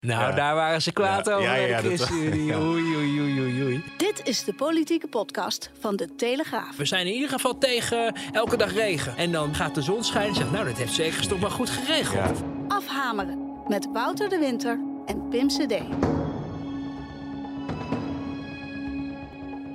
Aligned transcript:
Nou, 0.00 0.20
Ja. 0.20 0.32
daar 0.32 0.54
waren 0.54 0.82
ze 0.82 0.92
kwaad 0.92 1.26
Ja, 1.26 1.32
over. 1.32 1.44
ja, 1.46 1.54
ja, 1.54 1.78
ChristenUnie. 1.78 2.44
ja. 2.52 2.58
Oei, 2.58 2.96
oei, 2.96 3.20
oei, 3.20 3.40
oei, 3.40 3.62
oei. 3.64 3.82
Dit 3.96 4.20
is 4.28 4.44
de 4.44 4.54
politieke 4.54 5.06
podcast 5.06 5.70
van 5.80 5.96
de 5.96 6.14
Telegraaf. 6.14 6.76
We 6.76 6.84
zijn 6.84 7.06
in 7.06 7.12
ieder 7.12 7.28
geval 7.28 7.58
tegen 7.58 8.14
elke 8.32 8.56
dag 8.56 8.72
regen. 8.72 9.16
En 9.16 9.32
dan 9.32 9.54
gaat 9.54 9.74
de 9.74 9.82
zon 9.82 10.04
schijnen 10.04 10.28
en 10.30 10.36
zegt, 10.36 10.50
nou, 10.50 10.64
dat 10.64 10.76
heeft 10.76 10.92
zeker 10.92 11.28
toch 11.28 11.40
maar 11.40 11.50
goed 11.50 11.70
geregeld. 11.70 12.38
Ja. 12.38 12.44
Afhameren 12.68 13.38
met 13.68 13.88
Wouter 13.92 14.28
de 14.28 14.38
Winter 14.38 14.78
en 15.06 15.28
Pim 15.28 15.48
CD. 15.48 15.74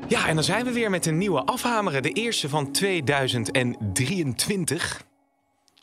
Ja, 0.07 0.27
en 0.27 0.35
dan 0.35 0.43
zijn 0.43 0.65
we 0.65 0.71
weer 0.71 0.89
met 0.89 1.05
een 1.05 1.17
nieuwe 1.17 1.43
afhameren. 1.43 2.03
De 2.03 2.11
eerste 2.11 2.49
van 2.49 2.71
2023. 2.71 5.01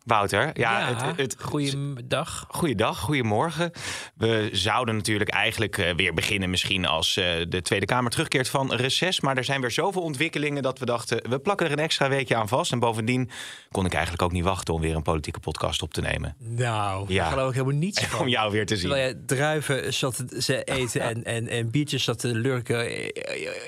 Wouter, 0.05 0.51
ja, 0.55 0.79
Ja, 0.89 0.95
het, 0.95 1.17
het, 1.17 1.37
goeiedag. 1.41 2.45
Goeiedag, 2.49 2.99
goedemorgen. 2.99 3.71
We 4.15 4.49
zouden 4.53 4.97
natuurlijk 4.97 5.31
eigenlijk 5.31 5.79
eh, 5.79 5.95
weer 5.95 6.15
beginnen 6.15 6.51
misschien 6.51 6.87
als 6.87 7.17
eh, 7.17 7.25
de 7.49 7.63
Tweede 7.63 7.87
Kamer 7.87 8.11
terugkeert 8.11 8.49
van 8.49 8.73
reces. 8.75 9.21
Maar 9.21 9.37
er 9.37 9.45
zijn 9.45 9.61
weer 9.61 9.71
zoveel 9.71 10.03
ontwikkelingen 10.03 10.63
dat 10.63 10.79
we 10.79 10.85
dachten, 10.85 11.31
we 11.31 11.39
plakken 11.39 11.67
er 11.67 11.73
een 11.73 11.79
extra 11.79 12.09
weekje 12.09 12.37
aan 12.37 12.49
vast. 12.49 12.73
En 12.73 12.79
bovendien 12.79 13.31
kon 13.71 13.85
ik 13.87 13.93
eigenlijk 13.93 14.23
ook 14.23 14.33
niet 14.33 14.45
wachten 14.45 14.75
om 14.75 14.81
weer 14.81 14.95
een 14.97 15.03
politieke 15.03 15.41
podcast 15.41 15.83
op 15.83 15.95
te 15.95 16.01
nemen. 16.01 16.35
Nou, 16.39 17.13
Ja. 17.13 17.23
daar 17.23 17.33
geloof 17.33 17.49
ik 17.49 17.55
helemaal 17.55 17.79
niets 17.79 18.01
van. 18.07 18.21
Om 18.21 18.29
jou 18.29 18.53
weer 18.53 18.67
te 18.67 18.77
zien. 18.77 18.89
Terwijl 18.89 19.09
je 19.09 19.25
druiven 19.27 19.95
zat 19.95 20.45
te 20.45 20.65
eten 20.65 21.01
en, 21.01 21.25
en, 21.25 21.49
en 21.49 21.71
biertjes 21.71 22.05
zat 22.05 22.19
te 22.19 22.29
lurken 22.35 23.13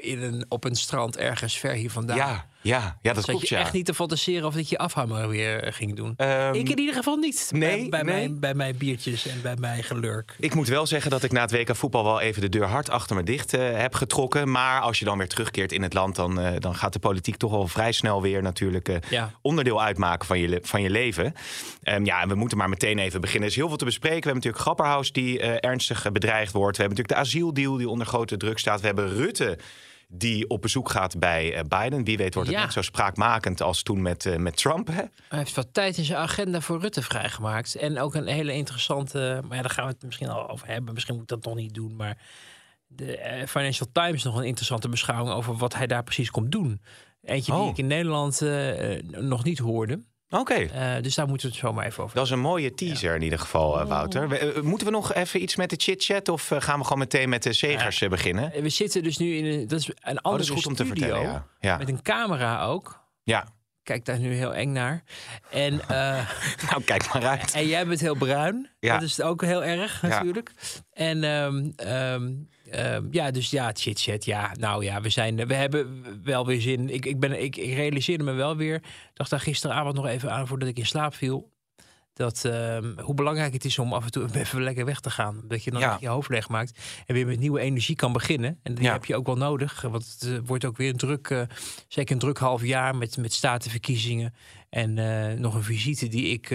in 0.02 0.22
een, 0.22 0.44
op 0.48 0.64
een 0.64 0.74
strand 0.76 1.16
ergens 1.16 1.58
ver 1.58 1.72
hier 1.72 1.90
vandaan. 1.90 2.16
Ja, 2.16 2.46
ja, 2.64 2.98
ja, 3.02 3.12
dat 3.12 3.24
Zat 3.24 3.34
klopt 3.34 3.48
je 3.48 3.54
ja. 3.54 3.60
echt 3.60 3.72
niet 3.72 3.86
te 3.86 3.94
fantaseren 3.94 4.46
of 4.46 4.54
dat 4.54 4.68
je 4.68 4.78
afhameren 4.78 5.28
weer 5.28 5.72
ging 5.72 5.96
doen? 5.96 6.14
Ehm, 6.16 6.54
ik 6.54 6.68
in 6.68 6.78
ieder 6.78 6.94
geval 6.94 7.16
niet. 7.16 7.50
nee, 7.52 7.88
bij, 7.88 7.88
bij, 7.88 8.02
nee. 8.02 8.14
Mijn, 8.28 8.40
bij 8.40 8.54
mijn 8.54 8.76
biertjes 8.76 9.26
en 9.26 9.42
bij 9.42 9.56
mijn 9.56 9.82
gelurk. 9.82 10.36
Ik 10.38 10.54
moet 10.54 10.68
wel 10.68 10.86
zeggen 10.86 11.10
dat 11.10 11.22
ik 11.22 11.32
na 11.32 11.40
het 11.40 11.50
WK 11.52 11.76
voetbal 11.76 12.04
wel 12.04 12.20
even 12.20 12.40
de 12.40 12.48
deur 12.48 12.66
hard 12.66 12.90
achter 12.90 13.16
me 13.16 13.22
dicht 13.22 13.54
eh, 13.54 13.76
heb 13.76 13.94
getrokken. 13.94 14.50
Maar 14.50 14.80
als 14.80 14.98
je 14.98 15.04
dan 15.04 15.18
weer 15.18 15.28
terugkeert 15.28 15.72
in 15.72 15.82
het 15.82 15.92
land, 15.94 16.16
dan, 16.16 16.40
eh, 16.40 16.52
dan 16.58 16.74
gaat 16.74 16.92
de 16.92 16.98
politiek 16.98 17.36
toch 17.36 17.50
wel 17.50 17.68
vrij 17.68 17.92
snel 17.92 18.22
weer 18.22 18.42
natuurlijk 18.42 18.88
eh, 18.88 18.96
Ja. 19.10 19.32
onderdeel 19.40 19.82
uitmaken 19.82 20.26
van 20.26 20.38
je, 20.38 20.58
van 20.62 20.82
je 20.82 20.90
leven. 20.90 21.34
Ehm, 21.82 22.04
ja, 22.04 22.20
en 22.20 22.28
we 22.28 22.34
moeten 22.34 22.58
maar 22.58 22.68
meteen 22.68 22.98
even 22.98 23.20
beginnen. 23.20 23.42
Er 23.42 23.50
is 23.54 23.56
heel 23.60 23.68
veel 23.68 23.76
te 23.76 23.84
bespreken. 23.84 24.20
We 24.20 24.24
hebben 24.26 24.42
natuurlijk 24.42 24.62
Grapperhaus 24.62 25.12
die 25.12 25.40
eh, 25.40 25.70
ernstig 25.70 26.04
eh, 26.04 26.12
bedreigd 26.12 26.52
wordt. 26.52 26.76
We 26.76 26.82
hebben 26.82 26.98
natuurlijk 26.98 27.26
de 27.26 27.30
asieldeal 27.30 27.76
die 27.76 27.88
onder 27.88 28.06
grote 28.06 28.36
druk 28.36 28.58
staat. 28.58 28.80
We 28.80 28.86
hebben 28.86 29.08
Rutte 29.14 29.58
die 30.08 30.48
op 30.48 30.62
bezoek 30.62 30.90
gaat 30.90 31.18
bij 31.18 31.54
eh, 31.54 31.62
Biden. 31.80 32.04
Wie 32.04 32.16
weet 32.16 32.34
wordt 32.34 32.48
het 32.48 32.58
Ja. 32.58 32.64
net 32.64 32.72
zo 32.72 32.82
spraakmakend 32.82 33.60
als 33.62 33.82
toen 33.82 34.02
met, 34.02 34.26
eh, 34.26 34.36
met 34.36 34.56
Trump. 34.56 34.86
Hè? 34.86 35.02
Hij 35.28 35.38
heeft 35.38 35.54
wat 35.54 35.68
tijd 35.72 35.96
in 35.98 36.04
zijn 36.04 36.18
agenda 36.18 36.60
voor 36.60 36.80
Rutte 36.80 37.02
vrijgemaakt. 37.02 37.74
En 37.74 37.98
ook 37.98 38.14
een 38.14 38.26
hele 38.26 38.52
interessante. 38.52 39.40
Maar 39.48 39.56
ja, 39.56 39.62
daar 39.62 39.70
gaan 39.70 39.86
we 39.86 39.92
het 39.92 40.02
misschien 40.02 40.28
al 40.28 40.48
over 40.50 40.66
hebben. 40.66 40.94
Misschien 40.94 41.14
moet 41.14 41.22
ik 41.22 41.28
dat 41.28 41.44
nog 41.44 41.54
niet 41.54 41.74
doen. 41.74 41.96
Maar 41.96 42.18
de 42.86 43.16
eh, 43.18 43.46
Financial 43.46 43.88
Times 43.92 44.22
nog 44.22 44.36
een 44.36 44.44
interessante 44.44 44.88
beschouwing 44.88 45.34
over 45.34 45.56
wat 45.56 45.74
hij 45.74 45.86
daar 45.86 46.02
precies 46.04 46.30
komt 46.30 46.52
doen. 46.52 46.80
Eentje 47.22 47.52
die 47.52 47.60
Oh. 47.60 47.68
ik 47.68 47.78
in 47.78 47.86
Nederland 47.86 48.40
nog 49.10 49.44
niet 49.44 49.58
hoorde. 49.58 50.02
Oké. 50.38 50.54
Eh, 50.54 51.02
dus 51.02 51.14
daar 51.14 51.26
moeten 51.28 51.46
we 51.46 51.52
het 51.52 51.62
zo 51.64 51.72
maar 51.72 51.86
even 51.86 52.02
over. 52.02 52.16
Dat 52.16 52.24
is 52.24 52.30
een 52.30 52.40
mooie 52.40 52.74
teaser 52.74 53.14
in 53.14 53.22
ieder 53.22 53.38
geval, 53.38 53.80
eh, 53.80 53.86
Wouter. 53.86 54.28
We- 54.28 54.38
eh, 54.38 54.62
moeten 54.62 54.86
we 54.86 54.92
nog 54.92 55.14
even 55.14 55.42
iets 55.42 55.56
met 55.56 55.70
de 55.70 55.76
chit-chat 55.78 56.28
of 56.28 56.50
gaan 56.58 56.78
we 56.78 56.84
gewoon 56.84 56.98
meteen 56.98 57.28
met 57.28 57.42
de 57.42 57.52
zegers 57.52 57.98
beginnen? 57.98 58.62
We 58.62 58.68
zitten 58.68 59.02
dus 59.02 59.16
nu 59.18 59.36
in 59.36 59.44
een, 59.44 59.68
dat 59.68 59.80
is 59.80 59.86
een 59.88 59.94
Oh, 59.96 60.06
andere 60.22 60.36
dat 60.36 60.40
is 60.40 60.48
goed 60.62 60.66
om 60.66 60.74
te 60.74 60.86
vertellen, 60.86 61.22
ja. 61.22 61.46
Ja, 61.60 61.76
Met 61.78 61.88
een 61.88 62.02
camera 62.02 62.64
ook. 62.64 63.00
ja. 63.22 63.46
Kijk 63.82 64.04
daar 64.04 64.18
nu 64.18 64.34
heel 64.34 64.54
eng 64.54 64.72
naar. 64.72 65.02
En, 65.50 65.80
nou 66.70 66.82
kijk 66.84 67.12
maar 67.12 67.26
uit. 67.26 67.52
en 67.54 67.66
jij 67.66 67.86
bent 67.86 68.00
heel 68.00 68.14
bruin. 68.14 68.70
Ja. 68.80 68.94
Dat 68.98 69.02
is 69.08 69.20
ook 69.20 69.42
heel 69.42 69.64
erg 69.64 70.02
natuurlijk. 70.02 70.50
En 70.92 71.24
ehm, 71.24 71.70
ehm, 71.76 72.32
ehm, 72.74 73.04
ja, 73.10 73.30
dus 73.30 73.50
ja, 73.50 73.70
chit 73.74 74.00
chat. 74.00 74.24
Ja, 74.24 74.52
nou 74.58 74.84
ja, 74.84 75.00
we 75.00 75.08
zijn, 75.08 75.46
we 75.46 75.54
hebben 75.54 76.04
wel 76.24 76.46
weer 76.46 76.60
zin. 76.60 76.90
Ik, 76.90 77.06
ik, 77.06 77.20
ben, 77.20 77.42
ik, 77.42 77.56
ik 77.56 77.74
realiseerde 77.74 78.24
me 78.24 78.32
wel 78.32 78.56
weer. 78.56 78.82
dacht 79.14 79.30
daar 79.30 79.40
gisteravond 79.40 79.94
nog 79.94 80.06
even 80.06 80.32
aan 80.32 80.46
voordat 80.46 80.68
ik 80.68 80.78
in 80.78 80.86
slaap 80.86 81.14
viel. 81.14 81.52
Dat 82.14 82.44
ehm, 82.44 82.98
hoe 83.00 83.14
belangrijk 83.14 83.52
het 83.52 83.64
is 83.64 83.78
om 83.78 83.92
af 83.92 84.04
en 84.04 84.10
toe 84.10 84.28
even 84.40 84.62
lekker 84.62 84.84
weg 84.84 85.00
te 85.00 85.10
gaan. 85.10 85.42
Dat 85.48 85.64
je 85.64 85.70
dan 85.70 85.80
Ja. 85.80 85.96
je 86.00 86.08
hoofd 86.08 86.28
leeg 86.28 86.48
maakt. 86.48 86.78
En 87.06 87.14
weer 87.14 87.26
met 87.26 87.38
nieuwe 87.38 87.60
energie 87.60 87.96
kan 87.96 88.12
beginnen. 88.12 88.58
En 88.62 88.74
die 88.74 88.84
Ja. 88.84 88.92
heb 88.92 89.04
je 89.04 89.16
ook 89.16 89.26
wel 89.26 89.36
nodig. 89.36 89.80
Want 89.80 90.16
het 90.18 90.30
eh, 90.30 90.38
wordt 90.44 90.64
ook 90.64 90.76
weer 90.76 90.90
een 90.90 90.96
druk, 90.96 91.30
eh, 91.30 91.40
zeker 91.88 92.12
een 92.14 92.20
druk 92.20 92.38
half 92.38 92.64
jaar 92.64 92.96
met, 92.96 93.16
met 93.16 93.32
statenverkiezingen. 93.32 94.34
En 94.70 94.98
eh, 94.98 95.38
nog 95.38 95.54
een 95.54 95.62
visite 95.62 96.08
die 96.08 96.26
ik 96.26 96.50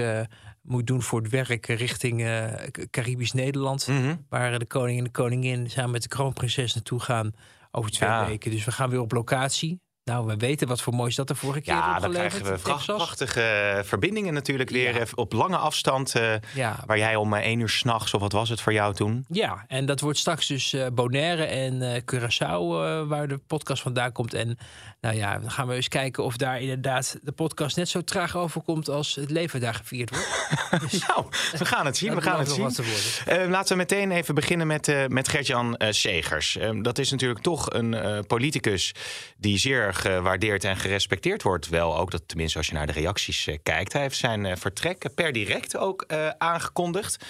moet 0.61 0.87
doen 0.87 1.01
voor 1.01 1.21
het 1.21 1.31
werk 1.31 1.65
richting 1.65 2.23
eh, 2.23 2.45
Caribisch 2.91 3.31
Nederland. 3.33 3.87
Mhm. 3.87 4.15
Waar 4.29 4.59
de 4.59 4.65
koning 4.65 4.97
en 4.97 5.03
de 5.03 5.11
koningin 5.11 5.69
samen 5.69 5.91
met 5.91 6.01
de 6.01 6.07
kroonprinses 6.07 6.73
naartoe 6.73 6.99
gaan 6.99 7.31
over 7.71 7.91
twee 7.91 8.09
Ja. 8.09 8.25
weken. 8.27 8.51
Dus 8.51 8.65
we 8.65 8.71
gaan 8.71 8.89
weer 8.89 8.99
op 9.01 9.11
locatie. 9.11 9.81
Nou, 10.09 10.25
we 10.27 10.37
weten 10.37 10.67
wat 10.67 10.81
voor 10.81 10.93
moois 10.93 11.15
dat 11.15 11.29
er 11.29 11.35
vorige 11.35 11.61
keer 11.61 11.73
Ja, 11.73 11.79
heeft 11.89 12.01
dan 12.01 12.09
opgeleverd. 12.09 12.41
krijgen 12.41 12.63
we 12.63 12.69
pracht- 12.69 12.85
prachtige 12.85 13.81
verbindingen 13.85 14.33
natuurlijk 14.33 14.69
weer 14.69 14.93
Ja. 14.93 14.99
eh, 14.99 15.05
op 15.15 15.33
lange 15.33 15.57
afstand. 15.57 16.15
eh, 16.15 16.33
Ja, 16.53 16.83
waar 16.85 16.97
jij 16.97 17.15
om 17.15 17.33
eh, 17.33 17.41
één 17.45 17.59
uur 17.59 17.69
s'nachts, 17.69 18.13
of 18.13 18.21
wat 18.21 18.31
was 18.31 18.49
het 18.49 18.61
voor 18.61 18.73
jou 18.73 18.93
toen? 18.93 19.25
Ja, 19.27 19.65
en 19.67 19.85
dat 19.85 19.99
wordt 19.99 20.17
straks 20.17 20.47
dus 20.47 20.73
eh, 20.73 20.87
Bonaire 20.93 21.43
en 21.43 21.81
eh 21.81 22.01
Curaçao, 22.01 22.61
eh, 22.83 23.07
waar 23.07 23.27
de 23.27 23.37
podcast 23.47 23.81
vandaan 23.81 24.11
komt. 24.11 24.33
En 24.33 24.57
nou 25.01 25.15
ja, 25.15 25.39
dan 25.39 25.51
gaan 25.51 25.67
we 25.67 25.73
eens 25.75 25.87
kijken 25.87 26.23
of 26.23 26.37
daar 26.37 26.61
inderdaad 26.61 27.17
de 27.23 27.31
podcast 27.31 27.75
net 27.75 27.89
zo 27.89 28.01
traag 28.01 28.35
overkomt 28.37 28.89
als 28.89 29.15
het 29.15 29.31
leven 29.31 29.59
daar 29.59 29.73
gevierd 29.73 30.09
wordt. 30.09 30.27
Dus 30.91 31.07
Nou, 31.07 31.25
we 31.57 31.65
gaan 31.65 31.85
het 31.85 31.97
zien. 31.97 32.15
We 32.15 32.21
gaan 32.21 32.39
het 32.39 32.49
zien. 32.51 32.69
Eh, 33.25 33.49
laten 33.49 33.71
we 33.71 33.75
meteen 33.77 34.11
even 34.11 34.35
beginnen 34.35 34.67
met, 34.67 34.87
eh 34.87 35.05
met 35.07 35.27
Gert-Jan 35.27 35.75
eh, 35.77 35.91
Segers. 35.91 36.57
Eh, 36.57 36.69
dat 36.81 36.97
is 36.97 37.11
natuurlijk 37.11 37.41
toch 37.41 37.73
een 37.73 37.93
eh, 37.93 38.19
politicus 38.27 38.91
die 39.37 39.57
zeer 39.57 39.93
gewaardeerd 39.99 40.63
en 40.63 40.77
gerespecteerd 40.77 41.43
wordt. 41.43 41.69
Wel 41.69 41.97
ook, 41.97 42.11
dat, 42.11 42.21
tenminste 42.25 42.57
als 42.57 42.67
je 42.67 42.73
naar 42.73 42.87
de 42.87 42.93
reacties 42.93 43.47
eh, 43.47 43.57
kijkt. 43.63 43.93
Hij 43.93 44.01
heeft 44.01 44.17
zijn 44.17 44.45
eh, 44.45 44.55
vertrek 44.55 45.09
per 45.15 45.31
direct 45.31 45.77
ook 45.77 46.01
eh, 46.01 46.29
aangekondigd. 46.37 47.25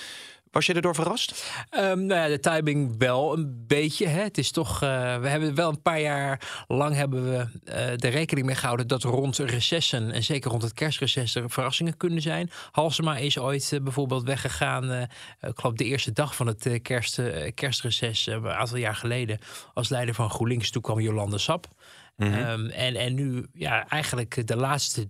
Was 0.51 0.65
je 0.65 0.73
erdoor 0.73 0.95
verrast? 0.95 1.53
Ehm, 1.69 2.05
nou 2.05 2.21
ja, 2.21 2.27
de 2.27 2.39
timing 2.39 2.95
wel 2.97 3.37
een 3.37 3.63
beetje. 3.67 4.07
Hè. 4.07 4.21
Het 4.21 4.37
is 4.37 4.51
toch, 4.51 4.81
eh, 4.81 5.19
we 5.19 5.27
hebben 5.27 5.55
wel 5.55 5.69
een 5.69 5.81
paar 5.81 6.01
jaar 6.01 6.63
lang 6.67 6.95
hebben 6.95 7.29
we 7.29 7.47
eh 7.63 7.95
de 7.95 8.07
rekening 8.07 8.45
mee 8.45 8.55
gehouden 8.55 8.87
dat 8.87 9.03
rond 9.03 9.37
recessen 9.37 10.11
en 10.11 10.23
zeker 10.23 10.51
rond 10.51 10.61
het 10.61 10.73
kerstreces 10.73 11.35
er 11.35 11.49
verrassingen 11.49 11.97
kunnen 11.97 12.21
zijn. 12.21 12.51
Halsema 12.71 13.17
is 13.17 13.37
ooit 13.37 13.71
eh, 13.73 13.81
bijvoorbeeld 13.81 14.23
weggegaan, 14.23 15.07
ik 15.41 15.59
geloof 15.59 15.75
de 15.75 15.83
eerste 15.83 16.11
dag 16.11 16.35
van 16.35 16.47
het 16.47 16.79
kerst, 16.81 17.21
kerstreces, 17.53 18.25
een 18.25 18.47
aantal 18.47 18.77
jaar 18.77 18.95
geleden, 18.95 19.39
als 19.73 19.89
leider 19.89 20.16
van 20.16 20.29
GroenLinks. 20.29 20.69
Toen 20.69 20.81
kwam 20.81 20.99
Jolande 20.99 21.37
Sap. 21.37 21.67
Ehm, 22.17 22.66
en, 22.66 22.95
en 22.95 23.13
nu 23.13 23.45
ja, 23.53 23.87
eigenlijk 23.87 24.47
de 24.47 24.55
laatste 24.55 25.09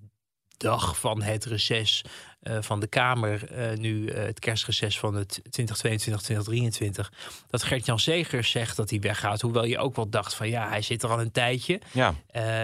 dag 0.59 0.99
van 0.99 1.21
het 1.21 1.45
reces 1.45 2.03
eh, 2.39 2.57
van 2.61 2.79
de 2.79 2.87
Kamer, 2.87 3.51
eh, 3.51 3.77
nu 3.77 4.07
eh, 4.07 4.23
het 4.23 4.39
kerstreces 4.39 4.99
van 4.99 5.15
het 5.15 5.39
2022, 5.49 6.21
2023, 6.21 7.11
dat 7.49 7.63
Gert-Jan 7.63 7.99
Segers 7.99 8.51
zegt 8.51 8.75
dat 8.75 8.89
hij 8.89 8.99
weggaat. 8.99 9.41
Hoewel 9.41 9.63
je 9.63 9.77
ook 9.77 9.95
wel 9.95 10.09
dacht 10.09 10.33
van 10.33 10.49
ja, 10.49 10.69
hij 10.69 10.81
zit 10.81 11.03
er 11.03 11.09
al 11.09 11.19
een 11.19 11.31
tijdje. 11.31 11.81
Ja. 11.91 12.13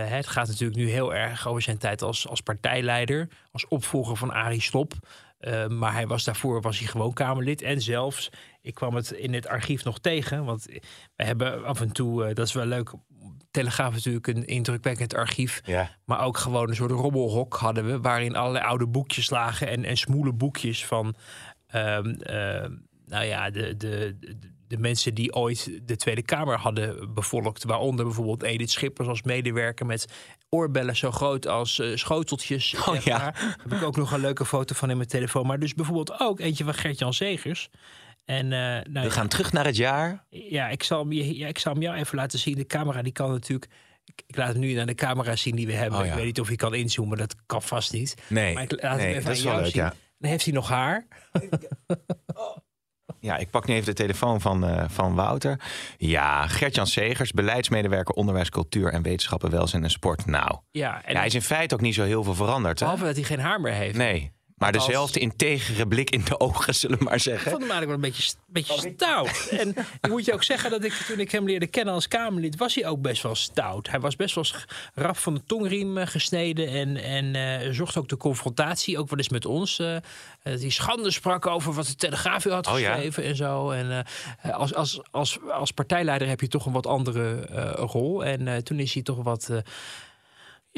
Het 0.07 0.27
gaat 0.27 0.47
natuurlijk 0.47 0.79
nu 0.79 0.89
heel 0.89 1.13
erg 1.13 1.47
over 1.47 1.61
zijn 1.61 1.77
tijd 1.77 2.01
als, 2.01 2.27
als 2.27 2.41
partijleider, 2.41 3.27
als 3.51 3.67
opvolger 3.67 4.17
van 4.17 4.31
Arie 4.33 4.61
Slob. 4.61 4.93
Maar 5.67 5.93
hij 5.93 6.07
was 6.07 6.23
daarvoor 6.23 6.61
was 6.61 6.79
hij 6.79 6.87
gewoon 6.87 7.13
Kamerlid. 7.13 7.61
En 7.61 7.81
zelfs, 7.81 8.29
ik 8.61 8.73
kwam 8.73 8.95
het 8.95 9.11
in 9.11 9.33
het 9.33 9.47
archief 9.47 9.83
nog 9.83 9.99
tegen. 9.99 10.45
Want 10.45 10.65
we 11.15 11.23
hebben 11.23 11.65
af 11.65 11.81
en 11.81 11.91
toe, 11.91 12.33
dat 12.33 12.47
is 12.47 12.53
wel 12.53 12.65
leuk. 12.65 12.91
Telegraaf 13.55 13.95
is 13.95 14.05
natuurlijk 14.05 14.27
een 14.27 14.45
indrukwekkend 14.45 15.15
archief. 15.15 15.61
Ja. 15.65 15.89
Maar 16.05 16.23
ook 16.23 16.37
gewoon 16.37 16.69
een 16.69 16.75
soort 16.75 16.91
robbelhok 16.91 17.53
hadden 17.53 17.85
we. 17.85 18.01
Waarin 18.01 18.35
allerlei 18.35 18.65
oude 18.65 18.87
boekjes 18.87 19.29
lagen. 19.29 19.67
En, 19.67 19.85
en 19.85 19.97
smoele 19.97 20.33
boekjes 20.33 20.85
van. 20.85 21.15
ehm, 21.67 22.09
ehm, 22.09 22.71
nou 23.05 23.25
ja, 23.25 23.49
de, 23.49 23.77
de, 23.77 24.17
de, 24.67 24.77
mensen 24.77 25.13
die 25.13 25.33
ooit 25.33 25.79
de 25.83 25.95
Tweede 25.95 26.21
Kamer 26.21 26.57
hadden 26.57 27.13
bevolkt. 27.13 27.63
Waaronder 27.63 28.05
bijvoorbeeld 28.05 28.43
Edith 28.43 28.71
Schippers 28.71 29.07
als 29.07 29.21
medewerker 29.23 29.85
met 29.85 30.05
oorbellen 30.49 30.95
zo 30.95 31.11
groot 31.11 31.47
als 31.47 31.79
eh, 31.79 31.95
schoteltjes. 31.95 32.75
Oh, 32.87 32.95
ja. 32.95 33.17
Daar 33.17 33.57
heb 33.63 33.73
ik 33.73 33.83
ook 33.83 33.97
nog 33.97 34.11
een 34.11 34.19
leuke 34.19 34.45
foto 34.45 34.75
van 34.75 34.89
in 34.89 34.97
mijn 34.97 35.09
telefoon. 35.09 35.47
Maar 35.47 35.59
dus 35.59 35.73
bijvoorbeeld 35.73 36.19
ook 36.19 36.39
eentje 36.39 36.63
van 36.63 36.73
Gert-Jan 36.73 37.13
Zegers. 37.13 37.69
En, 38.25 38.45
uh, 38.45 38.49
nou, 38.49 38.91
We 38.91 39.11
gaan 39.11 39.27
terug 39.27 39.51
naar 39.51 39.65
het 39.65 39.75
jaar. 39.75 40.25
Ja 40.29 40.67
ik, 40.67 40.83
zal 40.83 40.99
hem, 40.99 41.11
ja, 41.11 41.47
ik 41.47 41.59
zal 41.59 41.73
hem 41.73 41.81
jou 41.81 41.95
even 41.97 42.17
laten 42.17 42.39
zien. 42.39 42.55
De 42.55 42.65
camera 42.65 43.01
die 43.01 43.11
kan 43.11 43.31
natuurlijk... 43.31 43.71
Ik, 44.05 44.23
ik 44.27 44.35
laat 44.37 44.47
hem 44.51 44.59
nu 44.59 44.73
naar 44.73 44.85
de 44.85 44.95
camera 44.95 45.35
zien 45.35 45.55
die 45.55 45.67
we 45.67 45.73
hebben. 45.73 45.99
Oh, 45.99 46.05
ja. 46.05 46.11
Ik 46.11 46.17
weet 46.17 46.25
niet 46.25 46.39
of 46.39 46.49
je 46.49 46.55
kan 46.55 46.73
inzoomen, 46.73 47.17
dat 47.17 47.35
kan 47.45 47.61
vast 47.61 47.93
niet. 47.93 48.15
Nee, 48.27 48.53
Maar 48.53 48.63
ik 48.63 48.81
laat 48.81 48.97
nee, 48.97 49.05
hem 49.05 49.09
even 49.15 49.25
dat 49.25 49.35
is 49.37 49.43
wel 49.43 49.55
leuk, 49.55 49.65
zien. 49.65 49.81
ja. 49.81 49.93
Dan 50.17 50.29
heeft 50.29 50.43
hij 50.45 50.53
nog 50.53 50.69
haar. 50.69 51.07
Ja, 53.19 53.37
ik 53.37 53.49
pak 53.49 53.67
nu 53.67 53.73
even 53.73 53.85
de 53.85 53.93
telefoon 53.93 54.41
van, 54.41 54.65
eh, 54.67 54.83
van 54.87 55.15
Wouter. 55.15 55.59
Ja, 55.97 56.47
Gert-Jan 56.47 56.87
Segers, 56.87 57.31
beleidsmedewerker 57.31 58.15
onderwijs, 58.15 58.49
cultuur 58.49 58.93
en 58.93 59.01
wetenschappen, 59.01 59.49
welzijn 59.51 59.83
en 59.83 59.89
sport. 59.89 60.25
Nou, 60.25 60.57
Ja, 60.71 61.03
en 61.03 61.11
ja, 61.11 61.17
hij 61.17 61.27
is 61.27 61.33
in 61.33 61.41
feite 61.41 61.75
ook 61.75 61.81
niet 61.81 61.93
zo 61.93 62.03
heel 62.03 62.23
veel 62.23 62.33
veranderd. 62.33 62.79
Hè? 62.79 62.85
behalve 62.85 63.05
dat 63.05 63.15
hij 63.15 63.23
geen 63.23 63.39
haar 63.39 63.61
meer 63.61 63.73
heeft. 63.73 63.97
Nee, 63.97 64.31
maar 64.55 64.71
dezelfde 64.71 65.19
integere 65.19 65.87
blik 65.87 66.09
in 66.09 66.23
de 66.25 66.39
ogen, 66.39 66.75
zullen 66.75 66.97
we 66.97 67.03
maar 67.03 67.13
Ik 67.15 67.21
zeggen. 67.21 67.51
vond 67.51 67.61
hem 67.63 67.71
eigenlijk 67.71 68.01
wel 68.01 68.11
een 68.11 68.15
beetje, 68.15 68.33
beetje 68.47 68.93
stout. 68.95 69.47
En 69.61 69.69
ik 70.01 70.09
moet 70.09 70.25
je 70.25 70.33
ook 70.33 70.43
zeggen 70.43 70.69
dat 70.69 70.83
ik 70.83 70.93
toen 70.93 71.19
ik 71.19 71.31
hem 71.31 71.45
leerde 71.45 71.67
kennen 71.67 71.93
als 71.93 72.07
Kamerlid, 72.07 72.57
was 72.57 72.75
hij 72.75 72.87
ook 72.87 73.01
best 73.01 73.23
wel 73.23 73.35
stout. 73.35 73.89
Hij 73.89 73.99
was 73.99 74.15
best 74.15 74.35
wel 74.35 74.45
rap 74.93 75.17
van 75.17 75.33
de 75.33 75.41
tongriem 75.45 75.97
eh, 75.97 76.07
gesneden 76.07 76.67
en, 76.67 76.97
en 76.97 77.35
eh, 77.35 77.71
zocht 77.71 77.97
ook 77.97 78.09
de 78.09 78.17
confrontatie, 78.17 78.99
ook 78.99 79.09
wel 79.09 79.17
eens 79.17 79.29
met 79.29 79.45
ons. 79.45 79.79
eh, 79.79 79.95
dat 80.43 80.59
hij 80.61 80.69
schande 80.69 81.11
sprak 81.11 81.47
over 81.47 81.73
wat 81.73 81.85
de 81.87 81.95
Telegraaf 81.95 82.45
u 82.45 82.51
had 82.51 82.67
Oh 82.67 82.79
ja? 82.79 82.91
geschreven 82.93 83.23
en 83.23 83.35
zo. 83.35 83.69
En 83.69 84.05
eh, 84.41 84.53
als, 84.53 84.73
als, 84.73 84.99
als, 85.11 85.37
als 85.51 85.71
partijleider 85.71 86.27
heb 86.27 86.41
je 86.41 86.47
toch 86.47 86.65
een 86.65 86.71
wat 86.73 86.87
andere 86.87 87.35
eh, 87.39 87.71
rol. 87.91 88.25
En 88.25 88.47
eh, 88.47 88.57
toen 88.57 88.79
is 88.79 88.93
hij 88.93 89.03
toch 89.03 89.23
wat. 89.23 89.49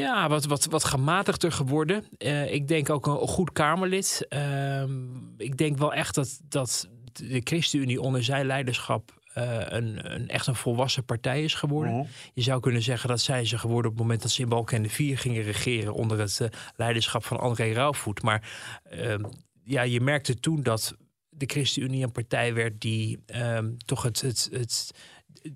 Ja, 0.01 0.29
wat, 0.29 0.45
wat, 0.45 0.65
wat 0.65 0.83
gematigder 0.83 1.51
geworden. 1.51 2.05
Eh, 2.17 2.53
ik 2.53 2.67
denk 2.67 2.89
ook 2.89 3.07
een 3.07 3.17
goed 3.17 3.51
Kamerlid. 3.51 4.25
Ehm, 4.29 4.91
ik 5.37 5.57
denk 5.57 5.77
wel 5.77 5.93
echt 5.93 6.15
dat, 6.15 6.39
dat 6.43 6.89
de 7.13 7.41
ChristenUnie 7.43 8.01
onder 8.01 8.23
zijn 8.23 8.45
leiderschap 8.45 9.19
eh, 9.33 9.59
een, 9.67 10.13
een 10.13 10.29
echt 10.29 10.47
een 10.47 10.55
volwassen 10.55 11.05
partij 11.05 11.43
is 11.43 11.53
geworden. 11.53 12.07
Je 12.33 12.41
zou 12.41 12.59
kunnen 12.59 12.81
zeggen 12.81 13.09
dat 13.09 13.21
zijn 13.21 13.45
ze 13.45 13.57
geworden 13.57 13.91
op 13.91 13.97
het 13.97 14.05
moment 14.05 14.21
dat 14.21 14.31
ze 14.31 14.41
in 14.41 14.49
Balkenende 14.49 14.89
4 14.89 15.17
gingen 15.17 15.43
regeren 15.43 15.93
onder 15.93 16.19
het 16.19 16.39
eh, 16.39 16.47
leiderschap 16.75 17.25
van 17.25 17.39
André 17.39 17.73
Rauwvoet. 17.73 18.21
Maar 18.21 18.49
ehm, 18.83 19.23
ja, 19.63 19.81
je 19.81 20.01
merkte 20.01 20.39
toen 20.39 20.63
dat 20.63 20.95
de 21.29 21.45
ChristenUnie 21.45 22.03
een 22.03 22.11
partij 22.11 22.53
werd 22.53 22.81
die 22.81 23.19
ehm, 23.25 23.71
toch 23.85 24.03
het, 24.03 24.21
het, 24.21 24.49
het, 24.51 24.91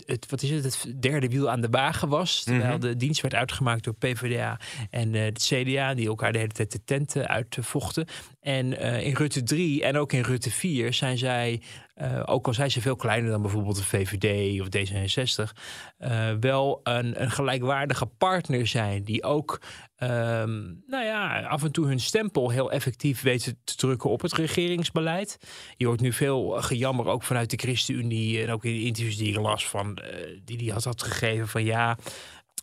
het, 0.05 0.25
wat 0.29 0.41
is 0.41 0.49
het, 0.49 0.63
het 0.63 1.01
derde 1.01 1.27
wiel 1.27 1.49
aan 1.49 1.61
de 1.61 1.69
wagen 1.69 2.09
was. 2.09 2.43
Terwijl 2.43 2.79
de 2.79 2.95
dienst 2.95 3.21
werd 3.21 3.33
uitgemaakt 3.33 3.83
door 3.83 3.93
PvdA 3.93 4.59
en 4.89 5.15
eh, 5.15 5.23
het 5.23 5.51
CDA, 5.53 5.93
die 5.93 6.07
elkaar 6.07 6.31
de 6.31 6.38
hele 6.38 6.51
tijd 6.51 6.71
de 6.71 6.83
tenten 6.83 7.27
uitvochten. 7.27 8.05
En 8.41 8.77
eh, 8.77 9.05
in 9.05 9.15
Rutte 9.15 9.43
3 9.43 9.83
en 9.83 9.97
ook 9.97 10.13
in 10.13 10.21
Rutte 10.21 10.51
4 10.51 10.93
zijn 10.93 11.17
zij, 11.17 11.61
eh, 11.93 12.23
ook 12.25 12.47
al 12.47 12.53
zijn 12.53 12.71
ze 12.71 12.81
veel 12.81 12.95
kleiner 12.95 13.31
dan 13.31 13.41
bijvoorbeeld 13.41 13.75
de 13.75 13.83
VVD 13.83 14.61
of 14.61 14.67
D66, 14.67 15.53
eh, 15.97 16.31
wel 16.39 16.79
een, 16.83 17.21
een 17.21 17.31
gelijkwaardige 17.31 18.05
partner 18.05 18.67
zijn 18.67 19.03
die 19.03 19.23
ook 19.23 19.61
ehm, 19.95 20.61
nou 20.88 21.05
ja, 21.05 21.41
af 21.41 21.63
en 21.63 21.71
toe 21.71 21.88
hun 21.88 21.99
stempel 21.99 22.49
heel 22.49 22.71
effectief 22.71 23.21
weten 23.21 23.57
te 23.63 23.75
drukken 23.75 24.09
op 24.09 24.21
het 24.21 24.33
regeringsbeleid. 24.33 25.37
Je 25.77 25.85
hoort 25.85 26.01
nu 26.01 26.13
veel 26.13 26.49
gejammer 26.49 27.05
ook 27.05 27.23
vanuit 27.23 27.49
de 27.49 27.57
ChristenUnie 27.57 28.44
en 28.44 28.51
ook 28.51 28.65
in 28.65 28.73
de 28.73 28.83
interviews 28.83 29.17
die 29.17 29.29
ik 29.29 29.39
las 29.39 29.67
van 29.67 29.99
die 30.45 30.57
die 30.57 30.71
had, 30.71 30.83
had 30.83 31.03
gegeven 31.03 31.47
van 31.47 31.63
ja. 31.63 31.97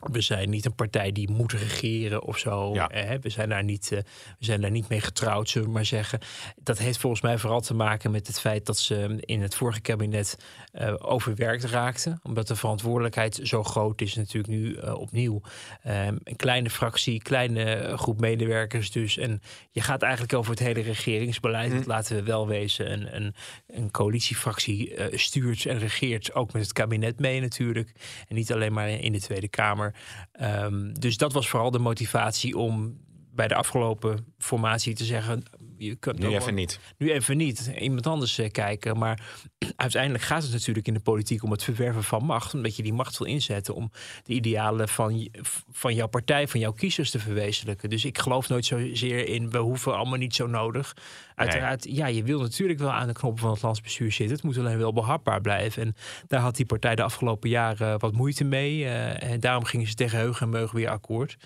We 0.01 0.21
zijn 0.21 0.51
niet 0.51 0.65
een 0.65 0.75
partij 0.75 1.13
die 1.13 1.31
moet 1.31 1.53
regeren 1.53 2.23
of 2.23 2.39
zo. 2.39 2.75
Ja. 2.75 3.19
We, 3.21 3.29
zijn 3.29 3.49
daar 3.49 3.65
niet, 3.65 3.93
eh, 3.93 3.99
we 4.39 4.45
zijn 4.45 4.61
daar 4.61 4.71
niet 4.71 4.89
mee 4.89 5.01
getrouwd, 5.01 5.49
zullen 5.49 5.69
we 5.69 5.75
maar 5.75 5.85
zeggen. 5.85 6.19
Dat 6.63 6.79
heeft 6.79 6.99
volgens 6.99 7.23
mij 7.23 7.39
vooral 7.39 7.61
te 7.61 7.75
maken 7.75 8.11
met 8.11 8.27
het 8.27 8.41
feit 8.41 8.67
dat 8.67 8.79
ze 8.79 9.17
in 9.21 9.43
het 9.43 9.55
vorige 9.55 9.81
kabinet 9.81 10.39
eh, 10.73 10.95
overwerkt 10.99 11.65
raakten. 11.65 12.21
Omdat 12.23 12.49
de 12.49 12.57
verantwoordelijkheid 12.57 13.41
zo 13.43 13.65
groot 13.65 14.01
is 14.01 14.15
natuurlijk 14.15 14.53
nu 14.53 14.75
eh, 14.75 14.95
opnieuw. 14.95 15.41
Ehm, 15.83 16.17
een 16.25 16.37
kleine 16.37 16.71
fractie, 16.71 17.23
kleine 17.23 17.93
groep 17.97 18.21
medewerkers 18.21 18.91
dus. 18.91 19.17
En 19.17 19.43
je 19.71 19.81
gaat 19.81 20.03
eigenlijk 20.03 20.33
over 20.33 20.51
het 20.51 20.61
hele 20.61 20.81
regeringsbeleid. 20.81 21.73
Want 21.73 21.87
laten 21.87 22.17
we 22.17 22.23
wel 22.23 22.47
wezen, 22.47 22.93
een, 22.93 23.17
een, 23.17 23.35
een 23.67 23.91
coalitiefractie 23.91 24.93
stuurt 25.19 25.67
en 25.67 25.79
regeert 25.79 26.35
ook 26.35 26.53
met 26.53 26.63
het 26.63 26.73
kabinet 26.73 27.21
mee 27.21 27.41
natuurlijk. 27.41 27.93
En 28.29 28.35
niet 28.35 28.53
alleen 28.53 28.73
maar 28.73 28.89
in 28.89 29.13
de 29.13 29.21
Tweede 29.21 29.49
Kamer. 29.49 29.88
Ehm, 30.33 30.93
dus 30.93 31.17
dat 31.17 31.33
was 31.33 31.49
vooral 31.49 31.71
de 31.71 31.79
motivatie 31.79 32.57
om 32.57 32.99
bij 33.35 33.49
de 33.49 33.55
afgelopen 33.55 34.27
formatie 34.39 34.95
te 34.95 35.05
zeggen... 35.05 35.43
Je 35.79 35.97
kunt 35.97 36.19
Nu 36.19 36.35
even 36.35 36.55
niet. 36.55 36.81
nu 36.99 37.13
even 37.13 37.37
niet. 37.37 37.73
Iemand 37.79 38.07
anders 38.07 38.39
eh, 38.39 38.51
kijken. 38.51 38.99
Maar 38.99 39.21
uiteindelijk 39.77 40.25
gaat 40.25 40.43
het 40.43 40.53
natuurlijk 40.53 40.87
in 40.87 40.95
de 40.95 41.01
politiek 41.01 41.43
om 41.43 41.51
het 41.51 41.63
verwerven 41.65 42.05
van 42.05 42.25
macht. 42.25 42.55
Omdat 42.55 42.77
je 42.77 42.83
die 42.83 42.93
macht 42.93 43.19
wil 43.19 43.27
inzetten 43.27 43.75
om 43.75 43.91
de 44.23 44.33
idealen 44.33 44.89
van, 44.89 45.29
van 45.73 45.95
jouw 45.95 46.07
partij, 46.07 46.49
van 46.49 46.61
jouw 46.61 46.73
kiezers 46.73 47.11
te 47.11 47.19
verwezenlijken. 47.19 47.91
Dus 47.91 48.05
ik 48.05 48.19
geloof 48.19 48.49
nooit 48.49 48.65
zozeer 48.65 49.29
in 49.29 49.51
we 49.51 49.59
hoeven 49.59 49.97
allemaal 49.97 50.19
niet 50.19 50.35
zo 50.35 50.47
nodig. 50.47 50.97
Uiteraard, 51.35 51.87
ja, 51.91 52.07
je 52.07 52.23
wil 52.23 52.41
natuurlijk 52.41 52.79
wel 52.79 52.93
aan 52.93 53.07
de 53.07 53.13
knoppen 53.13 53.43
van 53.43 53.51
het 53.51 53.63
landsbestuur 53.63 54.13
zitten. 54.13 54.37
Het 54.37 54.45
moet 54.45 54.59
alleen 54.59 54.79
wel 54.79 54.93
behapbaar 54.93 55.41
blijven. 55.41 55.83
En 55.83 55.95
daar 56.27 56.41
had 56.41 56.57
die 56.57 56.67
partij 56.67 56.95
de 56.95 57.03
afgelopen 57.03 57.49
jaren 57.49 57.99
wat 57.99 58.13
moeite 58.13 58.45
mee. 58.45 58.85
eh, 58.85 59.31
en 59.31 59.41
daarom 59.41 59.65
gingen 59.65 59.87
ze 59.87 59.95
tegen 59.95 60.19
heug 60.19 60.41
en 60.41 60.49
meug 60.49 60.71
weer 60.71 60.89
akkoord. 60.89 61.37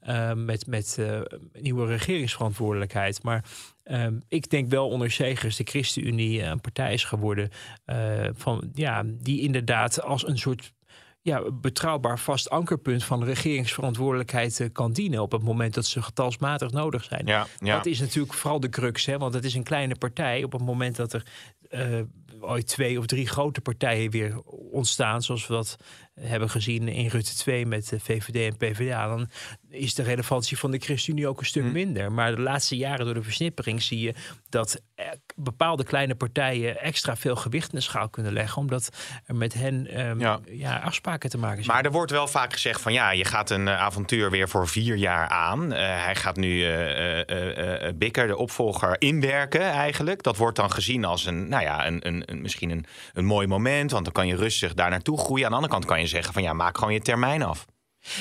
eh, 0.00 0.32
met 0.32 0.66
met 0.66 0.98
nieuwe 1.52 1.86
regeringsverantwoordelijkheid. 1.86 3.22
Maar 3.22 3.44
Ehm, 3.86 4.18
ik 4.28 4.50
denk 4.50 4.70
wel 4.70 4.88
onder 4.88 5.10
Segers 5.10 5.56
de 5.56 5.64
ChristenUnie 5.64 6.42
eh, 6.42 6.48
een 6.48 6.60
partij 6.60 6.92
is 6.92 7.04
geworden 7.04 7.50
eh, 7.84 8.28
van, 8.32 8.70
ja, 8.74 9.02
die 9.06 9.40
inderdaad 9.40 10.02
als 10.02 10.26
een 10.26 10.38
soort 10.38 10.72
ja, 11.22 11.50
betrouwbaar 11.50 12.18
vast 12.18 12.50
ankerpunt 12.50 13.04
van 13.04 13.20
de 13.20 13.26
regeringsverantwoordelijkheid 13.26 14.60
eh, 14.60 14.68
kan 14.72 14.92
dienen 14.92 15.22
op 15.22 15.32
het 15.32 15.42
moment 15.42 15.74
dat 15.74 15.86
ze 15.86 16.02
getalsmatig 16.02 16.70
nodig 16.70 17.04
zijn. 17.04 17.26
Ja, 17.26 17.46
ja. 17.58 17.76
Dat 17.76 17.86
is 17.86 18.00
natuurlijk 18.00 18.34
vooral 18.34 18.60
de 18.60 18.68
crux, 18.68 19.06
hè, 19.06 19.18
want 19.18 19.34
het 19.34 19.44
is 19.44 19.54
een 19.54 19.62
kleine 19.62 19.94
partij. 19.94 20.44
Op 20.44 20.52
het 20.52 20.62
moment 20.62 20.96
dat 20.96 21.12
er 21.12 21.24
ooit 22.40 22.66
twee 22.66 22.98
of 22.98 23.06
drie 23.06 23.28
grote 23.28 23.60
partijen 23.60 24.10
weer 24.10 24.40
ontstaan, 24.70 25.22
zoals 25.22 25.46
we 25.46 25.54
dat 25.54 25.76
hebben 26.20 26.50
gezien 26.50 26.88
in 26.88 27.08
Rutte 27.08 27.36
2 27.36 27.66
met 27.66 27.88
de 27.88 28.00
VVD 28.00 28.52
en 28.52 28.56
PvdA, 28.56 29.06
dan 29.06 29.28
is 29.70 29.94
de 29.94 30.02
relevantie 30.02 30.58
van 30.58 30.70
de 30.70 30.78
ChristenUnie 30.78 31.28
ook 31.28 31.40
een 31.40 31.46
stuk 31.46 31.64
minder. 31.64 32.12
Maar 32.12 32.36
de 32.36 32.42
laatste 32.42 32.76
jaren 32.76 33.04
door 33.04 33.14
de 33.14 33.22
versnippering 33.22 33.82
zie 33.82 34.00
je 34.00 34.14
dat 34.48 34.80
bepaalde 35.36 35.84
kleine 35.84 36.14
partijen 36.14 36.80
extra 36.80 37.16
veel 37.16 37.36
gewicht 37.36 37.72
in 37.72 37.78
de 37.78 37.84
schaal 37.84 38.08
kunnen 38.08 38.32
leggen, 38.32 38.62
omdat 38.62 38.88
er 39.26 39.34
met 39.34 39.54
hen 39.54 39.86
ehm, 39.86 40.20
Ja. 40.20 40.40
ja. 40.50 40.78
afspraken 40.78 41.30
te 41.30 41.38
maken 41.38 41.64
zijn. 41.64 41.76
Maar 41.76 41.84
er 41.84 41.92
wordt 41.92 42.10
wel 42.10 42.28
vaak 42.28 42.52
gezegd 42.52 42.80
van 42.80 42.92
ja, 42.92 43.10
je 43.10 43.24
gaat 43.24 43.50
een 43.50 43.68
eh, 43.68 43.80
avontuur 43.80 44.30
weer 44.30 44.48
voor 44.48 44.68
vier 44.68 44.96
jaar 44.96 45.28
aan. 45.28 45.72
Eh, 45.72 46.04
hij 46.04 46.14
gaat 46.14 46.36
nu 46.36 46.64
eh, 46.64 47.92
Bikker, 47.94 48.26
de 48.26 48.36
opvolger, 48.36 49.00
inwerken 49.00 49.60
eigenlijk. 49.60 50.22
Dat 50.22 50.36
wordt 50.36 50.56
dan 50.56 50.70
gezien 50.70 51.04
als 51.04 51.26
een, 51.26 51.48
nou 51.48 51.62
ja, 51.62 51.86
een, 51.86 52.06
een, 52.06 52.22
een, 52.26 52.40
misschien 52.42 52.70
een, 52.70 52.86
een 53.12 53.24
mooi 53.24 53.46
moment. 53.46 53.90
Want 53.90 54.04
dan 54.04 54.12
kan 54.12 54.26
je 54.26 54.36
rustig 54.36 54.74
daar 54.74 54.90
naartoe 54.90 55.18
groeien. 55.18 55.44
Aan 55.44 55.50
de 55.50 55.56
andere 55.56 55.72
kant 55.72 55.84
kan 55.84 56.00
je 56.00 56.05
zeggen 56.08 56.32
van 56.32 56.42
ja, 56.42 56.52
maak 56.52 56.78
gewoon 56.78 56.92
je 56.92 57.00
termijn 57.00 57.42
af. 57.42 57.66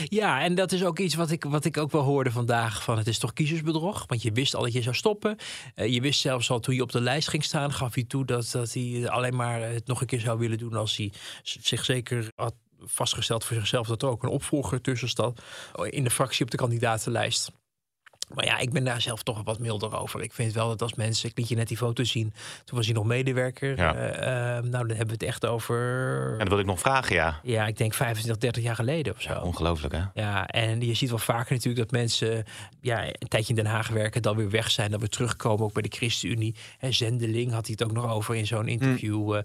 Ja, 0.04 0.42
en 0.42 0.56
dat 0.56 0.72
is 0.72 0.84
ook 0.84 1.00
iets 1.00 1.16
wat 1.16 1.32
ik, 1.32 1.44
wat 1.44 1.66
ik 1.66 1.78
ook 1.78 1.92
wel 1.92 2.02
hoorde 2.02 2.32
vandaag. 2.32 2.84
Van 2.84 2.98
het 2.98 3.08
is 3.08 3.20
toch 3.20 3.34
kiezersbedrog? 3.34 4.04
Want 4.08 4.22
je 4.22 4.32
wist 4.32 4.56
al 4.56 4.62
dat 4.62 4.74
je 4.74 4.82
zou 4.82 4.96
stoppen. 4.96 5.38
Eh, 5.76 5.94
je 5.94 6.02
wist 6.02 6.20
zelfs 6.20 6.50
al 6.50 6.60
toen 6.60 6.76
je 6.76 6.82
op 6.82 6.92
de 6.92 7.02
lijst 7.02 7.28
ging 7.28 7.44
staan, 7.44 7.74
gaf 7.74 7.94
hij 7.94 8.04
toe 8.04 8.26
dat, 8.26 8.50
dat 8.52 8.74
hij 8.74 9.10
alleen 9.10 9.36
maar 9.36 9.62
het 9.62 9.88
nog 9.88 10.02
een 10.02 10.08
keer 10.08 10.20
zou 10.20 10.40
willen 10.40 10.58
doen 10.58 10.74
als 10.74 10.98
hij 10.98 11.12
zich 11.44 11.86
zeker 11.86 12.32
had 12.36 12.54
vastgesteld 12.80 13.44
voor 13.44 13.58
zichzelf 13.58 13.88
dat 13.88 14.02
er 14.02 14.10
ook 14.10 14.24
een 14.24 14.30
opvolger 14.30 14.82
tussen 14.82 15.10
zat 15.10 15.42
in 15.90 16.04
de 16.04 16.10
fractie 16.10 16.46
op 16.46 16.52
de 16.52 16.58
kandidatenlijst. 16.58 17.52
Maar 18.34 18.46
ja, 18.46 18.58
ik 18.58 18.72
ben 18.72 18.84
daar 18.84 19.02
zelf 19.02 19.24
toch 19.24 19.44
wat 19.44 19.60
milder 19.60 19.98
over. 20.00 20.22
Ik 20.22 20.34
vind 20.34 20.54
wel 20.54 20.68
dat 20.68 20.82
als 20.82 20.94
mensen, 20.94 21.30
ik 21.30 21.38
liet 21.38 21.48
je 21.48 21.56
net 21.56 21.68
die 21.68 21.78
foto 21.78 22.04
zien, 22.04 22.34
toen 22.64 22.78
was 22.78 22.86
hij 22.86 22.96
nog 22.96 23.06
medewerker. 23.06 23.78
Ja. 23.78 23.96
Eh, 23.96 24.58
eh, 24.58 24.64
nou, 24.64 24.88
dan 24.88 24.98
hebben 24.98 25.08
we 25.08 25.14
het 25.14 25.24
echt 25.24 25.46
over, 25.46 26.32
En 26.32 26.40
dat 26.40 26.48
wil 26.48 26.60
ik 26.60 26.66
nog 26.66 26.80
vragen, 26.80 27.16
ja. 27.16 27.40
ja, 27.44 27.68
ik 27.68 27.78
denk 27.78 27.94
25, 27.94 28.42
30 28.42 28.64
jaar 28.64 28.76
geleden 28.76 29.14
of 29.14 29.22
zo. 29.22 29.40
Ongelooflijk 29.40 29.94
hè? 29.94 30.02
Ja, 30.14 30.48
en 30.48 30.82
je 30.82 30.94
ziet 30.94 31.10
wel 31.10 31.18
vaker 31.18 31.54
natuurlijk 31.54 31.90
dat 31.90 32.00
mensen 32.00 32.44
ja, 32.82 33.06
een 33.06 33.28
tijdje 33.28 33.50
in 33.50 33.64
Den 33.64 33.72
Haag 33.72 33.88
werken, 33.88 34.22
dan 34.22 34.36
weer 34.36 34.50
weg 34.50 34.72
zijn, 34.72 34.92
dan 34.92 35.00
weer 35.00 35.10
terugkomen, 35.10 35.66
ook 35.66 35.74
bij 35.74 35.82
de 35.82 35.96
ChristenUnie. 35.96 36.56
En 36.80 36.94
Zendeling 36.94 37.52
had 37.52 37.66
hij 37.66 37.76
het 37.78 37.90
ook 37.90 37.96
nog 37.96 38.12
over 38.12 38.36
in 38.36 38.48
zo'n 38.48 38.68
interview. 38.68 39.36
Eh, 39.36 39.44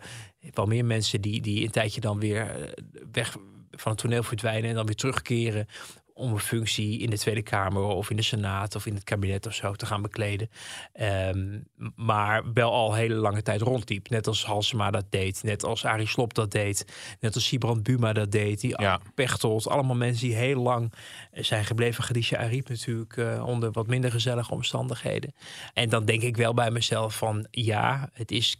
wel 0.54 0.66
meer 0.66 0.84
mensen 0.84 1.20
die, 1.20 1.40
die 1.40 1.64
een 1.64 1.70
tijdje 1.70 2.00
dan 2.00 2.18
weer 2.18 2.72
weg 3.12 3.37
van 3.70 3.92
het 3.92 4.00
toneel 4.00 4.22
verdwijnen 4.22 4.68
en 4.70 4.75
dan 4.75 4.87
weer 4.87 4.94
terugkeren 4.94 5.66
om 6.14 6.33
een 6.33 6.38
functie 6.38 6.99
in 6.99 7.11
de 7.11 7.19
Tweede 7.19 7.43
Kamer 7.43 7.83
of 7.83 8.11
in 8.11 8.17
de 8.17 8.23
Senaat 8.23 8.75
of 8.75 8.87
in 8.87 8.95
het 8.95 9.05
kabinet 9.05 9.47
of 9.47 9.55
zo 9.55 9.73
te 9.73 9.87
gaan 9.87 10.02
bekleden. 10.02 10.50
Ehm, 10.93 11.59
maar 11.97 12.52
wel 12.52 12.73
al 12.73 12.95
hele 12.95 13.14
lange 13.14 13.43
tijd 13.43 13.61
rondliep. 13.61 14.09
Net 14.09 14.26
als 14.26 14.45
Halsema 14.45 14.90
dat 14.90 15.05
deed, 15.11 15.43
net 15.43 15.64
als 15.64 15.85
Arie 15.85 16.07
Slob 16.07 16.35
dat 16.35 16.50
deed, 16.50 16.85
net 17.21 17.35
als 17.35 17.47
Sibrand 17.47 17.83
Buma 17.83 18.12
dat 18.12 18.31
deed. 18.33 18.61
Die 18.61 18.81
Ja. 18.81 19.00
Pechtold, 19.14 19.69
allemaal 19.69 19.97
mensen 19.97 20.26
die 20.26 20.37
heel 20.37 20.62
lang 20.62 20.93
zijn 21.33 21.64
gebleven. 21.64 22.05
Khadija 22.05 22.38
Ariep 22.38 22.69
natuurlijk 22.69 23.17
eh, 23.17 23.47
onder 23.47 23.73
wat 23.73 23.87
minder 23.87 24.11
gezellige 24.11 24.52
omstandigheden. 24.52 25.35
En 25.75 25.88
dan 25.88 26.05
denk 26.05 26.23
ik 26.23 26.37
wel 26.37 26.55
bij 26.55 26.71
mezelf 26.71 27.17
van 27.17 27.47
ja, 27.50 28.11
het 28.12 28.31
is 28.31 28.59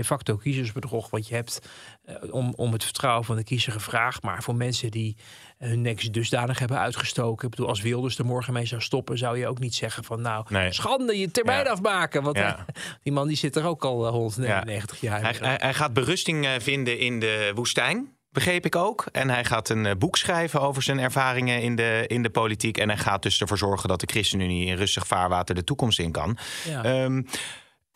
de 0.00 0.04
facto 0.08 0.36
kiezersbedrog. 0.36 1.10
Want 1.10 1.28
je 1.28 1.34
hebt 1.34 1.60
eh, 2.04 2.14
om, 2.30 2.52
om 2.56 2.72
het 2.72 2.84
vertrouwen 2.84 3.24
van 3.24 3.36
de 3.36 3.44
kiezer 3.44 3.72
gevraagd. 3.72 4.22
Maar 4.22 4.42
voor 4.42 4.54
mensen 4.54 4.90
die 4.90 5.16
hun 5.58 5.80
nek 5.80 6.12
dusdanig 6.12 6.58
hebben 6.58 6.78
uitgestoken. 6.78 7.44
Ik 7.44 7.50
bedoel, 7.50 7.68
als 7.68 7.80
Wilders 7.80 8.18
er 8.18 8.24
morgen 8.24 8.52
mee 8.52 8.66
zou 8.66 8.80
stoppen, 8.80 9.18
zou 9.18 9.38
je 9.38 9.46
ook 9.48 9.58
niet 9.58 9.74
zeggen 9.74 10.04
van 10.04 10.20
nou, 10.20 10.44
Nee. 10.48 10.72
schande, 10.72 11.18
je 11.18 11.30
termijn 11.30 11.64
Ja. 11.64 11.70
afmaken. 11.70 12.22
Want 12.22 12.36
Ja. 12.36 12.56
eh, 12.66 12.74
die 13.02 13.12
man 13.12 13.26
die 13.28 13.36
zit 13.36 13.56
er 13.56 13.64
ook 13.66 13.84
al 13.84 14.06
eh, 14.06 14.10
199 14.12 15.00
jaar. 15.00 15.20
Hij, 15.20 15.34
hij, 15.38 15.56
hij 15.60 15.74
gaat 15.74 15.92
berusting 15.92 16.44
eh, 16.46 16.52
vinden 16.58 16.98
in 16.98 17.20
de 17.20 17.52
woestijn. 17.54 18.12
Begreep 18.32 18.64
ik 18.66 18.76
ook. 18.76 19.06
En 19.12 19.28
hij 19.30 19.44
gaat 19.44 19.68
een 19.68 19.86
eh, 19.86 19.94
boek 19.98 20.16
schrijven 20.16 20.60
over 20.60 20.82
zijn 20.82 20.98
ervaringen 20.98 21.62
in 21.62 21.76
de, 21.76 22.04
in 22.06 22.22
de 22.22 22.30
politiek. 22.30 22.78
En 22.78 22.88
hij 22.88 22.98
gaat 22.98 23.22
dus 23.22 23.40
ervoor 23.40 23.58
zorgen 23.58 23.88
dat 23.88 24.00
de 24.00 24.06
ChristenUnie 24.10 24.66
in 24.66 24.76
rustig 24.76 25.06
vaarwater 25.06 25.54
de 25.54 25.64
toekomst 25.64 25.98
in 25.98 26.12
kan. 26.12 26.38
Ja. 26.68 26.84
Ehm, 26.84 27.22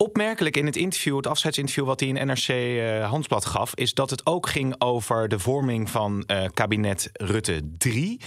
opmerkelijk 0.01 0.57
in 0.57 0.65
het 0.65 0.75
interview, 0.75 1.15
het 1.15 1.27
afscheidsinterview 1.27 1.85
wat 1.85 1.99
hij 1.99 2.09
in 2.09 2.27
NRC 2.27 2.47
eh, 2.47 3.01
Handelsblad 3.01 3.45
gaf, 3.45 3.75
is 3.75 3.93
dat 3.93 4.09
het 4.09 4.25
ook 4.25 4.49
ging 4.49 4.75
over 4.77 5.27
de 5.27 5.39
vorming 5.39 5.89
van 5.89 6.23
eh, 6.27 6.45
kabinet 6.53 7.09
Rutte 7.13 7.61
3. 7.77 8.19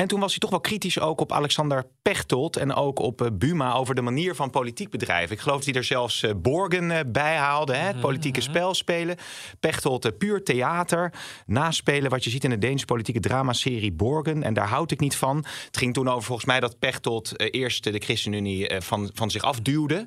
En 0.00 0.08
toen 0.08 0.20
was 0.20 0.30
hij 0.30 0.38
toch 0.38 0.50
wel 0.50 0.60
kritisch 0.60 1.00
ook 1.00 1.20
op 1.20 1.32
Alexander 1.32 1.84
Pechtold 2.02 2.56
en 2.56 2.74
ook 2.74 2.98
op 2.98 3.22
eh, 3.22 3.28
Buma 3.32 3.72
over 3.72 3.94
de 3.94 4.00
manier 4.02 4.34
van 4.34 4.50
politiek 4.50 4.90
bedrijven. 4.90 5.36
Ik 5.36 5.40
geloof 5.42 5.56
dat 5.56 5.66
hij 5.66 5.74
er 5.74 5.84
zelfs 5.84 6.22
eh, 6.22 6.30
Borgen 6.36 6.90
eh, 6.90 7.00
bij 7.06 7.36
haalde, 7.36 7.74
hè, 7.74 7.86
het 7.86 8.00
politieke 8.00 8.40
spel 8.40 8.74
spelen. 8.74 9.16
Pechtold 9.60 10.18
puur 10.18 10.42
theater, 10.44 11.12
naspelen 11.46 12.10
wat 12.10 12.24
je 12.24 12.30
ziet 12.30 12.44
in 12.44 12.50
de 12.50 12.58
Deense 12.58 12.84
politieke 12.84 13.20
dramaserie 13.20 13.92
Borgen. 13.92 14.42
En 14.42 14.54
daar 14.54 14.68
houd 14.68 14.90
ik 14.90 15.00
niet 15.00 15.16
van. 15.16 15.36
Het 15.66 15.76
ging 15.76 15.94
toen 15.94 16.08
over 16.08 16.22
volgens 16.22 16.46
mij 16.46 16.60
dat 16.60 16.78
Pechtold 16.78 17.32
eerst 17.52 17.84
de 17.84 17.98
ChristenUnie 17.98 18.80
van, 18.80 19.10
van 19.14 19.30
zich 19.30 19.42
afduwde. 19.42 20.06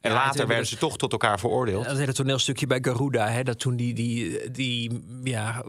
En 0.00 0.12
later 0.12 0.46
werden 0.46 0.64
we- 0.64 0.70
ze 0.70 0.76
toch 0.76 0.96
tot 0.96 1.12
elkaar 1.12 1.38
veroordeeld. 1.38 1.84
Dat 1.84 1.96
hele 1.98 2.12
toneelstukje 2.12 2.66
bij 2.66 2.78
Garuda, 2.82 3.28
hè, 3.28 3.42
dat 3.42 3.58
toen 3.58 3.76
die, 3.76 3.94
die, 3.94 4.50
die 4.50 5.04
ja, 5.24 5.64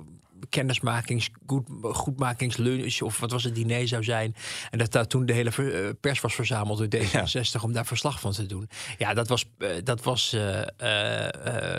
kennismakings, 0.50 1.30
goed, 1.46 1.68
goedmakingslunch 1.82 3.02
of 3.02 3.20
wat 3.20 3.32
was 3.32 3.44
het 3.44 3.56
diner 3.56 3.88
zou 3.88 4.04
zijn. 4.04 4.36
En 4.72 4.78
dat 4.78 4.92
daar 4.92 5.08
toen 5.08 5.26
de 5.26 5.34
hele 5.34 5.50
eh, 5.50 5.90
pers 6.02 6.22
was 6.22 6.36
verzameld 6.36 6.78
door 6.78 7.02
D66 7.02 7.62
om 7.62 7.74
daar 7.74 7.86
verslag 7.86 8.20
van 8.20 8.32
te 8.32 8.46
doen. 8.46 8.70
Ja, 8.98 9.14
dat 9.14 9.28
was, 9.28 9.46
eh, 9.58 9.70
dat 9.84 10.04
was 10.04 10.34
eh, 10.34 10.62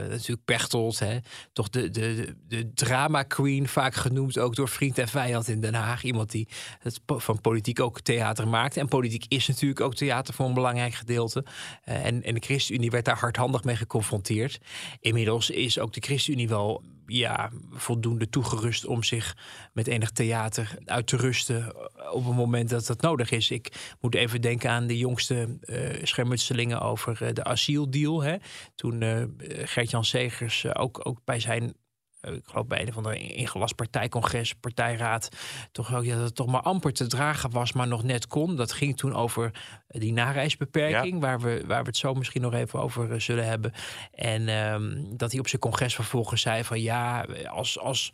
natuurlijk 0.08 0.44
Pechtold, 0.44 0.98
hè, 0.98 1.18
toch 1.52 1.68
de, 1.68 1.90
de, 1.90 2.34
de, 2.48 2.72
drama 2.74 3.22
queen, 3.22 3.68
vaak 3.68 3.94
genoemd 3.94 4.38
ook 4.38 4.56
door 4.56 4.68
vriend 4.68 4.98
en 4.98 5.08
vijand 5.08 5.48
in 5.48 5.60
Den 5.60 5.74
Haag. 5.74 6.02
Iemand 6.02 6.30
die 6.30 6.48
het 6.78 7.00
van 7.06 7.40
politiek 7.40 7.80
ook 7.80 8.00
theater 8.00 8.48
maakt. 8.48 8.76
En 8.76 8.88
politiek 8.88 9.24
is 9.28 9.48
natuurlijk 9.48 9.80
ook 9.80 9.94
theater 9.94 10.34
voor 10.34 10.46
een 10.46 10.54
belangrijk 10.54 10.94
gedeelte. 10.94 11.44
En, 11.84 12.22
en 12.22 12.34
de 12.34 12.40
ChristenUnie 12.40 12.90
werd 12.90 13.04
daar 13.04 13.18
hardhandig 13.18 13.64
mee 13.64 13.76
geconfronteerd. 13.76 14.58
Inmiddels 15.00 15.50
is 15.50 15.78
ook 15.78 15.92
de 15.92 16.00
ChristenUnie 16.00 16.48
wel 16.48 16.82
ja, 17.06 17.50
voldoende 17.70 18.28
toegerust 18.28 18.86
om 18.86 19.02
zich 19.02 19.36
met 19.72 19.86
enig 19.86 20.10
theater 20.10 20.78
uit 20.84 21.06
te 21.06 21.16
rusten 21.16 21.74
op 22.12 22.26
het 22.26 22.34
moment 22.34 22.70
dat 22.70 22.86
dat 22.86 23.00
nodig 23.00 23.30
is. 23.30 23.50
Ik 23.50 23.96
moet 24.00 24.14
even 24.14 24.40
denken 24.40 24.70
aan 24.70 24.86
de 24.86 24.98
jongste 24.98 25.58
eh 25.60 26.04
schermutselingen 26.04 26.80
over 26.80 27.22
eh, 27.22 27.32
de 27.32 27.44
asieldeal. 27.44 28.22
Hè. 28.22 28.36
Toen 28.74 29.02
eh 29.02 29.22
Gert-Jan 29.64 30.04
Segers 30.04 30.64
eh, 30.64 30.72
ook, 30.74 31.06
ook 31.06 31.20
bij 31.24 31.40
zijn 31.40 31.62
eh, 31.62 31.85
ik 32.20 32.42
geloof 32.44 32.66
bij 32.66 32.86
een 32.86 32.92
van 32.92 33.02
de 33.02 33.18
ingelast 33.18 33.74
partijcongres, 33.74 34.54
partijraad, 34.54 35.28
toch 35.72 35.94
ook 35.94 36.08
dat 36.08 36.20
het 36.20 36.34
toch 36.34 36.46
maar 36.46 36.60
amper 36.60 36.92
te 36.92 37.06
dragen 37.06 37.50
was, 37.50 37.72
maar 37.72 37.88
nog 37.88 38.02
net 38.02 38.26
kon. 38.26 38.56
Dat 38.56 38.72
ging 38.72 38.96
toen 38.96 39.14
over 39.14 39.50
eh, 39.88 40.00
die 40.00 40.12
nareisbeperking, 40.12 41.20
waar, 41.20 41.40
we, 41.40 41.62
waar 41.66 41.80
we 41.82 41.88
het 41.88 41.96
zo 41.96 42.14
misschien 42.14 42.42
nog 42.42 42.54
even 42.54 42.80
over 42.80 43.12
eh, 43.12 43.18
zullen 43.20 43.46
hebben. 43.46 43.72
En 44.14 44.48
ehm, 44.48 45.16
dat 45.16 45.30
hij 45.30 45.40
op 45.40 45.48
zijn 45.48 45.60
congres 45.60 45.94
vervolgens 45.94 46.40
zei 46.40 46.64
van 46.64 46.80
ja, 46.80 47.26
als, 47.50 47.78
als, 47.78 48.12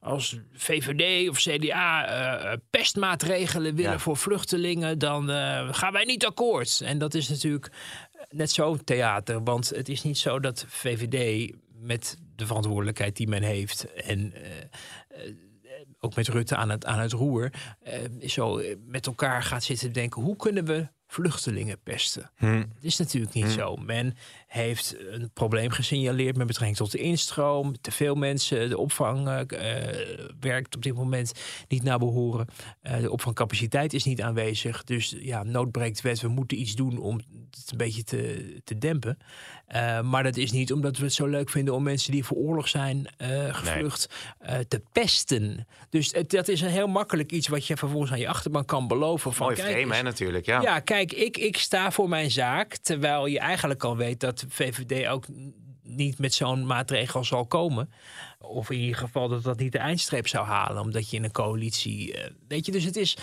als 0.00 0.38
VVD 0.52 1.28
of 1.28 1.38
CDA 1.38 2.06
eh, 2.06 2.52
eh, 2.52 2.58
pestmaatregelen 2.70 3.74
willen 3.74 3.90
Ja. 3.92 3.98
voor 3.98 4.16
vluchtelingen, 4.16 4.98
dan 4.98 5.30
eh, 5.30 5.68
gaan 5.70 5.92
wij 5.92 6.04
niet 6.04 6.26
akkoord. 6.26 6.80
En 6.84 6.98
dat 6.98 7.14
is 7.14 7.28
natuurlijk 7.28 7.70
net 8.30 8.50
zo 8.50 8.76
theater. 8.76 9.42
Want 9.42 9.68
het 9.68 9.88
is 9.88 10.02
niet 10.02 10.18
zo 10.18 10.40
dat 10.40 10.64
VVD 10.68 11.52
met 11.84 12.18
de 12.36 12.46
verantwoordelijkheid 12.46 13.16
die 13.16 13.28
men 13.28 13.42
heeft 13.42 13.92
en 13.94 14.32
eh, 14.34 14.58
eh, 14.60 15.34
ook 15.98 16.14
met 16.14 16.28
Rutte 16.28 16.56
aan 16.56 16.70
het, 16.70 16.84
aan 16.84 16.98
het 16.98 17.12
roer, 17.12 17.52
eh, 17.82 18.28
zo 18.28 18.62
met 18.86 19.06
elkaar 19.06 19.42
gaat 19.42 19.62
zitten 19.64 19.92
denken: 19.92 20.22
hoe 20.22 20.36
kunnen 20.36 20.64
we 20.64 20.88
vluchtelingen 21.06 21.80
pesten? 21.82 22.30
Hm. 22.36 22.46
Het 22.46 22.84
is 22.84 22.96
natuurlijk 22.96 23.34
niet 23.34 23.50
zo. 23.50 23.76
Men 23.76 24.16
heeft 24.54 24.96
een 25.10 25.30
probleem 25.32 25.70
gesignaleerd 25.70 26.36
met 26.36 26.46
betrekking 26.46 26.76
tot 26.76 26.92
de 26.92 26.98
instroom. 26.98 27.80
Te 27.80 27.90
veel 27.90 28.14
mensen, 28.14 28.68
de 28.68 28.78
opvang 28.78 29.28
eh, 29.28 29.40
eh, 29.40 30.18
werkt 30.40 30.76
op 30.76 30.82
dit 30.82 30.94
moment 30.94 31.32
niet 31.68 31.82
naar 31.82 31.98
behoren. 31.98 32.46
Eh, 32.80 33.00
de 33.00 33.10
opvangcapaciteit 33.10 33.92
is 33.92 34.04
niet 34.04 34.22
aanwezig. 34.22 34.84
Dus 34.84 35.16
ja, 35.18 35.42
nood 35.42 35.70
breekt 35.70 36.00
wet. 36.00 36.20
We 36.20 36.28
moeten 36.28 36.60
iets 36.60 36.74
doen 36.74 36.98
om 36.98 37.20
het 37.50 37.70
een 37.70 37.76
beetje 37.76 38.04
te, 38.04 38.54
te 38.64 38.78
dempen. 38.78 39.18
Maar 40.02 40.22
dat 40.22 40.36
is 40.36 40.52
niet 40.52 40.72
omdat 40.72 40.96
we 40.96 41.04
het 41.04 41.12
zo 41.12 41.26
leuk 41.26 41.50
vinden 41.50 41.74
om 41.74 41.82
mensen 41.82 42.12
die 42.12 42.24
voor 42.24 42.36
oorlog 42.36 42.68
zijn 42.68 43.08
gevlucht 43.50 44.08
te 44.68 44.82
pesten. 44.92 45.66
Dus 45.90 46.12
het, 46.12 46.30
dat 46.30 46.48
is 46.48 46.60
een 46.60 46.68
heel 46.68 46.86
makkelijk 46.86 47.32
iets 47.32 47.48
wat 47.48 47.66
je 47.66 47.76
vervolgens 47.76 48.12
aan 48.12 48.18
je 48.18 48.28
achterban 48.28 48.64
kan 48.64 48.88
beloven. 48.88 49.32
Van, 49.32 49.46
Mooi 49.46 49.58
kijk 49.58 49.76
frame, 49.76 49.94
hè, 49.94 50.02
natuurlijk. 50.02 50.46
Ja. 50.46 50.60
ja, 50.60 50.80
kijk, 50.80 51.12
ik, 51.12 51.36
ik 51.36 51.56
sta 51.56 51.90
voor 51.90 52.08
mijn 52.08 52.30
zaak. 52.30 52.76
Terwijl 52.76 53.26
je 53.26 53.38
eigenlijk 53.38 53.84
al 53.84 53.96
weet 53.96 54.20
dat 54.20 54.43
VVD 54.48 55.06
ook 55.08 55.24
niet 55.82 56.18
met 56.18 56.34
zo'n 56.34 56.66
maatregel 56.66 57.24
zal 57.24 57.46
komen. 57.46 57.90
Of 58.38 58.70
in 58.70 58.78
ieder 58.78 58.96
geval 58.96 59.28
dat 59.28 59.42
dat 59.42 59.58
niet 59.58 59.72
de 59.72 59.78
eindstreep 59.78 60.28
zou 60.28 60.46
halen. 60.46 60.82
Omdat 60.82 61.10
je 61.10 61.16
in 61.16 61.24
een 61.24 61.32
coalitie. 61.32 62.12
eh, 62.14 62.30
weet 62.48 62.66
je, 62.66 62.72
dus 62.72 62.84
het 62.84 62.96
is. 62.96 63.16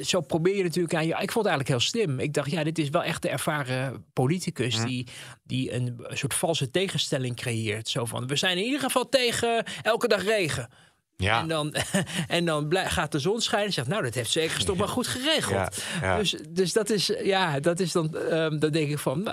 Zo 0.00 0.20
probeer 0.20 0.56
je 0.56 0.62
natuurlijk 0.62 0.94
aan 0.94 1.06
je. 1.06 1.12
Ik 1.12 1.32
vond 1.32 1.44
het 1.46 1.54
eigenlijk 1.54 1.68
heel 1.68 1.80
slim. 1.80 2.20
Ik 2.20 2.32
dacht, 2.34 2.50
ja, 2.50 2.64
dit 2.64 2.78
is 2.78 2.88
wel 2.88 3.02
echt 3.04 3.22
de 3.22 3.28
ervaren 3.28 4.04
politicus. 4.12 4.80
Die, 4.84 5.06
die 5.44 5.72
een 5.74 6.06
soort 6.08 6.34
valse 6.34 6.70
tegenstelling 6.70 7.36
creëert. 7.36 7.88
Zo 7.88 8.04
van: 8.04 8.26
we 8.26 8.36
zijn 8.36 8.58
in 8.58 8.64
ieder 8.64 8.80
geval 8.80 9.08
tegen 9.08 9.64
elke 9.82 10.08
dag 10.08 10.24
regen. 10.24 10.68
Ja. 11.16 11.40
En 11.40 11.48
dan, 11.48 11.74
en 12.28 12.44
dan 12.44 12.76
gaat 12.76 13.12
de 13.12 13.18
zon 13.18 13.40
schijnen 13.40 13.66
en 13.68 13.72
zegt, 13.72 13.88
nou, 13.88 14.02
dat 14.02 14.14
heeft 14.14 14.30
zeker 14.30 14.64
toch 14.64 14.76
maar 14.76 14.88
goed 14.88 15.06
geregeld. 15.06 15.84
Ja, 16.00 16.06
ja. 16.06 16.16
Dus, 16.18 16.34
dus 16.50 16.72
dat 16.72 16.90
is, 16.90 17.12
ja, 17.22 17.60
dat 17.60 17.80
is 17.80 17.92
dan, 17.92 18.16
ehm, 18.16 18.58
dan 18.58 18.70
denk 18.70 18.90
ik 18.90 18.98
van, 18.98 19.22
s- 19.24 19.30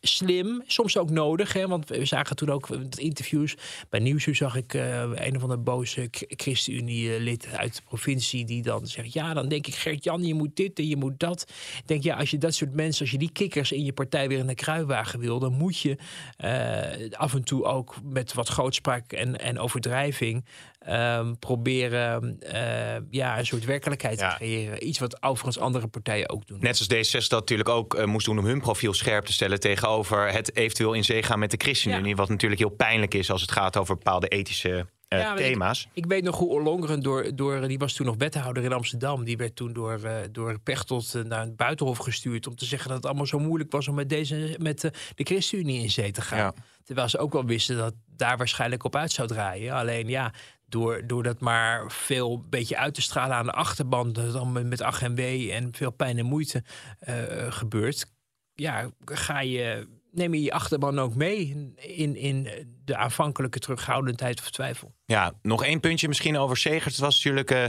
slim, 0.00 0.62
soms 0.66 0.96
ook 0.96 1.10
nodig. 1.10 1.52
Hè? 1.52 1.66
Want 1.66 1.88
we 1.88 2.04
zagen 2.04 2.36
toen 2.36 2.50
ook 2.50 2.68
interviews. 2.98 3.56
Bij 3.88 4.00
Nieuwsuur 4.00 4.34
zag 4.34 4.56
ik 4.56 4.74
eh, 4.74 5.00
een 5.00 5.36
of 5.36 5.42
andere 5.42 5.60
boze 5.60 6.08
ChristenUnie-lid 6.10 7.46
uit 7.46 7.76
de 7.76 7.82
provincie... 7.82 8.44
die 8.44 8.62
dan 8.62 8.86
zegt, 8.86 9.12
ja, 9.12 9.34
dan 9.34 9.48
denk 9.48 9.66
ik, 9.66 9.74
Gert-Jan, 9.74 10.24
je 10.24 10.34
moet 10.34 10.56
dit 10.56 10.78
en 10.78 10.88
je 10.88 10.96
moet 10.96 11.20
dat. 11.20 11.46
Ik 11.78 11.86
denk, 11.86 12.02
ja, 12.02 12.16
als 12.16 12.30
je 12.30 12.38
dat 12.38 12.54
soort 12.54 12.74
mensen, 12.74 13.00
als 13.00 13.10
je 13.10 13.18
die 13.18 13.32
kikkers 13.32 13.72
in 13.72 13.84
je 13.84 13.92
partij 13.92 14.28
weer 14.28 14.38
in 14.38 14.46
de 14.46 14.54
kruiwagen 14.54 15.18
wil... 15.18 15.38
dan 15.38 15.52
moet 15.52 15.78
je 15.78 15.96
eh, 16.36 17.18
af 17.18 17.34
en 17.34 17.44
toe 17.44 17.64
ook 17.64 17.96
met 18.02 18.34
wat 18.34 18.48
grootspraak 18.48 19.12
en, 19.12 19.40
en 19.40 19.58
overdrijving... 19.58 20.44
ehm, 20.84 21.34
proberen 21.38 22.40
eh, 22.40 23.02
ja, 23.10 23.38
een 23.38 23.46
soort 23.46 23.64
werkelijkheid 23.64 24.18
Ja. 24.18 24.30
te 24.30 24.36
creëren. 24.36 24.86
Iets 24.86 24.98
wat 24.98 25.22
overigens 25.22 25.58
andere 25.58 25.86
partijen 25.86 26.28
ook 26.30 26.46
doen. 26.46 26.58
Net 26.60 26.76
zoals 26.76 27.08
D66 27.24 27.28
dat 27.28 27.40
natuurlijk 27.40 27.68
ook 27.68 27.94
eh, 27.94 28.04
moest 28.04 28.26
doen 28.26 28.38
om 28.38 28.44
hun 28.44 28.60
profiel 28.60 28.92
scherp 28.94 29.24
te 29.24 29.32
stellen 29.32 29.60
tegenover 29.60 30.32
het 30.32 30.56
eventueel 30.56 30.92
in 30.92 31.04
zee 31.04 31.22
gaan 31.22 31.38
met 31.38 31.50
de 31.50 31.56
ChristenUnie. 31.62 32.08
Ja. 32.08 32.14
Wat 32.14 32.28
natuurlijk 32.28 32.60
heel 32.60 32.70
pijnlijk 32.70 33.14
is 33.14 33.30
als 33.30 33.40
het 33.40 33.50
gaat 33.52 33.76
over 33.76 33.94
bepaalde 33.94 34.28
ethische 34.28 34.86
eh, 35.08 35.18
Ja, 35.18 35.28
maar 35.28 35.38
ik- 35.38 35.44
thema's. 35.46 35.88
Ik 35.92 36.06
weet 36.06 36.24
nog 36.24 36.38
hoe 36.38 36.48
Ollongren 36.50 37.00
door, 37.02 37.30
door, 37.34 37.68
die 37.68 37.78
was 37.78 37.92
toen 37.92 38.06
nog 38.06 38.14
wethouder 38.18 38.62
in 38.64 38.72
Amsterdam. 38.72 39.24
Die 39.24 39.36
werd 39.36 39.56
toen 39.56 39.72
door, 39.72 40.00
door 40.30 40.58
Pechtold 40.60 41.14
naar 41.24 41.40
het 41.40 41.56
buitenhof 41.56 41.98
gestuurd 41.98 42.46
om 42.46 42.54
te 42.56 42.64
zeggen 42.64 42.88
dat 42.88 42.96
het 42.96 43.06
allemaal 43.06 43.26
zo 43.26 43.38
moeilijk 43.38 43.72
was 43.72 43.88
om 43.88 43.94
met, 43.94 44.08
deze, 44.08 44.56
met 44.58 44.80
de 44.80 45.24
ChristenUnie 45.24 45.82
in 45.82 45.90
zee 45.90 46.10
te 46.10 46.20
gaan. 46.20 46.38
Ja. 46.38 46.54
Terwijl 46.84 47.08
ze 47.08 47.18
ook 47.18 47.32
wel 47.32 47.44
wisten 47.44 47.76
dat 47.76 47.94
daar 48.16 48.36
waarschijnlijk 48.36 48.84
op 48.84 48.96
uit 48.96 49.12
zou 49.12 49.28
draaien. 49.28 49.72
Alleen 49.74 50.08
ja, 50.08 50.32
door, 50.72 51.06
door 51.06 51.22
dat 51.22 51.40
maar 51.40 51.90
veel 51.92 52.32
een 52.32 52.50
beetje 52.50 52.76
uit 52.76 52.94
te 52.94 53.02
stralen 53.02 53.36
aan 53.36 53.46
de 53.46 53.52
achterban, 53.52 54.12
dat 54.12 54.24
het 54.26 54.34
allemaal 54.34 54.64
met 54.64 54.80
ach 54.82 55.02
en 55.02 55.14
wee 55.14 55.52
en 55.52 55.68
veel 55.74 55.90
pijn 55.90 56.18
en 56.18 56.24
moeite 56.26 56.62
eh, 56.98 57.14
gebeurt, 57.52 58.06
ja, 58.54 58.90
ga 59.04 59.40
je, 59.40 59.88
neem 60.12 60.34
je 60.34 60.42
je 60.42 60.52
achterban 60.52 60.98
ook 60.98 61.14
mee 61.14 61.72
in, 61.76 62.16
in 62.16 62.48
de 62.84 62.96
aanvankelijke 62.96 63.58
terughoudendheid 63.58 64.40
of 64.40 64.50
twijfel. 64.50 64.94
Ja, 65.04 65.32
nog 65.42 65.64
één 65.64 65.80
puntje 65.80 66.08
misschien 66.08 66.36
over 66.38 66.56
Segers. 66.56 66.84
Het 66.96 67.04
was 67.04 67.14
natuurlijk 67.24 67.50
eh, 67.50 67.64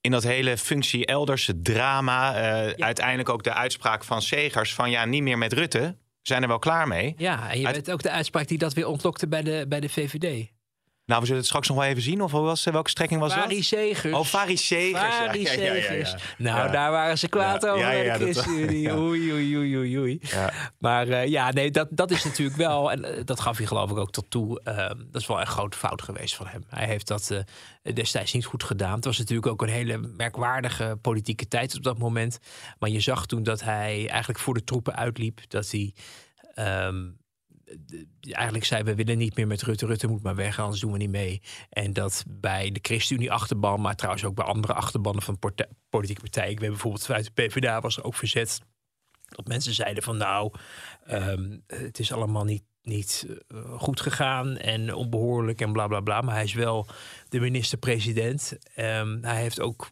in 0.00 0.10
dat 0.10 0.22
hele 0.22 0.56
functie 0.58 1.06
elders, 1.06 1.46
het 1.46 1.64
drama. 1.64 2.34
eh, 2.34 2.84
Uiteindelijk 2.84 3.28
ook 3.28 3.42
de 3.42 3.52
uitspraak 3.54 4.04
van 4.04 4.22
Segers 4.22 4.74
van 4.74 4.90
ja, 4.90 5.04
niet 5.04 5.22
meer 5.22 5.38
met 5.38 5.52
Rutte. 5.52 5.96
Zijn 6.22 6.42
er 6.42 6.48
wel 6.48 6.58
klaar 6.58 6.88
mee. 6.88 7.14
Ja, 7.16 7.50
en 7.50 7.60
je 7.60 7.66
Uit- 7.66 7.76
weet 7.76 7.90
ook 7.90 8.02
de 8.02 8.10
uitspraak 8.10 8.48
die 8.48 8.58
dat 8.58 8.72
weer 8.74 8.86
ontlokte 8.86 9.28
bij 9.28 9.42
de, 9.42 9.64
bij 9.68 9.80
de 9.80 9.88
VVD. 9.88 10.54
Nou, 11.06 11.20
we 11.20 11.26
zullen 11.26 11.40
het 11.40 11.48
straks 11.50 11.68
nog 11.68 11.76
wel 11.76 11.86
even 11.86 12.02
zien. 12.02 12.22
Of 12.22 12.32
was, 12.32 12.64
welke 12.64 12.90
strekking 12.90 13.20
was 13.20 13.32
Farie 13.32 13.48
dat? 13.48 13.56
Oh, 13.66 13.72
ja. 13.72 13.78
Ja. 15.92 15.98
Nou, 16.38 16.70
daar 16.70 16.90
waren 16.90 17.18
ze 17.18 17.28
kwaad 17.28 17.66
over 17.66 17.80
ja, 18.04 18.18
de 18.18 18.32
dat-. 18.32 18.46
Oei, 18.48 18.92
oei, 19.32 19.56
oei, 19.56 19.76
oei, 19.76 19.98
oei. 19.98 20.18
Ja. 20.20 20.52
Maar 20.78 21.08
eh, 21.08 21.26
ja, 21.26 21.52
nee, 21.52 21.70
dat, 21.70 21.88
dat 21.90 22.10
is 22.10 22.24
natuurlijk 22.24 22.56
wel... 22.56 22.90
En 22.92 23.04
eh, 23.04 23.20
dat 23.24 23.40
gaf 23.40 23.56
hij 23.56 23.66
geloof 23.66 23.90
ik 23.90 23.96
ook 23.96 24.12
tot 24.12 24.30
toe. 24.30 24.60
eh, 24.62 24.76
dat 24.88 25.20
is 25.20 25.26
wel 25.26 25.40
een 25.40 25.46
grote 25.46 25.76
fout 25.78 26.02
geweest 26.02 26.34
van 26.34 26.46
hem. 26.46 26.64
Hij 26.68 26.86
heeft 26.86 27.06
dat 27.06 27.30
eh, 27.30 27.94
destijds 27.94 28.32
niet 28.32 28.44
goed 28.44 28.64
gedaan. 28.64 28.94
Het 28.94 29.04
was 29.04 29.18
natuurlijk 29.18 29.46
ook 29.46 29.62
een 29.62 29.68
hele 29.68 29.98
merkwaardige 29.98 30.98
politieke 31.02 31.48
tijd 31.48 31.76
op 31.76 31.82
dat 31.82 31.98
moment. 31.98 32.38
Maar 32.78 32.90
je 32.90 33.00
zag 33.00 33.26
toen 33.26 33.42
dat 33.42 33.62
hij 33.62 34.08
eigenlijk 34.08 34.38
voor 34.38 34.54
de 34.54 34.64
troepen 34.64 34.96
uitliep. 34.96 35.40
Dat 35.48 35.70
hij... 35.70 35.94
ehm, 36.54 37.04
eigenlijk 38.20 38.64
zei 38.64 38.82
we 38.82 38.94
willen 38.94 39.18
niet 39.18 39.36
meer 39.36 39.46
met 39.46 39.62
Rutte. 39.62 39.86
Rutte 39.86 40.06
moet 40.06 40.22
maar 40.22 40.34
weg, 40.34 40.58
anders 40.58 40.80
doen 40.80 40.92
we 40.92 40.98
niet 40.98 41.10
mee. 41.10 41.42
En 41.70 41.92
dat 41.92 42.24
bij 42.28 42.70
de 42.70 42.78
ChristenUnie 42.82 43.32
achterban, 43.32 43.80
maar 43.80 43.96
trouwens 43.96 44.24
ook 44.24 44.34
bij 44.34 44.44
andere 44.44 44.72
achterbannen 44.72 45.22
van 45.22 45.38
politieke 45.88 46.20
partijen. 46.20 46.50
Ik 46.50 46.60
weet 46.60 46.70
bijvoorbeeld 46.70 47.04
vanuit 47.04 47.24
de 47.24 47.42
PvdA 47.42 47.80
was 47.80 47.96
er 47.96 48.04
ook 48.04 48.14
verzet. 48.14 48.60
Dat 49.28 49.46
mensen 49.46 49.74
zeiden 49.74 50.02
van 50.02 50.16
nou, 50.16 50.52
ehm, 51.04 51.58
het 51.66 51.98
is 51.98 52.12
allemaal 52.12 52.44
niet, 52.44 52.64
niet 52.82 53.26
eh, 53.48 53.78
goed 53.78 54.00
gegaan 54.00 54.56
en 54.56 54.94
onbehoorlijk 54.94 55.60
en 55.60 55.72
bla 55.72 55.86
bla 55.86 56.00
bla. 56.00 56.20
Maar 56.20 56.34
hij 56.34 56.44
is 56.44 56.54
wel 56.54 56.86
de 57.28 57.40
minister-president. 57.40 58.58
Ehm, 58.74 59.18
hij 59.22 59.40
heeft 59.40 59.60
ook 59.60 59.90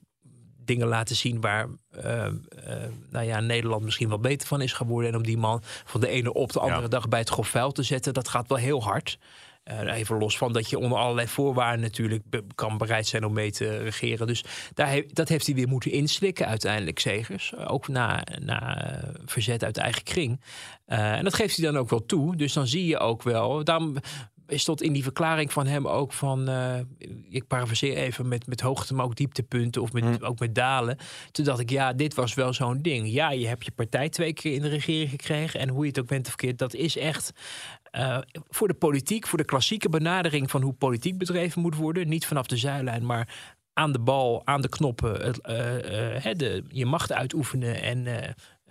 dingen 0.64 0.87
laten 0.87 1.16
zien 1.16 1.40
waar 1.40 1.68
ehm, 1.90 2.35
eh, 2.64 2.75
nou 3.11 3.26
ja, 3.26 3.40
Nederland 3.40 3.83
misschien 3.85 4.09
wel 4.09 4.18
beter 4.21 4.49
van 4.49 4.61
is 4.61 4.73
geworden. 4.73 5.11
En 5.11 5.16
om 5.16 5.23
die 5.23 5.37
man 5.38 5.62
van 5.85 6.00
de 6.00 6.09
ene 6.09 6.33
op 6.33 6.52
de 6.52 6.61
andere 6.61 6.83
Ja. 6.83 6.88
dag 6.88 7.09
bij 7.09 7.18
het 7.21 7.28
grof 7.28 7.49
vuil 7.49 7.73
te 7.73 7.83
zetten, 7.83 8.14
dat 8.14 8.28
gaat 8.28 8.49
wel 8.49 8.59
heel 8.59 8.83
hard. 8.83 9.18
Eh, 9.64 9.97
even 9.97 10.18
los 10.18 10.38
van 10.38 10.52
dat 10.52 10.71
je 10.71 10.78
onder 10.78 10.99
allerlei 10.99 11.28
voorwaarden 11.28 11.80
natuurlijk 11.80 12.23
be- 12.30 12.44
kan 12.54 12.78
bereid 12.78 13.06
zijn 13.06 13.25
om 13.25 13.33
mee 13.33 13.50
te 13.52 13.78
regeren. 13.78 14.26
Dus 14.26 14.44
daar 14.75 14.90
he- 14.90 15.04
dat 15.12 15.28
heeft 15.28 15.47
hij 15.47 15.54
weer 15.54 15.68
moeten 15.68 15.90
inslikken 15.90 16.47
uiteindelijk, 16.47 16.99
Zegers. 16.99 17.56
Ook 17.56 17.88
na, 17.88 18.23
na 18.40 18.85
eh, 18.92 19.09
verzet 19.25 19.64
uit 19.64 19.76
eigen 19.76 20.02
kring. 20.02 20.40
Eh, 20.87 21.12
en 21.12 21.25
dat 21.25 21.35
geeft 21.35 21.56
hij 21.56 21.66
dan 21.66 21.78
ook 21.78 21.90
wel 21.90 22.06
toe. 22.06 22.37
Dus 22.37 22.52
dan 22.52 22.66
zie 22.66 22.87
je 22.87 22.99
ook 22.99 23.23
wel. 23.23 23.64
Daarom 23.64 23.97
is 24.47 24.65
tot 24.65 24.83
in 24.83 24.93
die 24.93 25.03
verklaring 25.03 25.53
van 25.53 25.67
hem 25.67 25.87
ook 25.89 26.13
van. 26.13 26.49
eh, 26.49 26.81
ik 27.29 27.47
parafraseer 27.47 27.97
even 27.97 28.29
met, 28.29 28.47
met 28.47 28.61
hoogte, 28.61 28.95
maar 28.95 29.05
ook 29.05 29.17
dieptepunten. 29.17 29.83
Of 29.83 29.93
met, 29.93 30.23
ook 30.23 30.39
met 30.39 30.55
dalen. 30.55 30.97
Toen 31.31 31.45
dacht 31.45 31.61
ik, 31.61 31.71
ja, 31.71 31.93
dit 31.93 32.15
was 32.15 32.35
wel 32.35 32.53
zo'n 32.53 32.83
ding. 32.83 33.09
Ja, 33.13 33.31
je 33.31 33.47
hebt 33.47 33.65
je 33.65 33.71
partij 33.71 34.09
twee 34.09 34.33
keer 34.33 34.53
in 34.55 34.61
de 34.61 34.69
regering 34.69 35.11
gekregen. 35.11 35.61
En 35.61 35.69
hoe 35.69 35.83
je 35.83 35.89
het 35.89 35.99
ook 36.01 36.07
bent 36.09 36.23
of 36.23 36.29
verkeerd, 36.29 36.59
dat 36.59 36.75
is 36.75 36.97
echt. 36.97 37.33
eh, 37.91 38.19
voor 38.49 38.69
de 38.69 38.75
politiek, 38.75 39.27
voor 39.27 39.39
de 39.39 39.45
klassieke 39.45 39.89
benadering 39.89 40.51
van 40.51 40.63
hoe 40.63 40.73
politiek 40.73 41.19
bedreven 41.19 41.63
moet 41.63 41.77
worden. 41.77 42.09
Niet 42.09 42.27
vanaf 42.27 42.47
de 42.47 42.57
zijlijn, 42.57 43.07
maar 43.07 43.29
aan 43.73 43.93
de 43.93 43.99
bal, 44.01 44.43
aan 44.45 44.61
de 44.61 44.69
knoppen, 44.69 45.21
het, 45.25 45.41
eh, 45.41 46.33
de, 46.35 46.65
je 46.69 46.87
macht 46.87 47.13
uitoefenen 47.13 47.83
en 47.83 48.07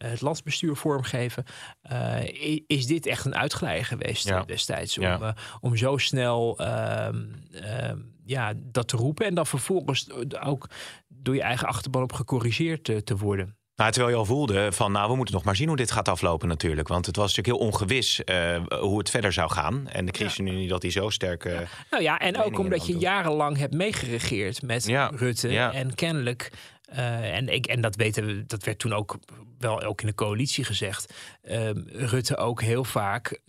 het 0.10 0.22
landsbestuur 0.22 0.76
vormgeven. 0.76 1.44
eh, 1.82 2.60
is 2.68 2.86
dit 2.88 3.06
echt 3.06 3.26
een 3.26 3.36
uitglijder 3.36 3.86
geweest 3.86 4.28
Ja. 4.28 4.38
eh, 4.40 4.46
destijds? 4.46 4.98
Om, 4.98 5.04
Ja. 5.04 5.20
eh, 5.20 5.30
om 5.62 5.76
zo 5.78 5.98
snel 5.98 6.58
ehm, 6.60 7.24
ehm, 7.52 7.98
ja, 8.26 8.54
dat 8.58 8.88
te 8.88 8.98
roepen 8.98 9.26
en 9.26 9.34
dan 9.36 9.46
vervolgens 9.48 10.08
ook 10.44 10.70
door 11.08 11.36
je 11.36 11.42
eigen 11.42 11.68
achterban 11.68 12.04
op 12.04 12.14
gecorrigeerd 12.14 12.90
eh, 12.90 12.98
te 12.98 13.18
worden. 13.18 13.58
Nou, 13.76 13.92
terwijl 13.92 14.14
je 14.14 14.20
al 14.20 14.26
voelde 14.26 14.72
van, 14.72 14.92
nou, 14.92 15.10
we 15.10 15.16
moeten 15.16 15.36
nog 15.36 15.44
maar 15.44 15.56
zien 15.56 15.68
hoe 15.68 15.78
dit 15.78 15.92
gaat 15.92 16.08
aflopen 16.08 16.48
natuurlijk. 16.48 16.88
Want 16.88 17.06
het 17.06 17.16
was 17.16 17.36
natuurlijk 17.36 17.58
heel 17.60 17.68
ongewis 17.72 18.24
eh, 18.24 18.62
hoe 18.80 18.98
het 18.98 19.10
verder 19.10 19.34
zou 19.34 19.52
gaan. 19.52 19.88
En 19.88 20.06
de 20.06 20.12
ChristenUnie 20.12 20.68
dat 20.68 20.82
die 20.82 20.92
zo 20.92 21.10
sterk... 21.10 21.46
eh, 21.46 21.60
Nou 21.92 22.04
ja, 22.04 22.20
en 22.20 22.42
ook 22.44 22.60
omdat 22.60 22.86
je 22.88 22.98
jarenlang 22.98 23.58
hebt 23.58 23.74
meegeregeerd 23.74 24.62
met 24.62 24.86
Ja, 24.86 25.12
Rutte. 25.16 25.50
ja. 25.52 25.74
En 25.74 25.96
kennelijk, 25.96 26.52
eh, 26.94 27.36
en, 27.36 27.50
ik, 27.50 27.66
en 27.66 27.82
dat 27.82 27.96
weten 27.96 28.26
we, 28.26 28.46
dat 28.46 28.64
werd 28.64 28.80
toen 28.80 28.94
ook 28.94 29.18
wel 29.58 29.82
ook 29.82 30.02
in 30.02 30.08
de 30.08 30.16
coalitie 30.16 30.64
gezegd. 30.64 31.14
ehm, 31.44 31.82
Rutte 31.88 32.38
ook 32.38 32.62
heel 32.62 32.84
vaak 32.84 33.40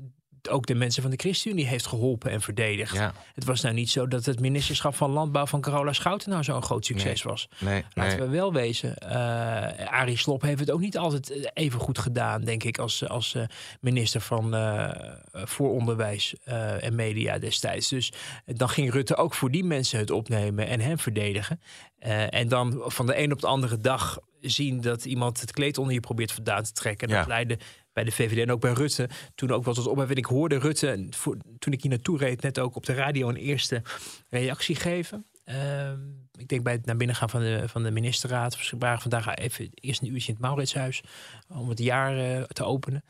ook 0.50 0.66
de 0.66 0.74
mensen 0.74 1.02
van 1.02 1.10
de 1.10 1.16
ChristenUnie 1.16 1.66
heeft 1.66 1.86
geholpen 1.86 2.30
en 2.30 2.40
verdedigd. 2.40 2.94
Ja. 2.94 3.14
Het 3.34 3.44
was 3.44 3.60
nou 3.60 3.74
niet 3.74 3.90
zo 3.90 4.08
dat 4.08 4.24
het 4.24 4.40
ministerschap 4.40 4.94
van 4.94 5.10
Landbouw 5.10 5.46
van 5.46 5.60
Carola 5.60 5.92
Schouten 5.92 6.30
nou 6.30 6.42
zo'n 6.44 6.62
groot 6.62 6.86
succes 6.86 7.22
was. 7.22 7.48
nee, 7.58 7.84
Laten 7.94 8.18
nee. 8.18 8.28
we 8.28 8.34
wel 8.36 8.52
wezen. 8.52 8.98
eh 8.98 9.86
Arie 9.92 10.18
Slob 10.18 10.42
heeft 10.42 10.60
het 10.60 10.70
ook 10.70 10.80
niet 10.80 10.98
altijd 10.98 11.30
eh, 11.30 11.50
even 11.54 11.80
goed 11.80 11.98
gedaan, 11.98 12.40
denk 12.44 12.64
ik, 12.64 12.78
als, 12.78 13.08
als 13.08 13.36
minister 13.80 14.20
van 14.20 14.54
eh, 14.54 14.90
voor 15.32 15.70
onderwijs 15.70 16.34
en 16.80 16.94
media 16.94 17.38
destijds. 17.38 17.88
Dus 17.88 18.12
dan 18.46 18.68
ging 18.68 18.92
Rutte 18.92 19.16
ook 19.16 19.34
voor 19.34 19.50
die 19.50 19.64
mensen 19.64 19.98
het 19.98 20.10
opnemen 20.10 20.66
en 20.66 20.80
hem 20.80 20.98
verdedigen. 20.98 21.60
Eh, 22.04 22.34
en 22.34 22.48
dan 22.48 22.82
van 22.86 23.06
de 23.06 23.18
een 23.18 23.32
op 23.32 23.40
de 23.40 23.46
andere 23.46 23.80
dag 23.80 24.18
zien 24.40 24.80
dat 24.80 25.04
iemand 25.04 25.40
het 25.40 25.52
kleed 25.52 25.78
onder 25.78 25.94
je 25.94 26.00
probeert 26.00 26.32
vandaan 26.32 26.62
te 26.62 26.72
trekken. 26.72 27.08
En 27.08 27.14
Ja. 27.14 27.20
Dat 27.20 27.28
leidde 27.28 27.58
bij 27.92 28.04
de 28.04 28.10
VVD 28.12 28.38
en 28.38 28.50
ook 28.50 28.60
bij 28.60 28.72
Rutte 28.72 29.08
toen 29.34 29.50
ook 29.50 29.64
wel 29.64 29.74
tot 29.74 29.86
ophef. 29.86 30.10
En 30.10 30.16
ik 30.16 30.24
hoorde 30.24 30.58
Rutte, 30.58 31.06
voor, 31.10 31.36
toen 31.58 31.72
ik 31.72 31.82
hier 31.82 31.90
naartoe 31.90 32.18
reed, 32.18 32.42
net 32.42 32.58
ook 32.58 32.76
op 32.76 32.86
de 32.86 32.94
radio 32.94 33.28
een 33.28 33.36
eerste 33.36 33.82
reactie 34.28 34.76
geven. 34.76 35.26
Ehm, 35.44 35.98
ik 36.38 36.48
denk 36.48 36.62
bij 36.62 36.72
het 36.72 36.86
naar 36.86 36.96
binnen 36.96 37.16
gaan 37.16 37.30
van 37.30 37.40
de, 37.40 37.62
van 37.68 37.82
de 37.82 37.90
ministerraad. 37.90 38.70
We 38.70 38.76
waren 38.78 39.00
vandaag 39.00 39.34
even 39.34 39.68
eerst 39.74 40.02
een 40.02 40.12
uurtje 40.12 40.28
in 40.28 40.34
het 40.34 40.42
Mauritshuis 40.42 41.02
om 41.48 41.68
het 41.68 41.78
jaar 41.78 42.18
eh, 42.18 42.42
te 42.42 42.64
openen. 42.64 43.04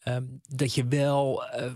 Ehm, 0.00 0.24
dat 0.48 0.74
je 0.74 0.86
wel. 0.86 1.44
eh, 1.44 1.70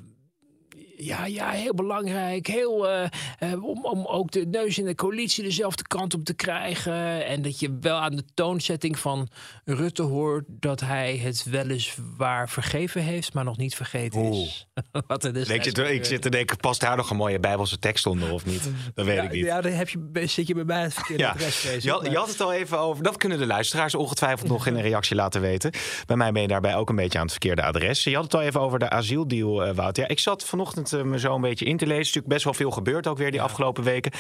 ja, 0.96 1.26
ja, 1.26 1.50
heel 1.50 1.74
belangrijk. 1.74 2.46
Heel, 2.46 2.88
eh, 2.88 3.04
eh, 3.38 3.64
om, 3.64 3.85
om 3.85 4.07
ook 4.07 4.30
de 4.30 4.46
neus 4.46 4.78
in 4.78 4.85
de 4.85 4.94
coalitie 4.94 5.44
dezelfde 5.44 5.83
kant 5.83 6.14
op 6.14 6.24
te 6.24 6.35
krijgen. 6.35 7.26
En 7.26 7.42
dat 7.42 7.59
je 7.61 7.78
wel 7.80 7.96
aan 7.96 8.16
de 8.16 8.24
toonzetting 8.35 8.98
van 8.98 9.28
Rutte 9.64 10.02
hoort 10.02 10.44
dat 10.48 10.80
hij 10.80 11.16
het 11.16 11.44
weliswaar 11.44 12.48
vergeven 12.50 13.02
heeft, 13.02 13.33
maar 13.33 13.44
nog 13.44 13.57
niet 13.57 13.74
vergeten 13.74 14.22
is. 14.22 14.68
Wat 15.07 15.24
er 15.24 15.28
Ik 15.28 15.35
destijds 15.35 15.64
zit, 15.64 15.78
ik 15.78 15.85
gebeurde. 15.85 16.04
zit 16.04 16.22
te 16.22 16.30
denken, 16.30 16.57
past 16.57 16.80
daar 16.80 16.96
nog 16.96 17.11
een 17.11 17.16
mooie 17.16 17.40
bijbelse 17.40 17.78
tekst 17.78 18.07
onder 18.07 18.33
of 18.33 18.46
niet? 18.46 18.70
Dat 18.94 19.07
weet 19.07 19.16
ja, 19.16 19.22
ik 19.22 19.33
niet. 19.33 19.44
Ja, 19.44 19.61
dan 19.61 19.72
heb 19.72 19.88
je, 19.88 20.26
zit 20.26 20.46
je 20.46 20.54
bij 20.54 20.64
mij 20.64 20.83
het 20.83 20.94
verkeerde 20.94 21.22
Ja, 21.22 21.35
je 21.78 21.90
had, 21.90 22.07
je 22.11 22.18
het 22.18 22.40
al 22.40 22.52
even 22.52 22.78
over. 22.78 23.02
Dat 23.02 23.16
kunnen 23.16 23.38
de 23.38 23.46
luisteraars 23.46 23.94
ongetwijfeld 23.94 24.48
nog 24.48 24.66
in 24.66 24.74
een 24.74 24.83
reactie 24.83 25.16
laten 25.16 25.40
weten. 25.40 25.72
Bij 26.07 26.16
mij 26.16 26.33
ben 26.33 26.42
je 26.42 26.48
daarbij 26.48 26.76
ook 26.76 26.88
een 26.88 26.96
beetje 26.96 27.18
aan 27.18 27.24
het 27.24 27.33
verkeerde 27.33 27.62
adres. 27.62 28.04
Je 28.04 28.14
had 28.14 28.24
het 28.24 28.35
al 28.35 28.42
even 28.42 28.61
over 28.61 28.78
de 28.78 28.90
asieldeal, 28.90 29.64
eh, 29.64 29.74
Wouter. 29.74 30.02
Ja, 30.02 30.09
ik 30.09 30.18
zat 30.18 30.44
vanochtend 30.44 30.83
eh, 30.92 31.02
me 31.02 31.18
zo 31.18 31.34
een 31.34 31.40
beetje 31.40 31.64
in 31.64 31.76
te 31.76 31.84
lezen. 31.86 31.94
Er 31.94 32.00
is 32.00 32.06
natuurlijk 32.06 32.34
best 32.34 32.44
wel 32.44 32.54
veel 32.54 32.70
gebeurd 32.70 33.06
ook 33.06 33.18
weer 33.18 33.30
die 33.30 33.42
afgelopen 33.42 33.84
weken. 33.84 34.12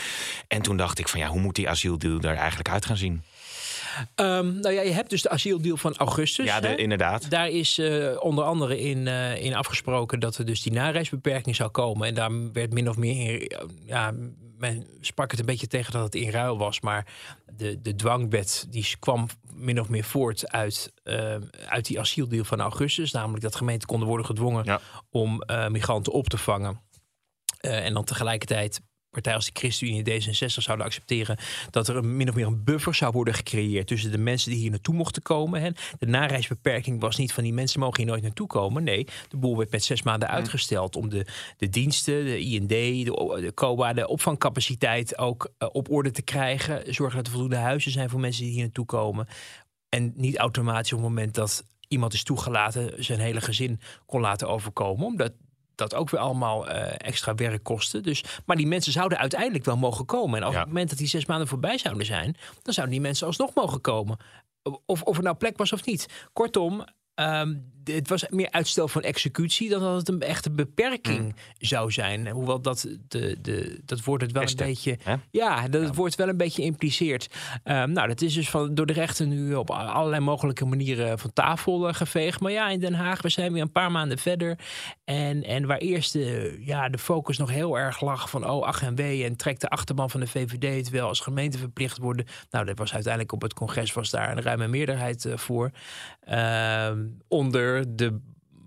En 0.48 0.62
toen 0.62 0.76
dacht 0.76 0.98
ik 0.98 1.08
van 1.08 1.20
ja, 1.20 1.28
hoe 1.28 1.40
moet 1.40 1.54
die 1.54 1.68
asieldeal 1.68 2.20
er 2.20 2.36
eigenlijk 2.36 2.68
uit 2.68 2.86
gaan 2.86 2.96
zien? 2.96 3.22
Ehm, 4.14 4.60
nou 4.60 4.74
ja, 4.74 4.80
je 4.82 4.92
hebt 4.92 5.10
dus 5.10 5.22
de 5.22 5.28
asieldeal 5.28 5.76
van 5.76 5.96
augustus. 5.96 6.46
ja, 6.46 6.60
de- 6.60 6.76
inderdaad. 6.76 7.30
Daar 7.30 7.48
is 7.48 7.78
eh, 7.78 8.16
onder 8.18 8.44
andere 8.44 8.80
in, 8.80 9.08
eh, 9.08 9.44
in 9.44 9.54
afgesproken 9.54 10.20
dat 10.20 10.38
er 10.38 10.44
dus 10.44 10.62
die 10.62 10.72
nareisbeperking 10.72 11.56
zou 11.56 11.70
komen. 11.70 12.08
En 12.08 12.14
daar 12.14 12.52
werd 12.52 12.72
min 12.72 12.88
of 12.88 12.96
meer, 12.96 13.52
ja, 13.86 14.12
men 14.58 14.86
sprak 15.00 15.30
het 15.30 15.40
een 15.40 15.46
beetje 15.46 15.66
tegen 15.66 15.92
dat 15.92 16.02
het 16.02 16.14
in 16.14 16.30
ruil 16.30 16.58
was. 16.58 16.80
Maar 16.80 17.06
de, 17.56 17.80
de 17.82 17.94
dwangbed 17.94 18.66
die 18.70 18.86
kwam 18.98 19.28
min 19.54 19.80
of 19.80 19.88
meer 19.88 20.04
voort 20.04 20.50
uit, 20.50 20.92
eh, 21.02 21.36
uit 21.66 21.86
die 21.86 22.00
asieldeal 22.00 22.44
van 22.44 22.60
augustus. 22.60 23.12
Namelijk 23.12 23.42
dat 23.42 23.56
gemeenten 23.56 23.88
konden 23.88 24.08
worden 24.08 24.26
gedwongen 24.26 24.64
Ja. 24.64 24.80
om 25.10 25.42
eh, 25.42 25.68
migranten 25.68 26.12
op 26.12 26.28
te 26.28 26.38
vangen. 26.38 26.80
Eh, 27.60 27.84
en 27.84 27.94
dan 27.94 28.04
tegelijkertijd 28.04 28.80
partijen 29.14 29.38
als 29.38 29.46
de 29.46 29.58
ChristenUnie 29.60 30.04
en 30.04 30.22
D66 30.22 30.46
zouden 30.46 30.86
accepteren 30.86 31.36
dat 31.70 31.88
er 31.88 31.96
een, 31.96 32.16
min 32.16 32.28
of 32.28 32.34
meer 32.34 32.46
een 32.46 32.64
buffer 32.64 32.94
zou 32.94 33.12
worden 33.12 33.34
gecreëerd 33.34 33.86
tussen 33.86 34.10
de 34.10 34.18
mensen 34.18 34.50
die 34.50 34.60
hier 34.60 34.70
naartoe 34.70 34.94
mochten 34.94 35.22
komen. 35.22 35.60
Hè. 35.60 35.70
De 35.98 36.06
nareisbeperking 36.06 37.00
was 37.00 37.16
niet 37.16 37.32
van 37.32 37.42
die 37.42 37.52
mensen 37.52 37.80
mogen 37.80 37.96
hier 37.96 38.06
nooit 38.06 38.22
naartoe 38.22 38.46
komen. 38.46 38.84
Nee, 38.84 39.06
de 39.28 39.36
boel 39.36 39.56
werd 39.56 39.70
met 39.70 39.84
zes 39.84 40.02
maanden 40.02 40.28
uitgesteld 40.28 40.96
om 40.96 41.08
de, 41.08 41.26
de 41.56 41.68
diensten, 41.68 42.24
de 42.24 42.38
IND, 42.38 42.68
de, 42.68 43.52
COA, 43.54 43.92
de 43.92 44.08
opvangcapaciteit 44.08 45.18
ook 45.18 45.52
eh, 45.58 45.68
op 45.72 45.90
orde 45.90 46.10
te 46.10 46.22
krijgen. 46.22 46.94
Zorgen 46.94 47.16
dat 47.16 47.26
er 47.26 47.32
voldoende 47.32 47.56
huizen 47.56 47.92
zijn 47.92 48.10
voor 48.10 48.20
mensen 48.20 48.42
die 48.42 48.52
hier 48.52 48.62
naartoe 48.62 48.86
komen. 48.86 49.28
En 49.88 50.12
niet 50.16 50.36
automatisch 50.36 50.92
op 50.92 50.98
het 50.98 51.08
moment 51.08 51.34
dat 51.34 51.64
iemand 51.88 52.12
is 52.12 52.22
toegelaten 52.22 53.04
zijn 53.04 53.20
hele 53.20 53.40
gezin 53.40 53.80
kon 54.06 54.20
laten 54.20 54.48
overkomen. 54.48 55.06
Omdat 55.06 55.32
dat 55.74 55.94
ook 55.94 56.10
weer 56.10 56.20
allemaal 56.20 56.68
eh, 56.68 57.08
extra 57.08 57.34
werk 57.34 57.62
kostte. 57.62 58.00
Dus, 58.00 58.24
maar 58.46 58.56
die 58.56 58.66
mensen 58.66 58.92
zouden 58.92 59.18
uiteindelijk 59.18 59.64
wel 59.64 59.76
mogen 59.76 60.06
komen. 60.06 60.40
En 60.40 60.46
op 60.46 60.52
Ja. 60.52 60.58
het 60.58 60.68
moment 60.68 60.88
dat 60.88 60.98
die 60.98 61.06
zes 61.08 61.26
maanden 61.26 61.48
voorbij 61.48 61.78
zouden 61.78 62.06
zijn... 62.06 62.36
dan 62.62 62.74
zouden 62.74 62.94
die 62.94 63.04
mensen 63.04 63.26
alsnog 63.26 63.54
mogen 63.54 63.80
komen. 63.80 64.16
Of, 64.86 65.02
of 65.02 65.16
er 65.16 65.22
nou 65.22 65.36
plek 65.36 65.56
was 65.56 65.72
of 65.72 65.84
niet. 65.86 66.28
Kortom, 66.32 66.84
ehm, 67.14 67.54
het 67.84 68.08
was 68.08 68.24
meer 68.28 68.50
uitstel 68.50 68.88
van 68.88 69.02
executie 69.02 69.68
dan 69.68 69.80
dat 69.80 69.96
het 69.96 70.08
een 70.08 70.20
echte 70.20 70.50
beperking 70.50 71.18
Mm. 71.24 71.34
zou 71.58 71.90
zijn. 71.92 72.28
Hoewel 72.28 72.60
dat, 72.60 72.88
de, 73.08 73.36
de, 73.42 73.80
dat 73.84 74.04
wordt 74.04 74.22
het 74.22 74.32
wel 74.32 74.42
een 74.42 74.56
beetje. 74.56 74.98
hè? 75.02 75.14
Ja, 75.30 75.68
dat 75.68 75.94
wordt 75.94 76.14
wel 76.14 76.28
een 76.28 76.36
beetje 76.36 76.62
impliceerd. 76.62 77.28
Ehm, 77.64 77.92
nou, 77.92 78.08
dat 78.08 78.20
is 78.20 78.34
dus 78.34 78.50
van, 78.50 78.74
door 78.74 78.86
de 78.86 78.92
rechter 78.92 79.26
nu 79.26 79.54
op 79.54 79.70
allerlei 79.70 80.20
mogelijke 80.22 80.64
manieren 80.64 81.18
van 81.18 81.32
tafel 81.32 81.88
eh, 81.88 81.94
geveegd. 81.94 82.40
Maar 82.40 82.52
ja, 82.52 82.68
in 82.68 82.80
Den 82.80 82.94
Haag, 82.94 83.22
we 83.22 83.28
zijn 83.28 83.52
weer 83.52 83.62
een 83.62 83.72
paar 83.72 83.90
maanden 83.90 84.18
verder. 84.18 84.58
En, 85.04 85.42
en 85.44 85.66
waar 85.66 85.78
eerst 85.78 86.12
de, 86.12 86.58
ja, 86.64 86.88
de 86.88 86.98
focus 86.98 87.38
nog 87.38 87.50
heel 87.50 87.78
erg 87.78 88.00
lag 88.00 88.30
van 88.30 88.50
oh, 88.50 88.66
ach 88.66 88.82
en 88.82 88.94
wee. 88.94 89.24
En 89.24 89.36
trekt 89.36 89.60
de 89.60 89.68
achterban 89.68 90.10
van 90.10 90.20
de 90.20 90.26
VVD 90.26 90.76
het 90.76 90.90
wel 90.90 91.08
als 91.08 91.20
gemeente 91.20 91.58
verplicht 91.58 91.98
worden. 91.98 92.26
Nou, 92.50 92.64
dat 92.64 92.78
was 92.78 92.92
uiteindelijk 92.94 93.32
op 93.32 93.42
het 93.42 93.54
congres 93.54 93.92
was 93.92 94.10
daar 94.10 94.30
een 94.36 94.42
ruime 94.42 94.68
meerderheid 94.68 95.24
eh, 95.24 95.36
voor. 95.36 95.70
Ehm, 96.24 97.06
onder 97.28 97.73
de 97.94 98.20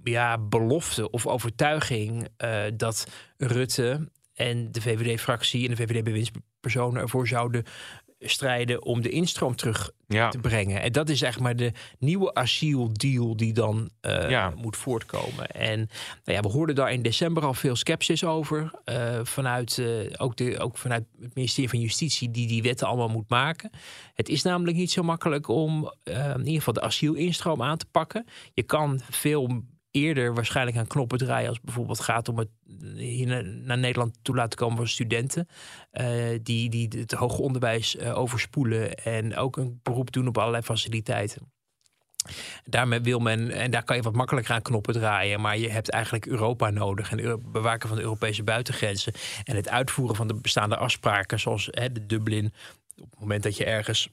ja, 0.04 0.38
belofte 0.38 1.10
of 1.10 1.28
overtuiging 1.28 2.28
eh, 2.38 2.64
dat 2.74 3.08
Rutte 3.38 4.10
en 4.34 4.72
de 4.72 4.82
VVD-fractie 4.82 5.70
en 5.70 5.76
de 5.76 5.84
VVD-bewindspersonen 5.84 7.02
ervoor 7.02 7.28
zouden 7.28 7.64
strijden 8.20 8.84
om 8.84 9.02
de 9.02 9.10
instroom 9.10 9.56
terug 9.56 9.92
Ja. 10.08 10.30
te 10.30 10.38
brengen. 10.38 10.82
En 10.82 10.92
dat 10.92 11.10
is 11.10 11.22
eigenlijk 11.22 11.60
maar 11.60 11.68
de 11.72 11.78
nieuwe 12.00 12.34
asieldeal 12.34 13.36
die 13.38 13.54
dan 13.54 13.90
eh, 14.02 14.30
Ja. 14.30 14.54
moet 14.56 14.78
voortkomen. 14.78 15.48
En 15.48 15.78
nou 16.24 16.38
ja, 16.38 16.40
we 16.42 16.48
hoorden 16.48 16.76
daar 16.76 16.92
in 16.94 17.02
december 17.02 17.46
al 17.46 17.54
veel 17.54 17.76
sceptisch 17.76 18.24
over. 18.24 18.72
eh, 18.84 19.20
vanuit, 19.24 19.78
eh, 19.78 19.88
ook, 20.18 20.36
de, 20.38 20.60
ook 20.60 20.78
vanuit 20.78 21.06
het 21.22 21.36
ministerie 21.36 21.70
van 21.70 21.80
Justitie, 21.80 22.32
die 22.32 22.48
die 22.48 22.62
wetten 22.62 22.88
allemaal 22.88 23.10
moet 23.10 23.30
maken. 23.30 23.70
Het 24.14 24.30
is 24.30 24.42
namelijk 24.44 24.78
niet 24.78 24.92
zo 24.92 25.04
makkelijk 25.04 25.48
om 25.48 25.94
in 26.04 26.38
ieder 26.40 26.54
geval 26.54 26.74
de 26.74 26.82
asielinstroom 26.82 27.62
aan 27.62 27.78
te 27.78 27.86
pakken. 27.92 28.26
Je 28.54 28.64
kan 28.64 29.02
veel 29.10 29.62
eerder 29.98 30.34
waarschijnlijk 30.34 30.78
aan 30.78 30.88
knoppen 30.88 31.18
draaien 31.18 31.50
als 31.50 31.62
bijvoorbeeld 31.62 32.00
gaat 32.00 32.30
om 32.30 32.38
het 32.38 32.50
hier 32.96 33.28
naar, 33.28 33.44
naar 33.44 33.78
Nederland 33.78 34.18
toe 34.22 34.36
laten 34.36 34.58
komen 34.58 34.78
van 34.78 34.88
studenten 34.88 35.48
eh, 35.92 36.08
die, 36.44 36.70
die 36.70 36.88
het 36.98 37.12
hoger 37.12 37.40
onderwijs 37.40 37.96
eh, 37.96 38.18
overspoelen 38.18 38.96
en 38.96 39.36
ook 39.36 39.58
een 39.58 39.80
beroep 39.84 40.12
doen 40.12 40.28
op 40.28 40.38
allerlei 40.38 40.64
faciliteiten. 40.64 41.52
Daarmee 42.64 43.02
wil 43.02 43.20
men, 43.20 43.52
en 43.52 43.72
daar 43.72 43.84
kan 43.84 43.96
je 43.96 44.02
wat 44.02 44.16
makkelijker 44.16 44.54
aan 44.54 44.62
knoppen 44.62 44.94
draaien, 44.94 45.42
maar 45.42 45.58
je 45.58 45.70
hebt 45.70 45.90
eigenlijk 45.90 46.26
Europa 46.26 46.70
nodig 46.70 47.12
en 47.12 47.18
het 47.18 47.52
bewaken 47.52 47.88
van 47.88 47.98
de 47.98 48.04
Europese 48.04 48.44
buitengrenzen 48.44 49.14
en 49.44 49.56
het 49.56 49.70
uitvoeren 49.70 50.16
van 50.16 50.28
de 50.28 50.34
bestaande 50.34 50.78
afspraken, 50.78 51.40
zoals 51.40 51.68
hè, 51.72 51.92
de 51.92 52.06
Dublin. 52.06 52.54
Op 53.02 53.12
het 53.12 53.20
moment 53.20 53.44
dat 53.44 53.58
je 53.58 53.66
ergens 53.66 54.10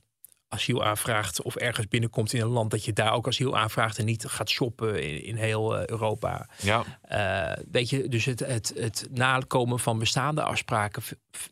asiel 0.55 0.85
aanvraagt 0.85 1.43
of 1.43 1.57
ergens 1.57 1.89
binnenkomt 1.89 2.33
in 2.33 2.41
een 2.41 2.47
land, 2.47 2.71
dat 2.71 2.85
je 2.85 2.93
daar 2.93 3.13
ook 3.13 3.27
asiel 3.27 3.57
aanvraagt 3.57 3.99
en 3.99 4.05
niet 4.05 4.25
gaat 4.25 4.51
shoppen 4.51 5.03
in, 5.03 5.25
in 5.25 5.37
heel 5.37 5.77
eh, 5.77 5.87
Europa. 5.87 6.49
Ja. 6.63 6.85
Eh, 7.03 7.65
weet 7.71 7.91
je, 7.91 8.09
dus 8.09 8.25
het, 8.25 8.41
het, 8.41 8.73
het 8.77 9.09
nakomen 9.11 9.79
van 9.79 9.99
bestaande 9.99 10.43
afspraken 10.43 11.03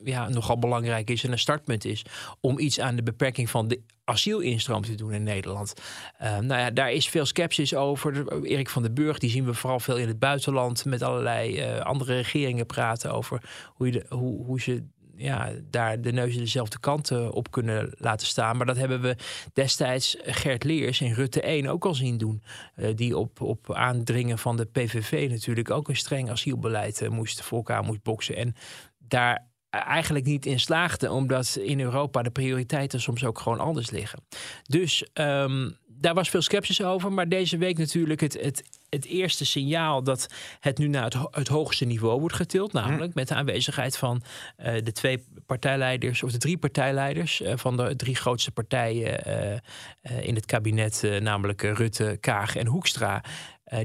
ja, 0.05 0.29
nogal 0.29 0.59
belangrijk 0.59 1.11
is 1.11 1.25
en 1.25 1.33
een 1.33 1.39
startpunt 1.39 1.85
is 1.85 2.05
om 2.41 2.59
iets 2.59 2.81
aan 2.81 2.97
de 2.97 3.03
beperking 3.03 3.51
van 3.51 3.69
de 3.69 3.81
asielinstroom 4.05 4.83
te 4.83 4.95
doen 4.95 5.13
in 5.13 5.23
Nederland. 5.23 5.75
Eh, 6.19 6.39
nou 6.39 6.61
ja, 6.61 6.71
daar 6.71 6.93
is 6.93 7.09
veel 7.09 7.27
sceptisch 7.27 7.75
over. 7.75 8.43
Erik 8.45 8.69
van 8.69 8.83
den 8.83 8.95
Burg, 8.95 9.19
die 9.19 9.31
zien 9.31 9.45
we 9.45 9.55
vooral 9.55 9.81
veel 9.81 9.97
in 9.97 10.09
het 10.09 10.19
buitenland 10.19 10.85
met 10.85 11.03
allerlei 11.03 11.63
andere 11.81 12.15
regeringen 12.15 12.67
praten 12.67 13.13
over 13.13 13.43
hoe, 13.75 13.87
je 13.87 13.93
de, 13.93 14.05
hoe, 14.09 14.45
hoe 14.45 14.61
ze 14.61 14.85
ja, 15.23 15.51
daar 15.71 16.01
de 16.01 16.13
neuzen 16.13 16.41
dezelfde 16.41 16.79
kant 16.81 17.11
eh, 17.11 17.35
op 17.35 17.51
kunnen 17.51 17.93
laten 17.99 18.27
staan. 18.27 18.57
Maar 18.57 18.67
dat 18.67 18.77
hebben 18.77 19.01
we 19.01 19.17
destijds 19.53 20.17
Gert 20.23 20.65
Leers 20.65 21.01
in 21.01 21.13
Rutte 21.13 21.41
1 21.41 21.67
ook 21.67 21.85
al 21.85 21.95
zien 21.95 22.19
doen. 22.19 22.43
Eh, 22.75 22.97
die 22.97 23.17
op, 23.17 23.41
op 23.41 23.73
aandringen 23.73 24.39
van 24.39 24.57
de 24.57 24.65
PVV 24.65 25.31
natuurlijk 25.31 25.71
ook 25.71 25.89
een 25.89 25.97
streng 25.97 26.31
asielbeleid 26.31 27.03
eh, 27.03 27.09
moest 27.09 27.43
voor 27.43 27.59
elkaar 27.59 27.85
moest 27.85 28.03
boksen. 28.03 28.37
En 28.37 28.55
daar 28.99 29.51
eigenlijk 29.71 30.25
niet 30.25 30.47
in 30.47 30.61
slaagde, 30.61 31.11
omdat 31.11 31.59
in 31.63 31.81
Europa 31.81 32.23
de 32.23 32.31
prioriteiten 32.31 33.01
soms 33.01 33.25
ook 33.25 33.39
gewoon 33.39 33.61
anders 33.61 33.91
liggen. 33.91 34.19
Dus 34.63 35.07
ehm, 35.13 35.71
daar 35.87 36.15
was 36.15 36.31
veel 36.31 36.43
sceptisch 36.43 36.83
over. 36.83 37.13
Maar 37.13 37.29
deze 37.29 37.59
week 37.59 37.79
natuurlijk 37.79 38.21
het, 38.21 38.41
het, 38.41 38.63
het 38.95 39.05
eerste 39.05 39.45
signaal 39.45 40.03
dat 40.03 40.27
het 40.61 40.79
nu 40.79 40.89
naar 40.89 41.05
het, 41.05 41.15
ho- 41.15 41.29
het 41.31 41.49
hoogste 41.49 41.85
niveau 41.85 42.21
wordt 42.21 42.35
getild. 42.37 42.73
Namelijk 42.73 43.15
met 43.15 43.29
de 43.29 43.35
aanwezigheid 43.35 43.97
van 43.97 44.23
eh, 44.57 44.75
de 44.85 44.93
twee 44.93 45.25
partijleiders, 45.47 46.23
of 46.23 46.33
de 46.33 46.39
drie 46.39 46.59
partijleiders 46.59 47.41
eh, 47.41 47.57
van 47.57 47.77
de 47.77 47.97
drie 47.97 48.15
grootste 48.15 48.51
partijen 48.51 49.25
eh, 49.25 50.27
in 50.27 50.35
het 50.35 50.47
kabinet, 50.47 51.03
namelijk 51.21 51.63
Rutte, 51.63 52.17
Kaag 52.21 52.57
en 52.57 52.67
Hoekstra. 52.67 53.25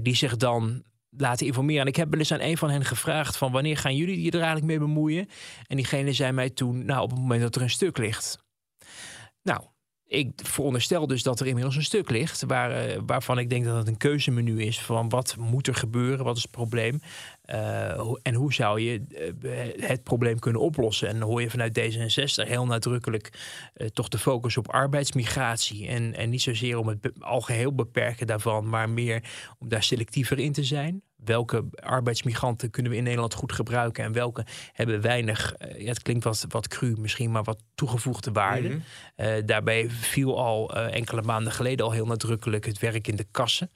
die 0.02 0.16
zich 0.16 0.38
dan 0.38 0.84
laten 1.10 1.46
informeren. 1.46 1.82
En 1.82 1.88
ik 1.88 1.96
heb 1.96 2.10
wel 2.10 2.20
eens 2.20 2.32
aan 2.32 2.40
een 2.42 2.58
van 2.58 2.70
hen 2.70 2.86
gevraagd 2.86 3.38
van 3.38 3.52
wanneer 3.52 3.78
gaan 3.78 3.96
jullie 3.96 4.22
je 4.22 4.32
er 4.32 4.36
eigenlijk 4.36 4.66
mee 4.66 4.80
bemoeien? 4.80 5.30
En 5.68 5.76
diegene 5.76 6.14
zei 6.14 6.32
mij 6.32 6.50
toen, 6.50 6.86
nou 6.86 7.02
op 7.02 7.10
het 7.10 7.20
moment 7.20 7.42
dat 7.42 7.56
er 7.56 7.62
een 7.62 7.70
stuk 7.70 7.98
ligt. 7.98 8.38
Nou, 9.44 9.62
ik 10.08 10.32
veronderstel 10.36 11.08
dus 11.08 11.24
dat 11.24 11.40
er 11.40 11.48
inmiddels 11.48 11.76
een 11.76 11.84
stuk 11.84 12.10
ligt 12.10 12.44
waar, 12.44 12.72
eh, 12.72 13.00
waarvan 13.06 13.40
ik 13.40 13.50
denk 13.50 13.66
dat 13.66 13.78
het 13.78 13.88
een 13.88 13.98
keuzemenu 13.98 14.62
is 14.62 14.82
van 14.82 15.10
wat 15.10 15.36
moet 15.38 15.68
er 15.68 15.76
gebeuren, 15.76 16.26
wat 16.26 16.36
is 16.38 16.42
het 16.42 16.52
probleem 16.52 17.02
eh, 17.48 18.14
en 18.22 18.34
hoe 18.34 18.54
zou 18.54 18.82
je 18.82 19.02
eh, 19.42 19.88
het 19.90 20.04
probleem 20.04 20.40
kunnen 20.40 20.62
oplossen. 20.62 21.08
En 21.08 21.20
dan 21.20 21.30
hoor 21.30 21.42
je 21.42 21.50
vanuit 21.50 21.80
D66 21.80 22.48
heel 22.48 22.66
nadrukkelijk 22.66 23.30
eh, 23.74 23.88
toch 23.88 24.08
de 24.08 24.18
focus 24.18 24.58
op 24.58 24.70
arbeidsmigratie 24.70 25.88
en, 25.88 26.16
en 26.16 26.30
niet 26.30 26.42
zozeer 26.42 26.78
om 26.78 26.88
het 26.88 27.02
be- 27.02 27.14
algeheel 27.20 27.76
beperken 27.76 28.28
daarvan, 28.28 28.70
maar 28.70 28.90
meer 28.90 29.24
om 29.60 29.70
daar 29.70 29.84
selectiever 29.84 30.40
in 30.40 30.54
te 30.54 30.64
zijn. 30.64 31.02
Welke 31.16 31.66
arbeidsmigranten 31.76 32.70
kunnen 32.70 32.92
we 32.92 32.98
in 32.98 33.04
Nederland 33.04 33.34
goed 33.34 33.52
gebruiken 33.52 34.04
en 34.04 34.12
welke 34.12 34.46
hebben 34.74 35.02
weinig, 35.02 35.56
ja, 35.78 35.88
het 35.88 36.02
klinkt 36.02 36.24
wat, 36.24 36.46
wat 36.50 36.68
cru 36.68 36.96
misschien, 36.98 37.32
maar 37.32 37.44
wat 37.44 37.64
toegevoegde 37.76 38.32
waarde. 38.32 38.82
Mhm. 39.16 39.46
Daarbij 39.46 39.90
viel 39.90 40.40
al 40.44 40.76
enkele 40.76 41.22
maanden 41.22 41.54
geleden 41.54 41.86
al 41.86 41.92
heel 41.92 42.06
nadrukkelijk 42.06 42.66
het 42.66 42.80
werk 42.80 43.08
in 43.08 43.16
de 43.16 43.28
kassen. 43.32 43.72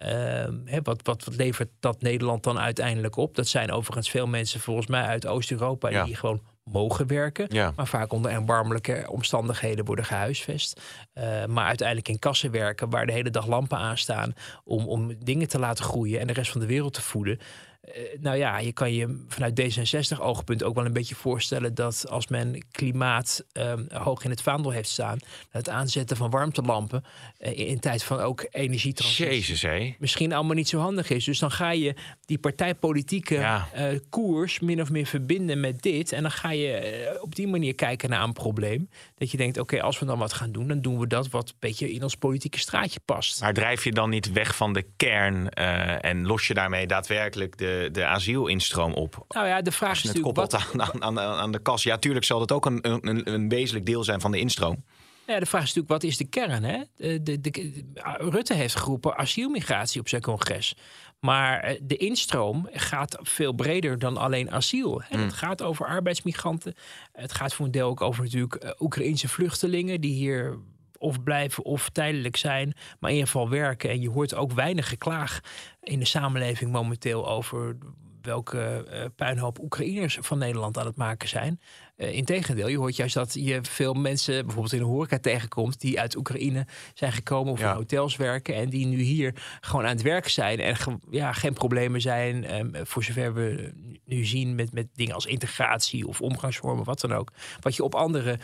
Ehm, 0.00 0.54
hè, 0.64 0.82
wat, 0.82 1.00
wat, 1.02 1.24
wat 1.24 1.36
levert 1.36 1.68
dat 1.80 2.02
Nederland 2.02 2.42
dan 2.44 2.58
uiteindelijk 2.58 3.16
op? 3.16 3.34
Dat 3.34 3.46
zijn 3.46 3.72
overigens 3.72 4.10
veel 4.10 4.26
mensen 4.26 4.60
volgens 4.60 4.86
mij 4.86 5.02
uit 5.02 5.26
Oost-Europa 5.26 5.88
Ja. 5.88 6.04
die 6.04 6.14
gewoon 6.16 6.42
mogen 6.64 7.06
werken, 7.06 7.46
Ja. 7.48 7.72
maar 7.76 7.86
vaak 7.86 8.12
onder 8.12 8.30
erbarmelijke 8.30 9.06
omstandigheden 9.10 9.84
worden 9.84 10.04
gehuisvest. 10.04 10.80
Eh, 11.12 11.44
maar 11.44 11.66
uiteindelijk 11.66 12.08
in 12.08 12.18
kassen 12.18 12.50
werken 12.50 12.90
waar 12.90 13.06
de 13.06 13.12
hele 13.12 13.30
dag 13.30 13.46
lampen 13.46 13.78
aanstaan 13.78 14.32
om, 14.64 14.88
om 14.88 15.14
dingen 15.24 15.48
te 15.48 15.58
laten 15.58 15.84
groeien 15.84 16.20
en 16.20 16.26
de 16.26 16.32
rest 16.32 16.50
van 16.50 16.60
de 16.60 16.66
wereld 16.66 16.94
te 16.94 17.02
voeden. 17.02 17.38
Eh, 17.80 18.02
nou 18.20 18.36
ja, 18.36 18.58
je 18.58 18.72
kan 18.72 18.92
je 18.92 19.24
vanuit 19.28 19.60
D66-oogpunt 19.60 20.62
ook 20.62 20.74
wel 20.74 20.84
een 20.84 20.92
beetje 20.92 21.14
voorstellen 21.14 21.74
dat 21.74 22.06
als 22.08 22.28
men 22.28 22.64
klimaat 22.70 23.44
ehm, 23.52 23.84
hoog 23.92 24.24
in 24.24 24.30
het 24.30 24.42
vaandel 24.42 24.70
heeft 24.70 24.88
staan, 24.88 25.18
het 25.50 25.68
aanzetten 25.68 26.16
van 26.16 26.30
warmtelampen 26.30 27.04
eh, 27.38 27.58
in, 27.58 27.66
in 27.66 27.80
tijd 27.80 28.02
van 28.02 28.20
ook 28.20 28.46
energietransitie 28.50 29.34
Jezus, 29.34 29.62
hé. 29.62 29.94
misschien 29.98 30.32
allemaal 30.32 30.54
niet 30.54 30.68
zo 30.68 30.78
handig 30.78 31.10
is. 31.10 31.24
Dus 31.24 31.38
dan 31.38 31.50
ga 31.50 31.70
je 31.70 31.94
die 32.24 32.38
partijpolitieke 32.38 33.34
Ja. 33.34 33.68
eh, 33.72 33.98
koers 34.10 34.60
min 34.60 34.80
of 34.80 34.90
meer 34.90 35.06
verbinden 35.06 35.60
met 35.60 35.82
dit. 35.82 36.12
En 36.12 36.22
dan 36.22 36.30
ga 36.30 36.50
je 36.50 37.18
op 37.22 37.34
die 37.34 37.48
manier 37.48 37.74
kijken 37.74 38.10
naar 38.10 38.22
een 38.22 38.32
probleem. 38.32 38.88
Dat 39.14 39.30
je 39.30 39.36
denkt, 39.36 39.58
oké, 39.58 39.82
als 39.82 39.98
we 39.98 40.06
dan 40.06 40.18
wat 40.18 40.32
gaan 40.32 40.52
doen, 40.52 40.68
dan 40.68 40.80
doen 40.80 40.98
we 40.98 41.06
dat 41.06 41.28
wat 41.30 41.48
een 41.48 41.54
beetje 41.58 41.92
in 41.92 42.02
ons 42.02 42.14
politieke 42.16 42.58
straatje 42.58 43.00
past. 43.04 43.40
Maar 43.40 43.54
drijf 43.54 43.84
je 43.84 43.92
dan 43.92 44.10
niet 44.10 44.32
weg 44.32 44.56
van 44.56 44.72
de 44.72 44.84
kern 44.96 45.48
en 45.48 46.26
los 46.26 46.46
je 46.46 46.54
daarmee 46.54 46.86
daadwerkelijk 46.86 47.58
de, 47.58 47.69
de 47.92 48.04
asielinstroom 48.04 48.92
op? 48.92 49.24
Nou 49.28 49.46
ja, 49.46 49.62
de 49.62 49.72
vraag 49.72 49.88
Als 49.88 49.98
is 49.98 50.02
je 50.02 50.08
het 50.08 50.16
natuurlijk 50.16 50.48
koppelt 50.48 50.72
wat, 50.72 51.02
aan, 51.02 51.18
aan, 51.18 51.38
aan, 51.40 51.52
de 51.52 51.58
kas. 51.58 51.82
Ja, 51.82 51.98
tuurlijk 51.98 52.24
zal 52.24 52.38
dat 52.38 52.52
ook 52.52 52.66
een, 52.66 52.78
een, 52.90 53.32
een 53.32 53.48
wezenlijk 53.48 53.86
deel 53.86 54.04
zijn 54.04 54.20
van 54.20 54.30
de 54.30 54.38
instroom. 54.38 54.84
Ja, 55.26 55.38
de 55.38 55.46
vraag 55.46 55.62
is 55.62 55.74
natuurlijk, 55.74 56.02
wat 56.02 56.02
is 56.02 56.16
de 56.16 56.28
kern? 56.28 56.64
Hè? 56.64 56.82
De, 56.96 57.22
de, 57.22 57.40
de- 57.40 57.84
Rutte 58.18 58.54
heeft 58.54 58.76
geroepen 58.76 59.16
asielmigratie 59.16 60.00
op 60.00 60.08
zijn 60.08 60.22
congres. 60.22 60.74
Maar 61.20 61.60
eh, 61.60 61.80
de 61.82 61.96
instroom 61.96 62.68
gaat 62.72 63.18
veel 63.22 63.52
breder 63.52 63.98
dan 63.98 64.16
alleen 64.16 64.50
asiel. 64.50 65.02
Hè? 65.04 65.18
Het 65.18 65.32
gaat 65.32 65.62
over 65.62 65.86
arbeidsmigranten. 65.86 66.74
Het 67.12 67.32
gaat 67.32 67.54
voor 67.54 67.64
een 67.66 67.70
deel 67.70 67.88
ook 67.88 68.00
over 68.00 68.24
natuurlijk 68.24 68.54
eh, 68.54 68.70
Oekraïnse 68.78 69.28
vluchtelingen... 69.28 70.00
die 70.00 70.14
hier 70.14 70.58
of 71.00 71.22
blijven 71.22 71.64
of 71.64 71.88
tijdelijk 71.88 72.36
zijn, 72.36 72.72
maar 72.98 73.10
in 73.10 73.16
ieder 73.16 73.30
geval 73.30 73.48
werken. 73.48 73.90
En 73.90 74.00
je 74.00 74.10
hoort 74.10 74.34
ook 74.34 74.52
weinig 74.52 74.88
geklaag 74.88 75.40
in 75.82 75.98
de 75.98 76.04
samenleving 76.04 76.72
momenteel 76.72 77.28
over 77.28 77.76
welke 78.22 78.60
eh, 78.90 79.04
puinhoop 79.16 79.58
Oekraïners 79.58 80.18
van 80.20 80.38
Nederland 80.38 80.78
aan 80.78 80.86
het 80.86 80.96
maken 80.96 81.28
zijn. 81.28 81.60
Eh 81.96 82.12
Integendeel, 82.12 82.68
je 82.68 82.76
hoort 82.78 82.96
juist 82.96 83.14
dat 83.14 83.34
je 83.34 83.58
veel 83.62 83.92
mensen 83.94 84.42
bijvoorbeeld 84.44 84.72
in 84.72 84.78
de 84.78 84.84
horeca 84.84 85.18
tegenkomt 85.18 85.80
die 85.80 86.00
uit 86.00 86.16
Oekraïne 86.16 86.66
zijn 86.94 87.12
gekomen 87.12 87.52
of 87.52 87.60
Ja. 87.60 87.70
in 87.70 87.76
hotels 87.76 88.16
werken 88.16 88.54
en 88.54 88.68
die 88.68 88.86
nu 88.86 89.00
hier 89.00 89.34
gewoon 89.60 89.84
aan 89.84 89.90
het 89.92 90.02
werk 90.02 90.28
zijn 90.28 90.60
en 90.60 90.76
ge- 90.76 90.98
ja, 91.10 91.32
geen 91.32 91.52
problemen 91.52 92.00
zijn 92.00 92.44
ehm, 92.44 92.84
voor 92.84 93.04
zover 93.04 93.34
we 93.34 93.72
nu 94.04 94.24
zien 94.24 94.54
met, 94.54 94.72
met 94.72 94.86
dingen 94.94 95.14
als 95.14 95.26
integratie 95.26 96.06
of 96.06 96.20
omgangsvormen, 96.20 96.84
wat 96.84 97.00
dan 97.00 97.12
ook. 97.12 97.32
Wat 97.60 97.76
je 97.76 97.84
op 97.84 97.94
andere 97.94 98.38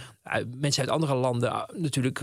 mensen 0.57 0.83
uit 0.83 0.91
andere 0.93 1.15
landen 1.15 1.53
ah, 1.53 1.77
natuurlijk 1.79 2.23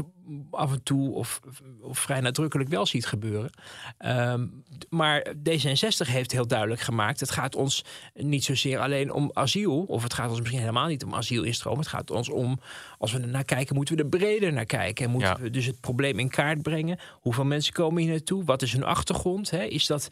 af 0.51 0.71
en 0.71 0.83
toe 0.83 1.13
of, 1.13 1.39
of 1.81 1.99
vrij 1.99 2.19
nadrukkelijk 2.19 2.69
wel 2.69 2.85
ziet 2.85 3.05
gebeuren. 3.05 3.49
Ehm, 3.97 4.47
maar 4.89 5.33
D66 5.49 6.07
heeft 6.07 6.31
heel 6.31 6.47
duidelijk 6.47 6.81
gemaakt: 6.81 7.19
het 7.19 7.31
gaat 7.31 7.55
ons 7.55 7.85
niet 8.13 8.43
zozeer 8.43 8.79
alleen 8.79 9.11
om 9.11 9.31
asiel, 9.33 9.83
of 9.83 10.03
het 10.03 10.13
gaat 10.13 10.29
ons 10.29 10.39
misschien 10.39 10.59
helemaal 10.59 10.87
niet 10.87 11.03
om 11.03 11.13
asielinstroom. 11.13 11.77
Het 11.77 11.87
gaat 11.87 12.11
ons 12.11 12.29
om, 12.29 12.59
als 12.97 13.11
we 13.11 13.19
er 13.19 13.27
naar 13.27 13.45
kijken, 13.45 13.75
moeten 13.75 13.95
we 13.95 14.01
er 14.01 14.09
breder 14.09 14.53
naar 14.53 14.65
kijken. 14.65 15.05
En 15.05 15.11
moeten 15.11 15.41
we 15.41 15.49
dus 15.49 15.65
het 15.65 15.79
probleem 15.79 16.19
in 16.19 16.29
kaart 16.29 16.61
brengen. 16.61 16.99
Hoeveel 17.11 17.45
mensen 17.45 17.73
komen 17.73 18.01
hier 18.01 18.11
naartoe? 18.11 18.43
Wat 18.43 18.61
is 18.61 18.73
hun 18.73 18.83
achtergrond? 18.83 19.49
Hè? 19.49 19.63
Is 19.63 19.85
dat 19.85 20.07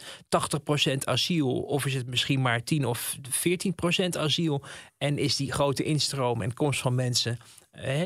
80% 0.91 0.93
asiel 1.03 1.61
of 1.61 1.85
is 1.85 1.93
het 1.93 2.07
misschien 2.07 2.41
maar 2.41 2.63
10 2.63 2.85
of 2.85 3.17
14% 4.05 4.17
asiel? 4.19 4.63
En 4.97 5.17
is 5.17 5.35
die 5.35 5.51
grote 5.51 5.83
instroom 5.83 6.41
en 6.41 6.53
komst 6.53 6.81
van 6.81 6.95
mensen 6.95 7.37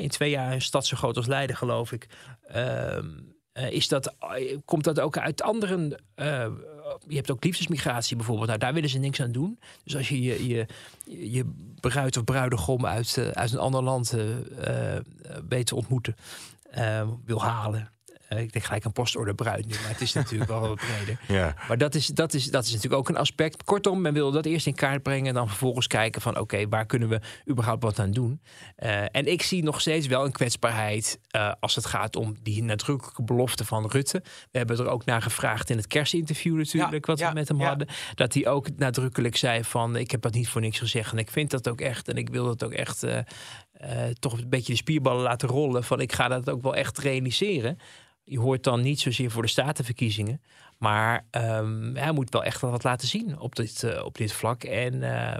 in 0.01 0.09
twee 0.09 0.29
jaar 0.29 0.53
een 0.53 0.61
stad 0.61 0.85
zo 0.85 0.97
groot 0.97 1.17
als 1.17 1.25
Leiden, 1.25 1.55
geloof 1.55 1.91
ik. 1.91 2.07
Ehm, 2.47 3.07
eh, 3.55 3.71
is 3.71 3.87
dat, 3.87 4.15
eh, 4.19 4.57
komt 4.65 4.83
dat 4.83 4.99
ook 4.99 5.17
uit 5.17 5.41
andere. 5.41 5.99
Uh, 6.15 6.47
je 7.07 7.15
hebt 7.15 7.31
ook 7.31 7.43
liefdesmigratie 7.43 8.15
bijvoorbeeld. 8.15 8.47
Nou, 8.47 8.59
daar 8.59 8.73
willen 8.73 8.89
ze 8.89 8.97
niks 8.97 9.21
aan 9.21 9.31
doen. 9.31 9.59
Dus 9.83 9.95
als 9.95 10.09
je 10.09 10.21
je, 10.21 10.47
je, 10.47 10.65
je 11.05 11.45
bruid 11.79 12.17
of 12.17 12.23
bruidegom 12.23 12.85
uit, 12.85 13.31
uit 13.33 13.51
een 13.51 13.59
ander 13.59 13.83
land 13.83 14.15
beter 15.43 15.75
ontmoeten 15.75 16.15
wil 17.25 17.41
halen. 17.41 17.94
Eh, 18.27 18.41
ik 18.41 18.53
denk 18.53 18.65
gelijk 18.65 18.85
een 18.85 18.91
postorde 18.91 19.33
bruid 19.33 19.65
nu, 19.65 19.75
maar 19.81 19.91
het 19.91 20.01
is 20.01 20.13
natuurlijk 20.23 20.49
wel 20.49 20.59
wat 20.59 20.75
breder. 20.75 21.19
Ja. 21.27 21.55
Maar 21.67 21.77
dat 21.77 21.95
is, 21.95 22.07
dat, 22.07 22.33
is, 22.33 22.45
dat 22.45 22.63
is 22.63 22.71
natuurlijk 22.71 22.99
ook 22.99 23.09
een 23.09 23.17
aspect. 23.17 23.63
Kortom, 23.63 24.01
men 24.01 24.13
wil 24.13 24.31
dat 24.31 24.45
eerst 24.45 24.67
in 24.67 24.75
kaart 24.75 25.03
brengen 25.03 25.27
en 25.27 25.33
dan 25.33 25.47
vervolgens 25.47 25.87
kijken 25.87 26.21
van 26.21 26.39
oké, 26.39 26.67
waar 26.67 26.85
kunnen 26.85 27.09
we 27.09 27.19
überhaupt 27.49 27.83
wat 27.83 27.99
aan 27.99 28.11
doen? 28.11 28.41
Uh, 28.79 29.01
en 29.01 29.25
ik 29.25 29.41
zie 29.41 29.63
nog 29.63 29.81
steeds 29.81 30.07
wel 30.07 30.25
een 30.25 30.31
kwetsbaarheid 30.31 31.19
uh, 31.35 31.51
als 31.59 31.75
het 31.75 31.85
gaat 31.85 32.15
om 32.15 32.35
die 32.43 32.63
nadrukkelijke 32.63 33.23
belofte 33.23 33.65
van 33.65 33.87
Rutte. 33.87 34.21
We 34.51 34.57
hebben 34.57 34.77
er 34.77 34.87
ook 34.87 35.05
naar 35.05 35.21
gevraagd 35.21 35.69
in 35.69 35.77
het 35.77 35.87
kerstinterview 35.87 36.57
natuurlijk, 36.57 37.05
wat 37.05 37.19
we 37.19 37.29
met 37.33 37.47
hem 37.47 37.61
hadden. 37.61 37.87
Dat 38.15 38.33
hij 38.33 38.47
ook 38.47 38.67
nadrukkelijk 38.77 39.37
zei 39.37 39.63
van 39.63 39.95
ik 39.95 40.11
heb 40.11 40.21
dat 40.21 40.33
niet 40.33 40.49
voor 40.49 40.61
niks 40.61 40.79
gezegd 40.79 41.11
en 41.11 41.17
ik 41.17 41.31
vind 41.31 41.51
dat 41.51 41.69
ook 41.69 41.81
echt 41.81 42.07
en 42.07 42.15
ik 42.15 42.29
wil 42.29 42.45
dat 42.45 42.63
ook 42.63 42.71
echt 42.71 43.03
uh, 43.03 43.17
toch 44.19 44.33
een 44.33 44.49
beetje 44.49 44.71
de 44.71 44.77
spierballen 44.77 45.23
laten 45.23 45.49
rollen 45.49 45.83
van 45.83 45.99
ik 45.99 46.13
ga 46.13 46.27
dat 46.27 46.49
ook 46.49 46.61
wel 46.61 46.75
echt 46.75 46.97
realiseren 46.97 47.77
je 48.25 48.39
hoort 48.39 48.63
dan 48.63 48.81
niet 48.81 48.99
zozeer 48.99 49.31
voor 49.31 49.41
de 49.41 49.47
statenverkiezingen. 49.47 50.41
Maar 50.77 51.25
um, 51.31 51.95
hij 51.95 52.11
moet 52.11 52.29
wel 52.29 52.43
echt 52.43 52.61
wat 52.61 52.83
laten 52.83 53.07
zien 53.07 53.39
op 53.39 53.55
dit, 53.55 53.83
uh, 53.83 54.05
op 54.05 54.17
dit 54.17 54.33
vlak. 54.33 54.63
En 54.63 54.93
uh, 54.93 55.37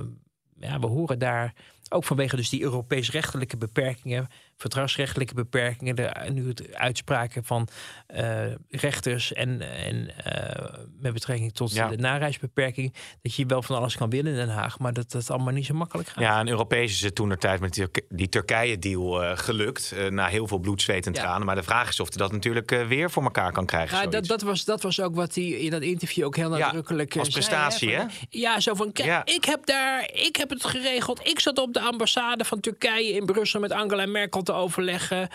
ja, 0.60 0.80
we 0.80 0.88
horen 0.88 1.20
daar 1.20 1.54
ook 1.90 2.04
vanwege 2.04 2.36
dus 2.36 2.50
die 2.50 2.62
Europees 2.62 3.12
rechtelijke 3.12 3.58
beperkingen 3.58 4.28
verdragsrechtelijke 4.58 5.34
beperkingen, 5.34 5.96
de, 5.96 6.12
nu 6.34 6.48
het 6.48 6.76
uitspraken 6.76 7.44
van 7.44 7.68
uh, 8.16 8.44
rechters 8.70 9.34
en, 9.34 9.62
en 9.62 9.96
uh, 9.96 10.76
met 11.00 11.14
betrekking 11.14 11.54
tot 11.54 11.74
ja. 11.74 11.88
de 11.88 11.98
nareisbeperking, 11.98 12.94
dat 13.22 13.36
je 13.36 13.46
wel 13.46 13.62
van 13.62 13.76
alles 13.76 13.98
kan 13.98 14.10
willen 14.10 14.32
in 14.32 14.38
Den 14.38 14.50
Haag, 14.50 14.80
maar 14.80 14.94
dat 14.94 15.12
het 15.12 15.32
allemaal 15.32 15.54
niet 15.54 15.66
zo 15.66 15.74
makkelijk 15.74 16.10
gaat. 16.10 16.24
Ja, 16.24 16.40
en 16.40 16.48
Europees 16.48 16.92
is 16.92 17.02
het 17.02 17.16
toen 17.16 17.32
er 17.32 17.38
tijd 17.38 17.60
met 17.60 17.74
die, 17.74 17.88
die 18.10 18.30
Turkije-deal 18.30 19.24
uh, 19.24 19.32
gelukt, 19.38 19.96
na 20.10 20.28
heel 20.28 20.48
veel 20.48 20.60
bloed, 20.60 20.82
zweet 20.82 21.06
en 21.06 21.14
tranen. 21.14 21.46
Maar 21.46 21.56
de 21.56 21.64
vraag 21.64 21.90
is 21.90 22.00
of 22.00 22.08
hij 22.10 22.18
dat 22.18 22.32
natuurlijk 22.32 22.70
weer 22.88 23.12
voor 23.12 23.24
elkaar 23.24 23.52
kan 23.52 23.66
krijgen. 23.66 23.98
Ja, 23.98 24.08
dat, 24.08 24.26
dat, 24.26 24.42
was, 24.42 24.66
dat 24.66 24.82
was 24.82 25.02
ook 25.02 25.16
wat 25.16 25.36
hij 25.36 25.44
in 25.44 25.70
dat 25.70 25.82
interview 25.82 26.26
ook 26.26 26.36
heel 26.36 26.50
nadrukkelijk 26.50 27.14
ja, 27.14 27.20
als 27.20 27.30
prestatie, 27.30 27.96
hè? 27.96 28.04
Ja, 28.30 28.60
zo 28.60 28.74
van, 28.74 28.92
kijk, 28.92 29.30
ik 29.30 29.46
heb 29.46 29.66
daar, 29.66 30.10
ik 30.14 30.36
heb 30.36 30.50
het 30.50 30.66
geregeld. 30.66 31.28
Ik 31.28 31.40
zat 31.40 31.58
op 31.58 31.74
de 31.74 31.80
ambassade 31.80 32.46
van 32.46 32.60
Turkije 32.60 33.14
in 33.14 33.26
Brussel 33.26 33.60
met 33.60 33.72
Angela 33.72 34.06
Merkel 34.06 34.44
te 34.46 34.54
overleggen. 34.54 35.30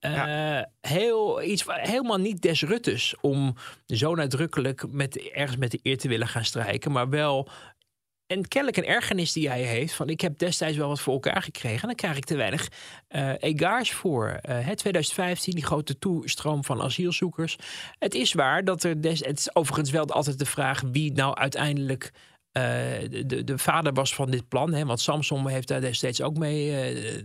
Uh, 0.00 0.60
heel, 0.80 1.42
iets 1.42 1.64
helemaal 1.66 2.18
niet 2.18 2.42
des 2.42 2.62
Ruttes 2.62 3.14
om 3.20 3.54
zo 3.86 4.14
nadrukkelijk 4.14 4.84
met, 4.90 5.30
ergens 5.30 5.56
met 5.56 5.70
de 5.70 5.80
eer 5.82 5.98
te 5.98 6.08
willen 6.08 6.28
gaan 6.28 6.44
strijken, 6.44 6.92
maar 6.92 7.08
wel 7.08 7.48
en 8.28 8.48
kennelijk 8.48 8.76
een 8.76 8.94
ergernis 8.94 9.32
die 9.32 9.48
hij 9.48 9.62
heeft 9.62 9.94
van 9.94 10.08
ik 10.08 10.20
heb 10.20 10.38
destijds 10.38 10.76
wel 10.76 10.88
wat 10.88 11.00
voor 11.00 11.12
elkaar 11.12 11.42
gekregen 11.42 11.80
en 11.80 11.86
dan 11.86 11.94
krijg 11.94 12.16
ik 12.16 12.24
te 12.24 12.36
weinig 12.36 12.68
uh, 13.08 13.32
egaars 13.38 13.92
voor. 13.92 14.40
Uh, 14.48 14.68
2015, 14.68 15.54
die 15.54 15.64
grote 15.64 15.98
toestroom 15.98 16.64
van 16.64 16.82
asielzoekers. 16.82 17.56
Het 17.98 18.14
is 18.14 18.32
waar 18.32 18.64
dat 18.64 18.82
er 18.82 19.02
des, 19.02 19.20
het 19.20 19.38
is 19.38 19.54
overigens 19.54 19.90
wel 19.90 20.06
altijd 20.06 20.38
de 20.38 20.46
vraag 20.46 20.82
wie 20.92 21.12
nou 21.12 21.34
uiteindelijk 21.34 22.12
de, 23.26 23.44
de 23.44 23.58
vader 23.58 23.92
was 23.92 24.14
van 24.14 24.30
dit 24.30 24.48
plan, 24.48 24.72
hè, 24.72 24.84
want 24.84 25.00
Samson 25.00 25.48
heeft 25.48 25.68
daar 25.68 25.80
destijds 25.80 26.22
ook 26.22 26.36
mee, 26.36 26.66
uh, 26.66 27.22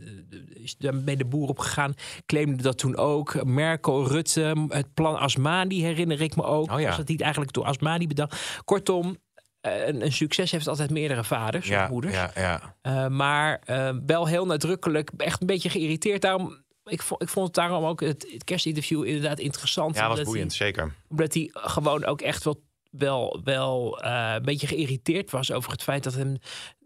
is 0.54 0.78
de 0.78 1.26
boer 1.28 1.48
op 1.48 1.60
gegaan. 1.60 1.94
Claimde 2.26 2.64
dat 2.64 2.78
toen 2.78 2.98
ook. 2.98 3.44
Merkel, 3.44 4.08
Rutte, 4.08 4.66
het 4.70 4.94
plan 4.94 5.20
Asmani 5.20 5.82
herinner 5.82 6.22
ik 6.22 6.36
me 6.36 6.44
ook. 6.44 6.72
Oh 6.72 6.80
ja. 6.80 6.88
Was 6.88 6.98
dat 6.98 7.08
niet 7.08 7.22
eigenlijk 7.22 7.54
door 7.54 7.66
Asmani 7.66 8.08
bedacht? 8.08 8.62
Kortom, 8.66 9.18
een, 9.62 10.06
een, 10.06 10.12
succes 10.12 10.52
heeft 10.52 10.68
altijd 10.68 10.90
meerdere 10.90 11.24
vaders 11.24 11.68
ja, 11.68 11.84
of 11.84 11.90
moeders. 11.90 12.14
Ja, 12.14 12.32
ja. 12.36 12.76
Uh, 12.88 13.08
maar 13.08 13.62
wel 14.06 14.28
heel 14.28 14.46
nadrukkelijk, 14.46 15.12
echt 15.18 15.42
een 15.42 15.48
beetje 15.48 15.70
geïrriteerd. 15.70 16.22
Daarom 16.22 16.64
ik 16.86 17.02
vond, 17.02 17.22
ik 17.22 17.30
vond 17.30 17.46
het 17.46 17.56
daarom 17.56 17.84
ook 17.84 18.02
het, 18.02 18.28
het 18.32 18.44
kerstinterview 18.44 19.06
inderdaad 19.06 19.40
interessant. 19.40 19.96
Ja, 19.96 20.08
was 20.08 20.22
boeiend, 20.22 20.54
zeker. 20.54 20.94
Omdat 21.08 21.34
hij 21.34 21.50
gewoon 21.54 22.06
ook 22.06 22.22
echt 22.22 22.44
wel 22.44 22.64
wel, 22.98 23.42
wel 23.44 24.04
uh, 24.06 24.34
een 24.36 24.44
beetje 24.44 24.68
geïrriteerd 24.68 25.32
was 25.32 25.52
over 25.52 25.72
het 25.72 25.84
feit 25.84 26.04
dat 26.04 26.14
hem 26.14 26.38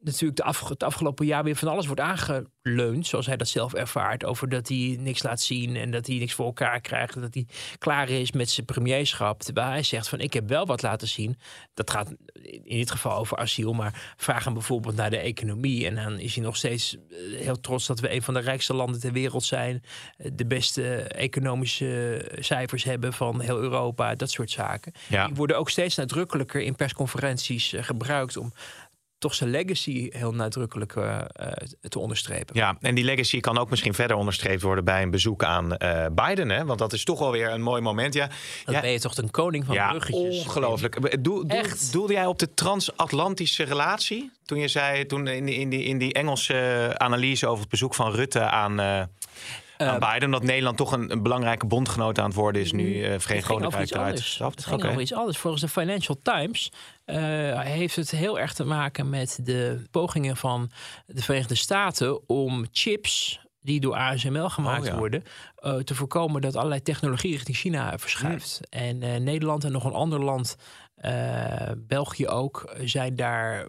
natuurlijk 0.08 0.40
de 0.40 0.44
af, 0.44 0.70
het 0.70 0.84
afgelopen 0.84 1.26
jaar 1.26 1.44
weer 1.44 1.56
van 1.56 1.68
alles 1.68 1.86
wordt 1.86 2.02
aangeleund, 2.02 3.08
zoals 3.08 3.26
hij 3.26 3.38
dat 3.38 3.48
zelf 3.48 3.74
ervaart, 3.74 4.26
over 4.26 4.50
dat 4.50 4.68
hij 4.68 4.98
niks 5.00 5.24
laat 5.24 5.42
zien 5.42 5.76
en 5.76 5.92
dat 5.92 6.08
hij 6.08 6.16
niks 6.16 6.34
voor 6.34 6.46
elkaar 6.46 6.82
krijgt, 6.82 7.22
dat 7.22 7.34
hij 7.34 7.48
klaar 7.78 8.10
is 8.10 8.32
met 8.32 8.50
zijn 8.50 8.66
premierschap. 8.66 9.42
Terwijl 9.42 9.68
hij 9.68 9.84
zegt 9.84 10.10
van 10.10 10.20
ik 10.20 10.34
heb 10.34 10.48
wel 10.48 10.66
wat 10.66 10.82
laten 10.82 11.08
zien. 11.08 11.38
Dat 11.74 11.90
gaat 11.90 12.16
in 12.64 12.78
dit 12.78 12.92
geval 12.92 13.18
over 13.18 13.38
asiel, 13.38 13.74
maar 13.74 14.14
vraag 14.18 14.44
hem 14.44 14.54
bijvoorbeeld 14.54 14.96
naar 14.96 15.10
de 15.10 15.18
economie 15.18 15.86
en 15.86 15.96
dan 15.96 16.20
is 16.20 16.36
hij 16.36 16.44
nog 16.44 16.56
steeds 16.56 16.98
eh, 17.10 17.40
heel 17.40 17.60
trots 17.60 17.88
dat 17.88 18.00
we 18.00 18.14
een 18.14 18.22
van 18.22 18.34
de 18.34 18.40
rijkste 18.40 18.74
landen 18.74 19.00
ter 19.00 19.12
wereld 19.12 19.44
zijn, 19.44 19.84
eh, 20.18 20.32
de 20.34 20.46
beste 20.46 20.96
economische 21.02 22.26
cijfers 22.40 22.84
hebben 22.84 23.14
van 23.14 23.40
heel 23.40 23.60
Europa, 23.60 24.16
dat 24.16 24.32
soort 24.32 24.52
zaken. 24.52 24.92
Die 25.10 25.36
worden 25.36 25.58
ook 25.58 25.70
steeds 25.70 25.96
nadrukkelijker 25.96 26.62
in 26.62 26.76
persconferenties 26.76 27.74
eh, 27.74 27.84
gebruikt 27.84 28.38
om 28.38 28.54
toch 29.18 29.36
zijn 29.36 29.50
legacy 29.50 30.10
heel 30.12 30.34
nadrukkelijk 30.34 30.96
uh, 30.96 31.22
te 31.90 32.00
onderstrepen. 32.00 32.56
Ja, 32.56 32.78
en 32.82 32.96
die 32.96 33.04
legacy 33.04 33.40
kan 33.40 33.58
ook 33.58 33.70
misschien 33.70 33.94
verder 33.94 34.18
onderstreept 34.18 34.62
worden 34.62 34.84
bij 34.84 35.02
een 35.02 35.12
bezoek 35.12 35.44
aan 35.44 35.76
uh, 35.78 36.06
Biden. 36.12 36.50
Hè? 36.50 36.66
Want 36.66 36.80
dat 36.80 36.94
is 36.94 37.04
toch 37.04 37.20
wel 37.20 37.32
weer 37.32 37.52
een 37.52 37.62
mooi 37.62 37.82
moment. 37.82 38.14
Ja, 38.14 38.30
Dan 38.66 38.76
ja. 38.76 38.82
ben 38.82 38.92
je 38.92 39.00
toch 39.00 39.18
een 39.18 39.32
koning 39.32 39.66
van 39.66 39.76
ja, 39.76 39.90
bruggetjes. 39.90 40.46
Ongelooflijk. 40.46 41.24
Doel, 41.24 41.46
doelde 41.92 42.14
jij 42.14 42.26
op 42.26 42.40
de 42.40 42.54
transatlantische 42.54 43.64
relatie? 43.64 44.32
Toen 44.46 44.60
je 44.60 44.68
zei, 44.68 45.06
toen 45.06 45.28
in 45.28 45.46
die, 45.46 45.56
in 45.56 45.70
die, 45.70 45.84
in 45.84 45.98
die 45.98 46.14
Engelse 46.14 46.94
analyse 46.98 47.48
over 47.48 47.60
het 47.60 47.70
bezoek 47.70 47.94
van 47.94 48.12
Rutte 48.12 48.42
aan 48.42 48.80
aan 49.78 50.00
Biden. 50.00 50.32
Dat 50.32 50.44
Nederland 50.44 50.78
toch 50.78 50.92
een, 50.92 51.12
een, 51.12 51.24
belangrijke 51.24 51.66
bondgenoot 51.66 52.20
aan 52.20 52.26
het 52.26 52.36
worden 52.36 52.62
is 52.62 52.72
nu 52.72 52.84
uh, 52.84 53.20
Verenigd 53.20 53.48
Koninkrijk 53.48 53.92
eruit 53.92 54.38
Het 54.38 54.66
ging 54.66 54.76
okay. 54.76 54.90
over 54.90 55.02
iets 55.02 55.14
anders. 55.14 55.38
Volgens 55.38 55.62
de 55.62 55.70
Financial 55.70 56.18
Times 56.22 56.72
uh, 57.06 57.16
heeft 57.60 57.96
het 57.96 58.12
heel 58.12 58.40
erg 58.40 58.54
te 58.54 58.64
maken 58.64 59.10
met 59.10 59.40
de 59.44 59.84
pogingen 59.92 60.38
van 60.38 60.72
de 61.06 61.22
Verenigde 61.22 61.56
Staten 61.56 62.30
om 62.30 62.66
chips 62.72 63.40
die 63.62 63.80
door 63.80 63.96
ASML 63.96 64.50
gemaakt 64.50 64.86
oh, 64.86 64.88
ja. 64.88 64.98
worden, 64.98 65.24
uh, 65.62 65.76
te 65.76 65.96
voorkomen 65.96 66.42
dat 66.42 66.56
allerlei 66.56 66.82
technologie 66.82 67.32
richting 67.32 67.58
China 67.58 67.98
verschuift. 67.98 68.60
Mm. 68.62 68.80
En 68.80 69.02
uh, 69.02 69.16
Nederland 69.16 69.64
en 69.64 69.72
nog 69.72 69.84
een 69.84 69.94
ander 69.94 70.24
land, 70.24 70.58
België 71.78 72.28
ook, 72.28 72.76
zijn 72.84 73.16
daar 73.16 73.66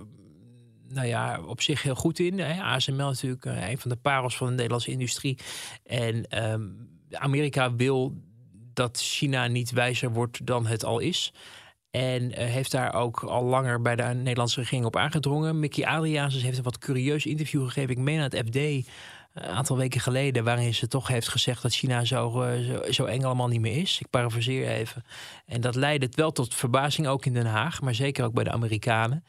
nou 0.89 1.07
ja, 1.07 1.41
op 1.47 1.61
zich 1.61 1.83
heel 1.83 1.95
goed 1.95 2.19
in. 2.19 2.39
Hè. 2.39 2.63
ASML 2.63 2.97
natuurlijk 2.97 3.45
uh, 3.45 3.69
een 3.71 3.79
van 3.79 3.91
de 3.91 3.97
parels 3.97 4.37
van 4.37 4.47
de 4.47 4.53
Nederlandse 4.53 4.91
industrie. 4.91 5.39
En 5.85 6.45
um, 6.51 6.89
Amerika 7.11 7.75
wil 7.75 8.15
dat 8.73 9.01
China 9.01 9.47
niet 9.47 9.71
wijzer 9.71 10.13
wordt 10.13 10.47
dan 10.47 10.67
het 10.67 10.85
al 10.85 10.99
is. 10.99 11.33
En 11.91 12.23
uh, 12.23 12.37
heeft 12.37 12.71
daar 12.71 12.95
ook 12.95 13.23
al 13.23 13.45
langer 13.45 13.83
bij 13.83 13.97
de 13.97 14.03
Nederlandse 14.03 14.61
regering 14.61 14.85
op 14.85 14.97
aangedrongen. 14.97 15.61
Mickey 15.61 15.87
Adriaans 15.87 16.43
heeft 16.43 16.59
een 16.59 16.65
wat 16.65 16.79
curieus 16.79 17.27
interview 17.27 17.65
gegeven. 17.65 17.91
Ik 17.91 17.99
meen 17.99 18.19
aan 18.19 18.31
het 18.31 18.43
FD 18.47 18.89
een 19.35 19.51
aantal 19.51 19.77
weken 19.77 20.01
geleden, 20.01 20.45
waarin 20.45 20.75
ze 20.75 20.89
toch 20.89 21.09
heeft 21.09 21.29
gezegd 21.29 21.63
dat 21.63 21.75
China 21.75 22.05
zo, 22.05 22.31
zo, 22.69 22.93
zo, 22.93 23.05
eng 23.05 23.25
allemaal 23.25 23.49
niet 23.49 23.61
meer 23.61 23.77
is. 23.77 24.01
Ik 24.01 24.11
parafraseer 24.11 24.69
even. 24.69 25.05
En 25.47 25.61
dat 25.61 25.75
leidde 25.75 26.09
wel 26.11 26.33
tot 26.33 26.55
verbazing 26.55 27.07
ook 27.07 27.27
in 27.27 27.33
Den 27.33 27.47
Haag, 27.47 27.81
maar 27.81 27.95
zeker 27.95 28.25
ook 28.25 28.33
bij 28.33 28.45
de 28.45 28.53
Amerikanen. 28.53 29.25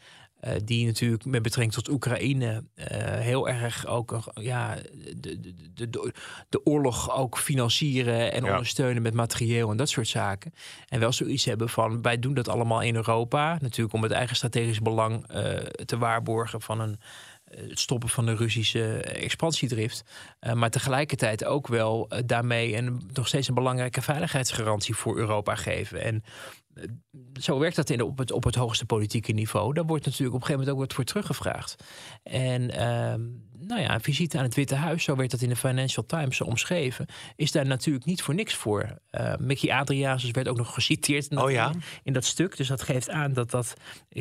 Uh, 0.46 0.52
die 0.64 0.86
natuurlijk 0.86 1.26
met 1.26 1.42
betrekking 1.42 1.74
tot 1.74 1.90
Oekraïne 1.90 2.64
uh, 2.76 2.86
heel 3.02 3.50
erg 3.50 3.86
ook 3.86 4.32
ja, 4.34 4.76
de, 5.16 5.40
de, 5.40 5.90
de, 5.90 6.14
de 6.50 6.66
oorlog 6.66 7.16
ook 7.16 7.38
financieren 7.38 8.32
en 8.32 8.44
ja. 8.44 8.52
ondersteunen 8.52 9.02
met 9.02 9.14
materieel 9.14 9.72
en 9.72 9.78
dat 9.78 9.90
soort 9.90 10.08
zaken. 10.08 10.54
En 10.88 11.00
wel 11.00 11.12
zoiets 11.12 11.46
hebben 11.46 11.70
van 11.70 12.02
wij 12.02 12.20
doen 12.20 12.34
dat 12.34 12.48
allemaal 12.48 12.82
in 12.82 12.96
Europa. 12.96 13.58
Natuurlijk 13.62 13.94
om 13.94 14.04
het 14.04 14.12
eigen 14.12 14.36
strategisch 14.36 14.82
belang 14.82 15.32
uh, 15.36 15.56
te 15.86 15.98
waarborgen 15.98 16.62
van 16.62 16.80
een 16.80 17.00
het 17.50 17.80
stoppen 17.80 18.10
van 18.10 18.26
de 18.26 18.36
Russische 18.36 19.02
expansiedrift. 19.02 20.04
Uh, 20.42 20.54
maar 20.54 20.70
tegelijkertijd 20.70 21.46
ook 21.46 21.68
wel 21.68 22.10
daarmee 22.26 22.76
een, 22.76 23.10
nog 23.14 23.28
steeds 23.28 23.48
een 23.48 23.54
belangrijke 23.54 24.02
veiligheidsgarantie 24.02 24.96
voor 24.96 25.18
Europa 25.18 25.56
geven. 25.56 26.02
En 26.02 26.24
zo 27.40 27.60
werkt 27.60 27.76
dat 27.76 27.90
in, 27.90 28.02
op, 28.02 28.18
het, 28.18 28.32
op 28.32 28.44
het 28.44 28.56
hoogste 28.56 28.86
politieke 28.86 29.32
niveau. 29.32 29.74
Daar 29.74 29.86
wordt 29.86 30.06
natuurlijk 30.06 30.36
op 30.36 30.42
een 30.42 30.48
gegeven 30.48 30.68
moment 30.68 30.76
ook 30.76 30.88
wat 30.88 30.96
voor 30.96 31.04
teruggevraagd. 31.04 31.84
En 32.24 32.72
ehm, 32.72 33.22
nou 33.60 33.82
ja, 33.82 33.94
een 33.94 34.02
visite 34.02 34.38
aan 34.38 34.44
het 34.44 34.56
Witte 34.56 34.76
Huis, 34.76 35.04
zo 35.04 35.16
werd 35.16 35.32
dat 35.32 35.42
in 35.42 35.50
de 35.50 35.56
Financial 35.56 36.06
Times 36.06 36.42
omschreven, 36.42 37.06
is 37.36 37.52
daar 37.52 37.66
natuurlijk 37.66 38.06
niet 38.06 38.22
voor 38.22 38.34
niks 38.34 38.54
voor. 38.54 39.00
Uh, 39.12 39.34
Mickey 39.40 39.74
Adriaansens 39.74 40.32
werd 40.32 40.48
ook 40.48 40.58
nog 40.58 40.74
geciteerd 40.74 41.28
in 41.28 41.36
dat, 41.36 41.46
oh 41.46 41.52
ja? 41.52 41.72
in 42.04 42.14
dat 42.14 42.26
stuk. 42.26 42.58
Dus 42.58 42.68
dat 42.68 42.82
geeft 42.82 43.10
aan 43.10 43.34
dat 43.34 43.52
dat 43.52 43.74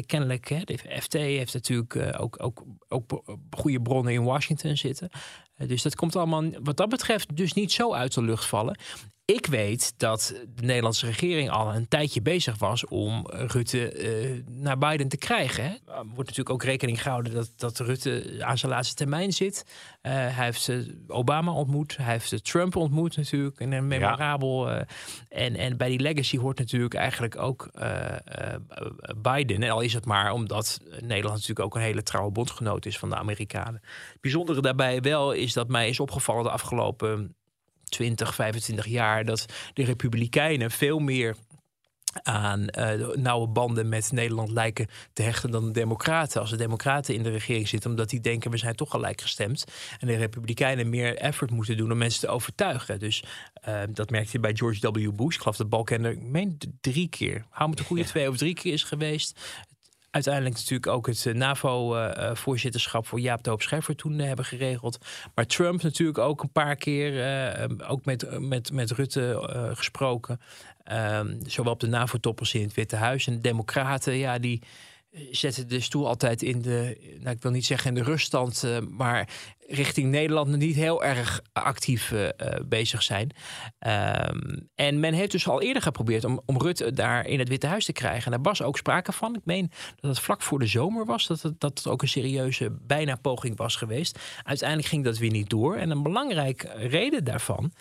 kennelijk, 0.07 0.48
hè, 0.48 0.61
de 0.64 0.79
FT 1.01 1.12
heeft 1.12 1.55
natuurlijk 1.55 1.94
uh, 1.94 2.20
ook, 2.20 2.42
ook, 2.42 2.64
ook 2.88 3.22
goede 3.51 3.81
bronnen 3.81 4.12
in 4.12 4.24
Washington 4.24 4.77
zitten. 4.77 5.09
Uh, 5.57 5.68
dus 5.68 5.83
dat 5.83 5.94
komt 5.94 6.16
allemaal 6.16 6.44
wat 6.62 6.77
dat 6.77 6.88
betreft 6.88 7.37
dus 7.37 7.53
niet 7.53 7.72
zo 7.72 7.94
uit 7.94 8.14
de 8.14 8.22
lucht 8.22 8.46
vallen. 8.46 8.79
Ik 9.24 9.46
weet 9.46 9.94
dat 9.96 10.35
de 10.55 10.62
Nederlandse 10.62 11.07
regering 11.07 11.51
al 11.51 11.74
een 11.74 11.88
tijdje 11.88 12.22
bezig 12.22 12.59
was 12.59 12.87
om 12.87 13.27
Rutte 13.27 13.94
uh, 13.94 14.42
naar 14.46 14.79
Biden 14.79 15.09
te 15.09 15.16
krijgen. 15.16 15.64
Hè. 15.64 15.70
Er 15.70 16.05
wordt 16.05 16.16
natuurlijk 16.16 16.51
ook 16.51 16.62
rekening 16.62 17.03
gehouden 17.03 17.35
dat, 17.35 17.53
dat 17.57 17.79
Rutte 17.79 18.37
aan 18.40 18.59
zijn 18.59 18.72
laatste 18.72 18.94
termijn 18.94 19.27
zit. 19.32 19.64
Uh, 19.66 20.12
hij 20.12 20.44
heeft 20.44 20.70
Obama 21.06 21.52
ontmoet, 21.52 21.96
hij 21.96 22.12
heeft 22.12 22.44
Trump 22.44 22.76
ontmoet 22.76 23.16
natuurlijk, 23.16 23.60
in 23.60 23.72
een 23.72 23.86
memorabel. 23.86 24.70
Ja. 24.70 24.86
en, 25.28 25.56
en 25.56 25.76
bij 25.76 25.88
die 25.88 26.00
legacy 26.00 26.38
hoort 26.38 26.58
natuurlijk 26.58 26.94
eigenlijk 26.94 27.36
ook 27.38 27.70
Biden. 29.16 29.62
En 29.62 29.70
al 29.70 29.80
is 29.80 29.94
het 29.94 30.04
maar 30.04 30.32
omdat 30.32 30.80
Nederland 30.90 31.34
natuurlijk 31.34 31.60
ook 31.60 31.74
een 31.74 31.80
hele 31.80 32.02
trouwe 32.02 32.30
bondgenoot 32.30 32.86
is 32.86 32.98
van 32.98 33.08
de 33.08 33.16
Amerikanen. 33.16 33.80
Het 34.12 34.20
bijzondere 34.20 34.60
daarbij 34.60 35.00
wel 35.00 35.32
is 35.32 35.52
dat 35.52 35.68
mij 35.68 35.88
is 35.88 36.00
opgevallen 36.00 36.44
de 36.44 36.50
afgelopen 36.50 37.36
20, 37.88 38.34
25 38.34 38.86
jaar 38.86 39.24
dat 39.24 39.46
de 39.74 39.84
Republikeinen 39.84 40.70
veel 40.70 40.98
meer 40.98 41.36
aan 42.23 42.66
uh, 42.79 43.09
nauwe 43.14 43.49
banden 43.49 43.88
met 43.88 44.12
Nederland 44.12 44.51
lijken 44.51 44.87
te 45.12 45.23
hechten 45.23 45.51
dan 45.51 45.64
de 45.64 45.71
Democraten. 45.71 46.40
Als 46.40 46.51
de 46.51 46.57
Democraten 46.57 47.14
in 47.14 47.23
de 47.23 47.31
regering 47.31 47.68
zitten, 47.68 47.90
omdat 47.90 48.11
die 48.11 48.21
denken 48.21 48.51
we 48.51 48.57
zijn 48.57 48.75
toch 48.75 48.90
gelijk 48.90 49.21
gestemd. 49.21 49.64
En 49.99 50.07
de 50.07 50.16
Republikeinen 50.16 50.88
meer 50.88 51.16
effort 51.16 51.51
moeten 51.51 51.77
doen 51.77 51.92
om 51.92 51.99
mensen 51.99 52.21
te 52.21 52.29
overtuigen. 52.29 52.99
Dus 52.99 53.25
uh, 53.68 53.81
dat 53.90 54.11
merkte 54.11 54.31
je 54.33 54.40
bij 54.40 54.55
George 54.55 54.90
W. 54.90 55.11
Bush. 55.16 55.35
Ik 55.35 55.40
geloof 55.40 55.57
dat 55.57 55.68
Balkenende, 55.68 56.16
ik 56.16 56.23
meen 56.23 56.59
drie 56.81 57.09
keer. 57.09 57.44
Hou 57.51 57.71
me 57.71 57.77
de 57.77 57.85
goede 57.85 58.05
twee 58.05 58.29
of 58.29 58.37
drie 58.37 58.55
keer 58.55 58.73
is 58.73 58.83
geweest 58.83 59.40
uiteindelijk 60.26 60.54
natuurlijk 60.54 60.87
ook 60.87 61.07
het 61.07 61.26
eh, 61.26 61.35
NAVO-voorzitterschap 61.35 63.07
voor 63.07 63.20
Jaap 63.20 63.42
Doop 63.42 63.62
Scheffer 63.62 63.96
toen 63.96 64.18
hebben 64.18 64.44
geregeld. 64.44 64.98
Maar 65.35 65.46
Trump 65.46 65.83
natuurlijk 65.83 66.18
ook 66.18 66.42
een 66.42 66.52
paar 66.52 66.76
keer, 66.76 67.68
ook 67.87 68.04
met, 68.04 68.40
met, 68.40 68.72
met 68.72 68.90
Rutte 68.90 69.48
gesproken. 69.74 70.40
Um, 70.92 71.38
zowel 71.46 71.72
op 71.72 71.81
de 71.81 71.87
NAVO-top 71.87 72.38
als 72.38 72.54
in 72.54 72.62
het 72.62 72.74
Witte 72.74 72.96
Huis. 72.96 73.26
En 73.26 73.35
de 73.35 73.40
Democraten, 73.40 74.16
ja, 74.16 74.38
die 74.38 74.62
zetten 75.31 75.68
de 75.68 75.81
stoel 75.81 76.07
altijd 76.07 76.42
in 76.42 76.62
de, 76.62 76.96
nou, 77.20 77.37
ik 77.37 77.42
wil 77.42 77.50
niet 77.50 77.66
zeggen 77.66 77.88
in 77.88 77.94
de 77.94 78.11
ruststand, 78.11 78.62
uh, 78.64 78.78
maar 78.90 79.28
richting 79.66 80.11
Nederland 80.11 80.57
niet 80.57 80.74
heel 80.74 81.04
erg 81.04 81.40
actief 81.52 82.11
uh, 82.11 82.28
bezig 82.64 83.02
zijn. 83.02 83.31
Um, 84.31 84.68
en 84.74 85.00
men 85.00 85.14
heeft 85.14 85.31
dus 85.31 85.48
al 85.48 85.62
eerder 85.62 85.83
geprobeerd 85.83 86.24
om, 86.24 86.40
om 86.46 86.59
Rutte 86.59 86.92
daar 86.92 87.26
in 87.26 87.38
het 87.38 87.48
Witte 87.48 87.66
Huis 87.66 87.85
te 87.85 87.92
krijgen. 87.92 88.24
En 88.24 88.31
daar 88.31 88.52
was 88.52 88.62
ook 88.62 88.76
sprake 88.76 89.12
van. 89.12 89.35
Ik 89.35 89.44
meen 89.44 89.70
dat 90.00 90.11
het 90.11 90.20
vlak 90.20 90.42
voor 90.42 90.59
de 90.59 90.66
zomer 90.66 91.04
was, 91.04 91.26
dat 91.26 91.42
het, 91.42 91.61
dat 91.61 91.87
ook 91.87 92.02
een 92.02 92.09
serieuze 92.09 92.76
bijna 92.81 93.16
poging 93.16 93.57
was 93.57 93.76
geweest. 93.76 94.18
Uiteindelijk 94.42 94.88
ging 94.88 95.04
dat 95.04 95.18
weer 95.18 95.31
niet 95.31 95.50
door. 95.50 95.76
En 95.76 95.90
een 95.90 96.02
belangrijke 96.02 96.68
reden 96.76 97.24
daarvan 97.24 97.72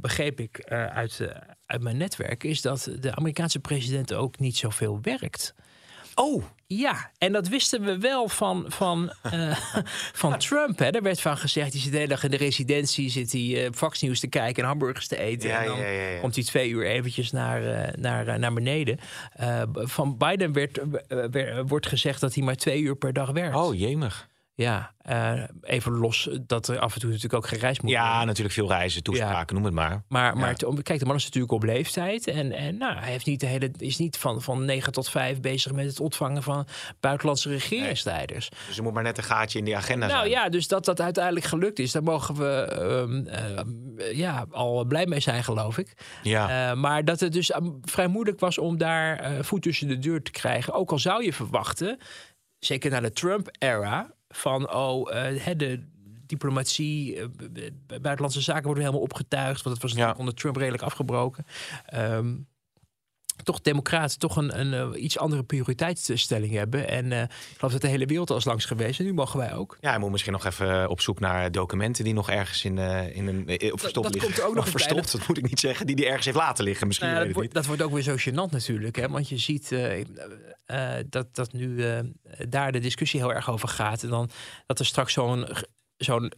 begreep 0.00 0.40
ik 0.40 0.64
uit, 0.70 1.28
uit 1.66 1.82
mijn 1.82 1.96
netwerk, 1.96 2.44
is 2.44 2.60
dat 2.60 2.90
de 3.00 3.14
Amerikaanse 3.14 3.60
president 3.60 4.12
ook 4.12 4.38
niet 4.38 4.56
zoveel 4.56 4.98
werkt. 5.02 5.54
Oh. 6.20 6.42
Ja, 6.66 7.10
en 7.18 7.32
dat 7.32 7.48
wisten 7.48 7.84
we 7.84 7.98
wel 7.98 8.28
van, 8.28 8.64
van, 8.68 9.12
van 10.22 10.38
Trump. 10.38 10.78
Hè. 10.78 10.90
Er 10.90 11.02
werd 11.02 11.20
van 11.20 11.36
gezegd, 11.36 11.72
die 11.72 11.80
zit 11.80 11.90
de 11.90 11.96
hele 11.96 12.08
dag 12.08 12.24
in 12.24 12.30
de 12.30 12.36
residentie, 12.36 13.10
zit 13.10 13.32
hij 13.32 13.70
Fox 13.74 14.00
News 14.00 14.20
te 14.20 14.26
kijken 14.26 14.62
en 14.62 14.68
hamburgers 14.68 15.06
te 15.06 15.18
eten. 15.18 15.48
Ja, 15.48 15.60
en 15.60 15.66
dan 15.66 15.78
ja, 15.78 15.86
ja, 15.86 16.20
komt 16.20 16.34
hij 16.34 16.44
twee 16.44 16.70
uur 16.70 16.86
eventjes 16.86 17.30
naar, 17.30 17.92
naar, 17.98 18.38
naar 18.38 18.52
beneden. 18.52 18.98
van 19.72 20.16
Biden 20.16 20.52
werd, 20.52 20.80
werd, 21.30 21.68
wordt 21.68 21.86
gezegd 21.86 22.20
dat 22.20 22.34
hij 22.34 22.44
maar 22.44 22.56
twee 22.56 22.80
uur 22.80 22.96
per 22.96 23.12
dag 23.12 23.30
werkt. 23.30 23.56
Oh, 23.56 23.78
jemig. 23.78 24.29
Ja, 24.60 24.92
uh, 25.10 25.42
even 25.62 25.92
los 25.92 26.28
dat 26.46 26.68
er 26.68 26.78
af 26.78 26.94
en 26.94 27.00
toe 27.00 27.08
natuurlijk 27.08 27.34
ook 27.34 27.48
gereisd 27.48 27.82
moet 27.82 27.90
ja, 27.90 28.00
worden. 28.00 28.20
Ja, 28.20 28.24
natuurlijk 28.24 28.54
veel 28.54 28.68
reizen, 28.68 29.02
toespraken, 29.02 29.46
ja. 29.46 29.52
noem 29.54 29.64
het 29.64 29.74
maar. 29.74 30.02
Maar, 30.08 30.36
maar 30.36 30.54
ja. 30.56 30.82
kijk, 30.82 30.98
de 30.98 31.06
man 31.06 31.16
is 31.16 31.24
natuurlijk 31.24 31.52
op 31.52 31.62
leeftijd. 31.62 32.26
En, 32.26 32.52
en 32.52 32.78
nou, 32.78 32.98
hij 32.98 33.10
heeft 33.10 33.26
niet 33.26 33.40
de 33.40 33.46
hele, 33.46 33.70
is 33.76 33.98
niet 33.98 34.16
van, 34.16 34.42
van 34.42 34.64
9 34.64 34.92
tot 34.92 35.10
5 35.10 35.40
bezig 35.40 35.72
met 35.72 35.86
het 35.86 36.00
ontvangen 36.00 36.42
van 36.42 36.66
buitenlandse 37.00 37.48
regeringsleiders. 37.48 38.48
Nee. 38.50 38.60
Dus 38.66 38.76
er 38.76 38.82
moet 38.82 38.92
maar 38.92 39.02
net 39.02 39.18
een 39.18 39.24
gaatje 39.24 39.58
in 39.58 39.64
die 39.64 39.76
agenda 39.76 40.06
nou, 40.06 40.18
zijn. 40.18 40.30
Nou 40.30 40.42
ja, 40.44 40.50
dus 40.50 40.68
dat 40.68 40.84
dat 40.84 41.00
uiteindelijk 41.00 41.46
gelukt 41.46 41.78
is, 41.78 41.92
daar 41.92 42.02
mogen 42.02 42.34
we 42.34 42.78
um, 42.80 43.26
uh, 43.26 44.16
ja, 44.16 44.46
al 44.50 44.84
blij 44.84 45.06
mee 45.06 45.20
zijn, 45.20 45.44
geloof 45.44 45.78
ik. 45.78 45.92
Ja. 46.22 46.70
Uh, 46.70 46.76
maar 46.76 47.04
dat 47.04 47.20
het 47.20 47.32
dus 47.32 47.54
um, 47.54 47.78
vrij 47.82 48.06
moeilijk 48.06 48.40
was 48.40 48.58
om 48.58 48.78
daar 48.78 49.44
voet 49.44 49.62
tussen 49.62 49.88
de 49.88 49.98
deur 49.98 50.22
te 50.22 50.30
krijgen. 50.30 50.72
Ook 50.72 50.90
al 50.90 50.98
zou 50.98 51.24
je 51.24 51.32
verwachten, 51.32 51.98
zeker 52.58 52.90
na 52.90 53.00
de 53.00 53.12
Trump-era 53.12 54.18
van 54.34 54.72
oh, 54.72 55.12
uh, 55.12 55.46
de 55.56 55.82
diplomatie, 56.26 57.16
uh, 57.16 57.24
buitenlandse 57.86 58.40
zaken 58.40 58.64
worden 58.64 58.82
helemaal 58.82 59.04
opgetuigd, 59.04 59.62
want 59.62 59.74
het 59.76 59.84
was 59.84 59.94
ja. 59.94 60.14
onder 60.18 60.34
Trump 60.34 60.56
redelijk 60.56 60.82
afgebroken. 60.82 61.46
Um, 61.94 62.46
toch 63.42 63.60
democraten 63.60 64.18
toch 64.18 64.36
een, 64.36 64.60
een 64.60 64.94
uh, 64.94 65.02
iets 65.02 65.18
andere 65.18 65.42
prioriteitsstelling 65.42 66.52
hebben. 66.52 66.88
En 66.88 67.04
uh, 67.04 67.22
ik 67.22 67.54
geloof 67.56 67.72
dat 67.72 67.80
de 67.80 67.88
hele 67.88 68.06
wereld 68.06 68.30
al 68.30 68.36
is 68.36 68.44
langs 68.44 68.64
geweest. 68.64 68.98
En 68.98 69.04
nu 69.04 69.12
mogen 69.12 69.38
wij 69.38 69.54
ook. 69.54 69.76
Ja, 69.80 69.90
hij 69.90 69.98
moet 69.98 70.10
misschien 70.10 70.32
nog 70.32 70.44
even 70.44 70.88
op 70.88 71.00
zoek 71.00 71.20
naar 71.20 71.52
documenten 71.52 72.04
die 72.04 72.14
nog 72.14 72.30
ergens 72.30 72.64
in, 72.64 72.76
uh, 72.76 73.16
in 73.16 73.26
een 73.26 73.44
uh, 73.46 73.56
verstopt 73.70 73.94
dat, 73.94 74.02
dat 74.02 74.12
liggen. 74.12 74.32
Komt 74.32 74.38
er 74.38 74.48
ook 74.48 74.54
nog 74.64 74.68
verstopt, 74.68 75.12
dat 75.12 75.28
moet 75.28 75.38
ik 75.38 75.48
niet 75.48 75.60
zeggen. 75.60 75.86
Die 75.86 75.96
die 75.96 76.06
ergens 76.06 76.24
heeft 76.24 76.36
laten 76.36 76.64
liggen. 76.64 76.86
Misschien 76.86 77.08
nou, 77.08 77.18
weet 77.18 77.28
dat, 77.28 77.36
wordt, 77.36 77.54
dat 77.54 77.66
wordt 77.66 77.82
ook 77.82 77.92
weer 77.92 78.02
zo 78.02 78.16
gênant 78.30 78.50
natuurlijk. 78.50 78.96
Hè? 78.96 79.08
Want 79.08 79.28
je 79.28 79.38
ziet 79.38 79.74
dat, 81.08 81.34
dat 81.34 81.52
nu 81.52 81.84
daar 82.48 82.72
de 82.72 82.78
discussie 82.78 83.20
heel 83.20 83.34
erg 83.34 83.50
over 83.50 83.68
gaat. 83.68 84.02
En 84.02 84.08
dan 84.08 84.30
dat 84.66 84.78
er 84.78 84.86
straks 84.86 85.12
zo'n 85.12 85.46
zo'n 85.96 86.32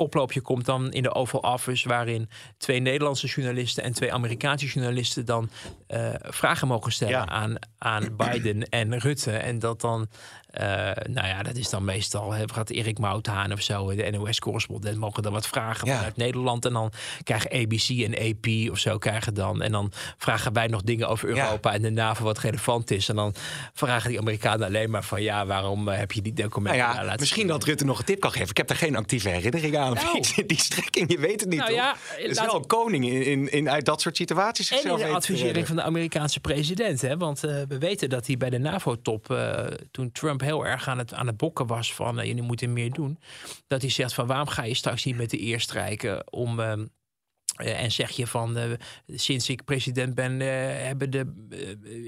oploopje 0.00 0.40
komt 0.40 0.64
dan 0.64 0.92
in 0.92 1.02
de 1.02 1.14
Oval 1.14 1.40
Office, 1.40 1.88
waarin 1.88 2.28
twee 2.58 2.80
Nederlandse 2.80 3.26
journalisten 3.26 3.82
en 3.82 3.92
twee 3.92 4.12
Amerikaanse 4.12 4.66
journalisten 4.66 5.24
dan 5.26 5.50
uh, 5.88 6.14
vragen 6.18 6.68
mogen 6.68 6.92
stellen 6.92 7.14
Ja. 7.14 7.26
aan, 7.28 7.54
aan 7.78 8.16
Biden 8.16 8.68
en 8.68 8.98
Rutte. 8.98 9.32
En 9.32 9.58
dat 9.58 9.80
dan, 9.80 10.08
uh, 10.60 10.64
nou 11.08 11.26
ja, 11.28 11.42
dat 11.42 11.56
is 11.56 11.70
dan 11.70 11.84
meestal, 11.84 12.32
hè, 12.32 12.44
gaat 12.52 12.70
Erik 12.70 12.98
Mouthaan 12.98 13.52
of 13.52 13.60
zo, 13.60 13.94
de 13.94 14.10
NOS-correspondent, 14.10 14.96
mogen 14.98 15.22
dan 15.22 15.32
wat 15.32 15.46
vragen 15.46 15.88
Ja. 15.88 15.96
vanuit 15.96 16.16
Nederland. 16.16 16.64
En 16.64 16.72
dan 16.72 16.92
krijgen 17.22 17.50
ABC 17.52 17.88
en 17.88 18.14
AP 18.30 18.70
of 18.70 18.78
zo 18.78 18.98
krijgen 18.98 19.34
dan. 19.34 19.62
En 19.62 19.72
dan 19.72 19.92
vragen 20.18 20.52
wij 20.52 20.66
nog 20.66 20.82
dingen 20.82 21.08
over 21.08 21.34
Ja. 21.34 21.44
Europa 21.44 21.72
en 21.72 21.82
de 21.82 21.90
NAVO 21.90 22.24
wat 22.24 22.38
relevant 22.38 22.90
is. 22.90 23.08
En 23.08 23.16
dan 23.16 23.34
vragen 23.72 24.08
die 24.08 24.18
Amerikanen 24.18 24.66
alleen 24.66 24.90
maar 24.90 25.04
van, 25.04 25.22
ja, 25.22 25.46
waarom 25.46 25.88
eh, 25.88 25.98
heb 25.98 26.12
je 26.12 26.22
die 26.22 26.32
Nou 26.32 26.48
documenten 26.48 26.80
daar 26.86 26.94
ja, 26.94 27.04
laten 27.04 27.20
misschien 27.20 27.40
zien? 27.40 27.50
dat 27.50 27.64
Rutte 27.64 27.84
nog 27.84 27.98
een 27.98 28.04
tip 28.04 28.20
kan 28.20 28.30
geven. 28.32 28.48
Ik 28.50 28.56
heb 28.56 28.66
daar 28.68 28.76
geen 28.76 28.96
actieve 28.96 29.28
herinnering 29.28 29.76
aan. 29.76 29.94
Nou. 29.94 30.20
Die 30.46 30.60
strekking, 30.60 31.12
je 31.12 31.18
weet 31.18 31.40
het 31.40 31.48
niet. 31.48 31.58
Nou 31.58 31.70
toch? 31.70 31.78
ja, 31.80 31.96
Het 32.16 32.30
is 32.30 32.40
wel 32.40 32.54
een 32.54 32.66
koning 32.66 33.08
in, 33.08 33.24
in, 33.24 33.52
in 33.52 33.70
uit 33.70 33.84
dat 33.84 34.00
soort 34.00 34.16
situaties 34.16 34.70
En 34.70 34.90
in 34.90 34.96
de 34.96 35.06
advisering 35.06 35.66
van 35.66 35.76
de 35.76 35.82
Amerikaanse 35.82 36.40
president. 36.40 37.00
Hè? 37.00 37.16
Want 37.16 37.44
eh, 37.44 37.62
we 37.68 37.78
weten 37.78 38.08
dat 38.08 38.26
hij 38.26 38.36
bij 38.36 38.50
de 38.50 38.58
NAVO-top, 38.58 39.30
eh, 39.30 39.64
toen 39.90 40.12
Trump 40.12 40.39
heel 40.40 40.66
erg 40.66 40.88
aan 40.88 40.98
het, 40.98 41.14
aan 41.14 41.26
het 41.26 41.36
bokken 41.36 41.66
was 41.66 41.94
van 41.94 42.20
eh, 42.20 42.26
jullie 42.26 42.42
moeten 42.42 42.72
meer 42.72 42.90
doen. 42.92 43.18
Dat 43.66 43.80
hij 43.80 43.90
zegt 43.90 44.14
van 44.14 44.26
waarom 44.26 44.48
ga 44.48 44.62
je 44.64 44.74
straks 44.74 45.04
niet 45.04 45.16
met 45.16 45.30
de 45.30 45.42
eer 45.42 45.60
strijken 45.60 46.32
om... 46.32 46.60
ehm, 46.60 46.86
eh, 47.56 47.82
en 47.82 47.92
zeg 47.92 48.10
je 48.10 48.26
van 48.26 48.56
eh, 48.56 48.70
sinds 49.06 49.48
ik 49.48 49.64
president 49.64 50.14
ben, 50.14 50.40
hebben 50.40 51.10
de, 51.10 51.46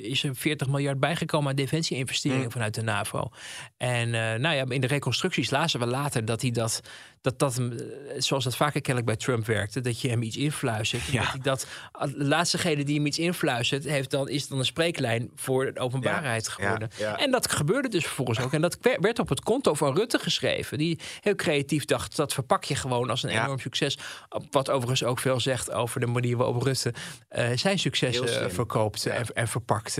is 0.02 0.24
er 0.24 0.36
40 0.36 0.68
miljard 0.68 1.00
bijgekomen 1.00 1.50
aan 1.50 1.56
defensie-investeringen 1.56 2.44
Mm. 2.44 2.50
vanuit 2.50 2.74
de 2.74 2.82
NAVO. 2.82 3.28
En 3.76 4.10
nou 4.40 4.54
ja, 4.54 4.64
in 4.68 4.80
de 4.80 4.86
reconstructies 4.86 5.50
lazen 5.50 5.80
we 5.80 5.86
later 5.86 6.24
dat 6.24 6.42
hij 6.42 6.50
dat, 6.50 6.80
dat, 7.22 7.38
dat 7.38 7.54
hem, 7.54 7.72
eh, 7.72 7.84
zoals 8.18 8.44
dat 8.44 8.56
vaker 8.56 8.80
kennelijk 8.80 9.06
bij 9.06 9.16
Trump 9.26 9.46
werkte, 9.46 9.80
dat 9.80 10.00
je 10.00 10.08
hem 10.08 10.22
iets 10.22 10.36
influistert. 10.36 11.04
Ja. 11.04 11.20
Dat 11.20 11.30
hij 11.30 11.40
dat, 11.40 11.66
de 12.16 12.24
laatstegene 12.24 12.84
die 12.84 12.96
hem 12.96 13.06
iets 13.06 13.18
influistert, 13.18 13.84
heeft 13.84 14.10
dan, 14.10 14.28
is 14.28 14.48
dan 14.48 14.58
een 14.58 14.64
spreeklijn 14.64 15.30
voor 15.34 15.72
de 15.74 15.80
openbaarheid 15.80 16.46
Ja, 16.46 16.52
geworden. 16.52 16.90
ja. 16.98 17.18
En 17.18 17.30
dat 17.30 17.50
gebeurde 17.52 17.88
dus 17.88 18.04
vervolgens 18.04 18.40
ook. 18.40 18.52
En 18.52 18.60
dat 18.60 18.78
wer- 18.80 19.00
werd 19.00 19.18
op 19.18 19.28
het 19.28 19.40
konto 19.40 19.74
van 19.74 19.94
Rutte 19.96 20.18
geschreven, 20.18 20.78
die 20.78 20.98
heel 21.20 21.34
creatief 21.34 21.84
dacht, 21.84 22.16
dat 22.16 22.32
verpak 22.32 22.64
je 22.64 22.74
gewoon 22.74 23.10
als 23.10 23.22
een 23.22 23.30
enorm 23.30 23.58
succes. 23.58 23.98
Wat 24.50 24.70
overigens 24.70 25.04
ook 25.04 25.18
veel 25.18 25.40
zegt 25.40 25.70
over 25.72 26.00
de 26.00 26.06
manier 26.06 26.36
waarop 26.36 26.62
Rutte 26.62 26.94
eh, 27.28 27.48
zijn 27.54 27.78
successen 27.78 28.50
verkoopt 28.52 29.06
en, 29.06 29.26
en 29.34 29.48
verpakt. 29.48 29.98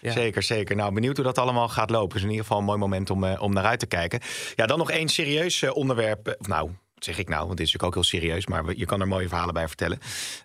Eh. 0.00 0.08
Ja. 0.08 0.12
Zeker, 0.12 0.42
zeker. 0.42 0.76
Nou, 0.76 0.92
benieuwd 0.92 1.16
hoe 1.16 1.24
dat 1.24 1.38
allemaal 1.38 1.68
gaat 1.68 1.90
lopen. 1.90 2.12
Dus 2.14 2.22
in 2.22 2.28
ieder 2.30 2.42
geval 2.44 2.58
een 2.58 2.64
mooi 2.64 2.78
moment 2.78 3.10
om, 3.10 3.24
eh, 3.24 3.42
om 3.42 3.52
naar 3.52 3.64
uit 3.64 3.78
te 3.80 3.86
kijken. 3.86 4.20
Ja, 4.54 4.66
dan 4.66 4.78
nog 4.78 4.90
één 4.90 5.08
serieus 5.08 5.62
eh, 5.62 5.74
onderwerp. 5.76 6.36
Of 6.38 6.46
nou, 6.46 6.70
zeg 6.98 7.18
ik 7.18 7.28
nou, 7.28 7.46
want 7.46 7.56
dit 7.58 7.66
is 7.66 7.72
natuurlijk 7.72 7.96
ook 7.96 8.04
heel 8.10 8.20
serieus. 8.20 8.46
Maar 8.46 8.74
je 8.76 8.86
kan 8.86 9.00
er 9.00 9.08
mooie 9.08 9.28
verhalen 9.28 9.54
bij 9.54 9.66
vertellen. 9.68 9.98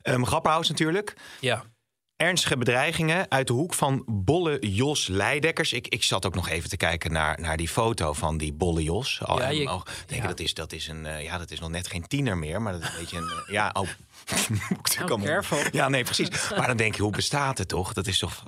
Um, 0.04 0.26
Grapperhaus 0.26 0.70
natuurlijk. 0.70 1.14
Ja. 1.40 1.64
Ernstige 2.16 2.58
bedreigingen 2.58 3.26
uit 3.32 3.48
de 3.48 3.54
hoek 3.54 3.74
van 3.74 4.04
Bolle 4.08 4.58
Jos 4.60 5.08
Leidekkers. 5.08 5.74
Ik, 5.74 5.88
ik 5.88 6.04
zat 6.04 6.26
ook 6.26 6.36
nog 6.36 6.50
even 6.50 6.70
te 6.70 6.78
kijken 6.78 7.12
naar, 7.12 7.40
naar 7.42 7.58
die 7.58 7.68
foto 7.70 8.14
van 8.14 8.38
die 8.38 8.54
Bolle 8.54 8.84
Jos. 8.84 9.20
Al, 9.24 9.40
Ja, 9.40 9.48
en 9.48 9.56
je- 9.56 9.70
ja. 10.08 10.28
dat, 10.28 10.40
is, 10.40 10.54
dat, 10.54 10.72
is 10.74 10.88
een, 10.88 11.06
eh, 11.06 11.24
ja, 11.24 11.38
dat 11.38 11.52
is 11.52 11.60
nog 11.60 11.70
net 11.70 11.88
geen 11.88 12.08
tiener 12.08 12.38
meer. 12.38 12.62
Maar 12.62 12.74
dat 12.74 12.82
is 12.82 12.88
een 12.88 13.00
beetje 13.00 13.18
een... 13.18 13.30
eh, 13.48 13.54
ja, 13.54 13.70
oh. 13.74 13.88
Oh. 15.52 15.60
Ja, 15.72 15.90
nee, 15.90 16.04
precies. 16.04 16.50
Maar 16.58 16.68
dan 16.68 16.78
denk 16.78 16.96
je, 16.96 17.02
hoe 17.02 17.12
bestaat 17.12 17.58
het 17.58 17.68
toch? 17.68 17.94
Dat 17.94 18.08
is 18.08 18.18
toch 18.20 18.44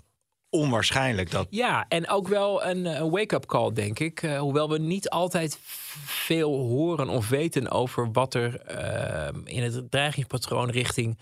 onwaarschijnlijk 0.55 1.31
dat... 1.31 1.47
Ja, 1.49 1.85
en 1.87 2.09
ook 2.09 2.27
wel 2.27 2.65
een, 2.65 2.85
eh, 2.85 2.99
een 2.99 3.09
wake-up 3.09 3.45
call, 3.45 3.73
denk 3.73 3.99
ik. 3.99 4.21
Eh, 4.21 4.39
hoewel 4.39 4.69
we 4.69 4.79
niet 4.79 5.09
altijd 5.09 5.59
veel 6.05 6.57
horen 6.57 7.09
of 7.09 7.29
weten 7.29 7.71
over 7.71 8.11
wat 8.11 8.33
er 8.33 8.61
eh, 8.61 9.33
in 9.43 9.63
het 9.63 9.91
dreigingspatroon 9.91 10.69
richting 10.69 11.17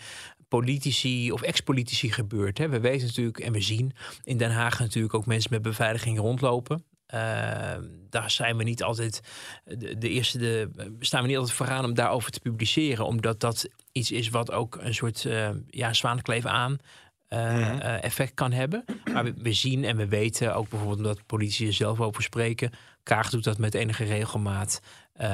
politici 0.47 1.31
of 1.31 1.41
ex-politici 1.41 2.11
gebeurt. 2.11 2.57
Hè. 2.57 2.69
We 2.69 2.79
weten 2.79 3.07
natuurlijk 3.07 3.39
en 3.39 3.53
we 3.53 3.61
zien 3.61 3.93
in 4.23 4.37
Den 4.37 4.51
Haag 4.51 4.79
natuurlijk 4.79 5.13
ook 5.13 5.25
mensen 5.25 5.53
met 5.53 5.61
beveiliging 5.61 6.19
rondlopen. 6.19 6.83
Eh, 7.05 7.19
daar 8.09 8.31
zijn 8.31 8.57
we 8.57 8.63
niet 8.63 8.83
altijd 8.83 9.21
de, 9.65 9.97
de 9.97 10.09
eerste, 10.09 10.37
de, 10.37 10.69
staan 10.99 11.21
we 11.21 11.27
niet 11.27 11.37
altijd 11.37 11.55
vooraan 11.55 11.85
om 11.85 11.93
daarover 11.93 12.31
te 12.31 12.39
publiceren, 12.39 13.05
omdat 13.05 13.39
dat 13.39 13.69
iets 13.91 14.11
is 14.11 14.29
wat 14.29 14.51
ook 14.51 14.77
een 14.81 14.93
soort 14.93 15.25
eh 15.25 15.49
ja, 15.69 15.93
zwaankleef 15.93 16.45
aan 16.45 16.77
eh, 17.33 17.95
eh, 17.95 18.03
effect 18.03 18.33
kan 18.33 18.51
hebben. 18.51 18.85
Maar 19.13 19.23
we, 19.23 19.33
we 19.37 19.53
zien 19.53 19.83
en 19.83 19.97
we 19.97 20.07
weten 20.07 20.55
ook 20.55 20.69
bijvoorbeeld 20.69 20.99
omdat 20.99 21.25
politici 21.25 21.67
er 21.67 21.73
zelf 21.73 22.01
over 22.01 22.23
spreken. 22.23 22.71
Kaag 23.03 23.29
doet 23.29 23.43
dat 23.43 23.57
met 23.57 23.73
enige 23.73 24.03
regelmaat. 24.03 24.81
Eh, 25.13 25.29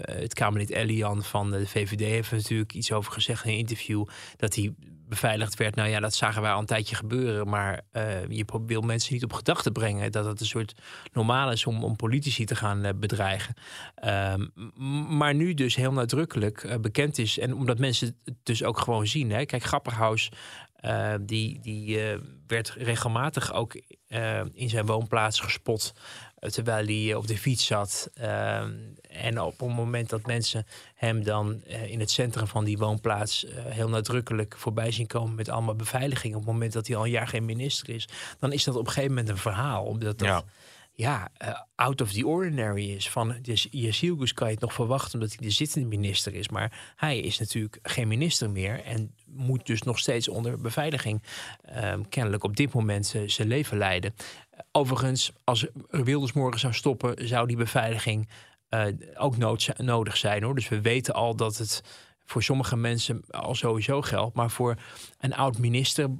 het 0.00 0.34
Kamerlid 0.34 0.70
Elian 0.70 1.22
van 1.22 1.50
de 1.50 1.66
VVD 1.66 2.00
heeft 2.00 2.30
er 2.30 2.36
natuurlijk 2.36 2.74
iets 2.74 2.92
over 2.92 3.12
gezegd 3.12 3.44
in 3.44 3.50
een 3.50 3.58
interview. 3.58 4.04
Dat 4.36 4.54
hij 4.54 4.74
beveiligd 5.08 5.56
werd. 5.56 5.74
Nou 5.74 5.88
ja, 5.88 6.00
dat 6.00 6.14
zagen 6.14 6.42
wij 6.42 6.52
al 6.52 6.58
een 6.58 6.66
tijdje 6.66 6.96
gebeuren. 6.96 7.48
Maar 7.48 7.80
je 8.28 8.44
wil 8.66 8.80
mensen 8.80 9.12
niet 9.12 9.24
op 9.24 9.32
gedachten 9.32 9.72
brengen 9.72 10.12
dat 10.12 10.24
het 10.24 10.40
een 10.40 10.46
soort 10.46 10.74
normaal 11.12 11.52
is 11.52 11.66
om, 11.66 11.84
om 11.84 11.96
politici 11.96 12.44
te 12.44 12.56
gaan 12.56 12.98
bedreigen. 13.00 13.54
Ehm, 13.94 14.46
maar 15.16 15.34
nu 15.34 15.54
dus 15.54 15.76
heel 15.76 15.92
nadrukkelijk 15.92 16.78
bekend 16.80 17.18
is. 17.18 17.38
En 17.38 17.54
omdat 17.54 17.78
mensen 17.78 18.16
het 18.24 18.34
dus 18.42 18.64
ook 18.64 18.78
gewoon 18.78 19.06
zien. 19.06 19.30
Hè? 19.30 19.44
Kijk, 19.44 19.62
Grapperhaus 19.62 20.30
eh, 20.82 21.14
die 21.20 21.60
die 21.60 22.00
eh, 22.00 22.18
werd 22.46 22.74
regelmatig 22.76 23.52
ook 23.52 23.80
eh, 24.06 24.40
in 24.52 24.68
zijn 24.68 24.86
woonplaats 24.86 25.40
gespot. 25.40 25.92
terwijl 26.38 26.86
hij 26.86 27.14
op 27.14 27.26
de 27.26 27.38
fiets 27.38 27.66
zat. 27.66 28.10
En 29.08 29.40
op 29.40 29.58
het 29.58 29.68
moment 29.68 30.08
dat 30.08 30.26
mensen 30.26 30.66
hem 30.94 31.24
dan 31.24 31.64
in 31.64 32.00
het 32.00 32.10
centrum 32.10 32.46
van 32.46 32.64
die 32.64 32.78
woonplaats 32.78 33.46
heel 33.54 33.88
nadrukkelijk 33.88 34.54
voorbij 34.58 34.90
zien 34.90 35.06
komen 35.06 35.34
met 35.34 35.48
allemaal 35.48 35.74
beveiliging. 35.74 36.34
Op 36.34 36.40
het 36.40 36.50
moment 36.50 36.72
dat 36.72 36.86
hij 36.86 36.96
al 36.96 37.04
een 37.04 37.10
jaar 37.10 37.28
geen 37.28 37.44
minister 37.44 37.88
is, 37.88 38.08
dan 38.38 38.52
is 38.52 38.64
dat 38.64 38.76
op 38.76 38.86
een 38.86 38.92
gegeven 38.92 39.14
moment 39.14 39.28
een 39.28 39.36
verhaal. 39.36 39.84
Omdat 39.84 40.18
dat 40.18 40.28
Ja. 40.28 40.44
Ja, 40.94 41.28
eh, 41.36 41.60
out 41.74 42.00
of 42.00 42.12
the 42.12 42.26
ordinary 42.26 42.90
is. 42.90 43.10
Van 43.10 43.34
de 43.42 43.66
Jezilgus 43.70 44.32
kan 44.32 44.46
je 44.46 44.52
het 44.52 44.62
nog 44.62 44.72
verwachten 44.72 45.14
omdat 45.14 45.28
hij 45.28 45.46
de 45.46 45.54
zittende 45.54 45.88
minister 45.88 46.34
is. 46.34 46.48
Maar 46.48 46.92
hij 46.96 47.18
is 47.18 47.38
natuurlijk 47.38 47.78
geen 47.82 48.08
minister 48.08 48.50
meer. 48.50 48.84
En 48.84 49.14
moet 49.26 49.66
dus 49.66 49.82
nog 49.82 49.98
steeds 49.98 50.28
onder 50.28 50.60
beveiliging 50.60 51.22
ehm, 51.62 52.02
kennelijk 52.08 52.44
op 52.44 52.56
dit 52.56 52.72
moment 52.72 53.14
zijn 53.26 53.48
leven 53.48 53.78
leiden. 53.78 54.14
Overigens, 54.72 55.32
als 55.44 55.66
er 55.90 56.04
Wilders 56.04 56.32
morgen 56.32 56.60
zou 56.60 56.72
stoppen, 56.72 57.28
zou 57.28 57.46
die 57.46 57.56
beveiliging 57.56 58.28
eh, 58.68 58.86
ook 59.16 59.36
nood- 59.36 59.78
nodig 59.78 60.16
zijn. 60.16 60.42
hoor. 60.42 60.54
Dus 60.54 60.68
we 60.68 60.80
weten 60.80 61.14
al 61.14 61.36
dat 61.36 61.58
het 61.58 61.82
voor 62.24 62.42
sommige 62.42 62.76
mensen 62.76 63.22
al 63.30 63.54
sowieso 63.54 64.02
geldt. 64.02 64.34
Maar 64.34 64.50
voor 64.50 64.76
een 65.18 65.34
oud 65.34 65.58
minister 65.58 66.10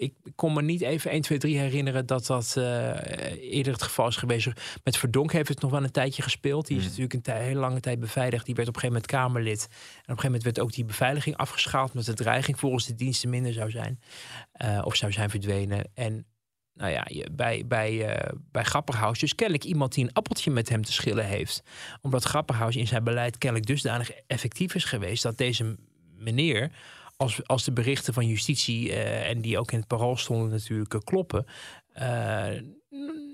ik 0.00 0.14
kon 0.34 0.52
me 0.52 0.62
niet 0.62 0.80
even 0.80 1.10
1, 1.10 1.20
2, 1.20 1.38
3 1.38 1.58
herinneren 1.58 2.06
dat 2.06 2.26
dat 2.26 2.54
eh, 2.56 3.52
eerder 3.52 3.72
het 3.72 3.82
geval 3.82 4.06
is 4.08 4.16
geweest. 4.16 4.48
Met 4.84 4.96
Verdonk 4.96 5.32
heeft 5.32 5.48
het 5.48 5.60
nog 5.60 5.70
wel 5.70 5.82
een 5.84 5.90
tijdje 5.90 6.22
gespeeld. 6.22 6.66
Die 6.66 6.76
is 6.78 6.84
natuurlijk 6.84 7.12
een 7.12 7.22
tij- 7.22 7.42
hele 7.44 7.60
lange 7.60 7.80
tijd 7.80 8.00
beveiligd. 8.00 8.46
Die 8.46 8.54
werd 8.54 8.68
op 8.68 8.74
een 8.74 8.80
gegeven 8.80 9.02
moment 9.02 9.22
Kamerlid. 9.22 9.62
En 9.62 9.66
op 9.66 9.78
een 9.78 10.00
gegeven 10.06 10.24
moment 10.24 10.42
werd 10.42 10.60
ook 10.60 10.72
die 10.72 10.84
beveiliging 10.84 11.36
afgeschaald... 11.36 11.90
omdat 11.90 12.04
de 12.06 12.14
dreiging 12.14 12.58
volgens 12.58 12.86
de 12.86 12.94
diensten 12.94 13.30
minder 13.30 13.52
zou 13.52 13.70
zijn. 13.70 14.00
eh, 14.52 14.80
of 14.84 14.96
zou 14.96 15.12
zijn 15.12 15.30
verdwenen. 15.30 15.90
En 15.94 16.26
nou 16.74 16.90
ja, 16.92 17.06
je- 17.08 17.30
bij, 17.32 17.66
bij, 17.66 18.06
eh 18.08 18.32
bij 18.52 18.64
Grapperhaus 18.64 19.18
dus 19.18 19.34
kennelijk 19.34 19.64
iemand 19.64 19.94
die 19.94 20.04
een 20.04 20.12
appeltje 20.12 20.50
met 20.50 20.68
hem 20.68 20.84
te 20.84 20.92
schillen 20.92 21.26
heeft. 21.26 21.62
Omdat 22.00 22.24
Grapperhaus 22.24 22.76
in 22.76 22.86
zijn 22.86 23.04
beleid 23.04 23.38
kennelijk 23.38 23.68
dusdanig 23.68 24.10
effectief 24.26 24.74
is 24.74 24.84
geweest... 24.84 25.22
dat 25.22 25.38
deze 25.38 25.76
meneer 26.18 26.70
als, 27.20 27.46
als 27.46 27.64
de 27.64 27.72
berichten 27.72 28.14
van 28.14 28.26
justitie 28.26 28.92
eh, 28.92 29.28
en 29.28 29.40
die 29.40 29.58
ook 29.58 29.72
in 29.72 29.78
het 29.78 29.86
parool 29.86 30.16
stonden 30.16 30.50
natuurlijk 30.50 30.94
eh, 30.94 31.00
kloppen. 31.04 31.46
eh, 31.92 32.48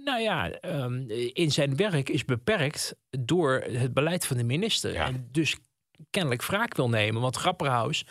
nou 0.04 0.20
ja, 0.20 0.50
ehm, 0.50 1.10
in 1.32 1.50
zijn 1.50 1.76
werk 1.76 2.08
is 2.08 2.24
beperkt 2.24 2.96
door 3.10 3.64
het 3.70 3.94
beleid 3.94 4.26
van 4.26 4.36
de 4.36 4.44
minister. 4.44 4.92
Ja. 4.92 5.06
En 5.06 5.28
dus 5.32 5.56
kennelijk 6.10 6.44
wraak 6.44 6.74
wil 6.74 6.88
nemen. 6.88 7.22
Want 7.22 7.36
Grapperhaus 7.36 8.06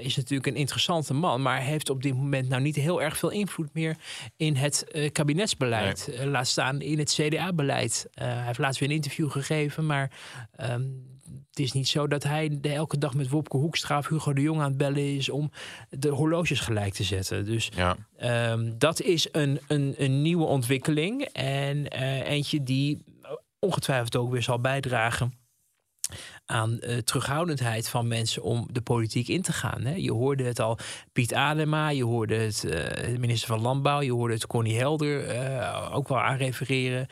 is 0.00 0.16
natuurlijk 0.16 0.46
een 0.46 0.56
interessante 0.56 1.14
man, 1.14 1.42
maar 1.42 1.60
heeft 1.60 1.90
op 1.90 2.02
dit 2.02 2.14
moment 2.14 2.48
nou 2.48 2.62
niet 2.62 2.76
heel 2.76 3.02
erg 3.02 3.16
veel 3.16 3.30
invloed 3.30 3.74
meer 3.74 3.96
in 4.36 4.56
het 4.56 4.90
eh, 4.90 5.12
kabinetsbeleid. 5.12 6.18
Laat 6.24 6.46
staan 6.46 6.80
in 6.80 6.98
het 6.98 7.12
CDA-beleid. 7.12 8.08
Hij 8.14 8.44
heeft 8.44 8.58
laatst 8.58 8.80
weer 8.80 8.88
een 8.88 8.94
interview 8.94 9.30
gegeven, 9.30 9.86
maar 9.86 10.10
ehm, 10.56 10.82
het 11.50 11.58
is 11.58 11.72
niet 11.72 11.88
zo 11.88 12.06
dat 12.06 12.22
hij 12.22 12.58
de 12.60 12.72
elke 12.72 12.98
dag 12.98 13.14
met 13.14 13.28
Wopke 13.28 13.56
Hoekstra 13.56 13.98
of 13.98 14.08
Hugo 14.08 14.32
de 14.32 14.40
Jong 14.40 14.60
aan 14.60 14.68
het 14.68 14.76
bellen 14.76 15.16
is 15.16 15.28
om 15.28 15.50
de 15.88 16.08
horloges 16.08 16.60
gelijk 16.60 16.94
te 16.94 17.04
zetten. 17.04 17.44
Dus 17.44 17.70
Ja. 17.76 17.96
Ehm, 18.16 18.72
dat 18.78 19.00
is 19.00 19.28
een, 19.32 19.60
een, 19.68 19.94
een 19.98 20.22
nieuwe 20.22 20.44
ontwikkeling. 20.44 21.22
En 21.32 21.88
eh, 21.88 22.28
eentje 22.28 22.62
die 22.62 23.04
ongetwijfeld 23.58 24.16
ook 24.16 24.30
weer 24.30 24.42
zal 24.42 24.60
bijdragen 24.60 25.32
aan 26.46 26.80
eh, 26.80 26.96
terughoudendheid 26.96 27.88
van 27.88 28.08
mensen 28.08 28.42
om 28.42 28.68
de 28.70 28.80
politiek 28.80 29.28
in 29.28 29.42
te 29.42 29.52
gaan. 29.52 29.84
Hè. 29.84 29.94
Je 29.94 30.12
hoorde 30.12 30.44
het 30.44 30.60
al, 30.60 30.78
Piet 31.12 31.34
Adema, 31.34 31.88
je 31.88 32.04
hoorde 32.04 32.34
het 32.34 32.64
eh, 32.64 33.16
minister 33.18 33.48
van 33.48 33.60
Landbouw, 33.60 34.00
je 34.00 34.12
hoorde 34.12 34.34
het 34.34 34.46
Connie 34.46 34.78
Helder 34.78 35.26
eh, 35.26 35.90
ook 35.94 36.08
wel 36.08 36.20
aan 36.20 36.36
refereren. 36.36 37.06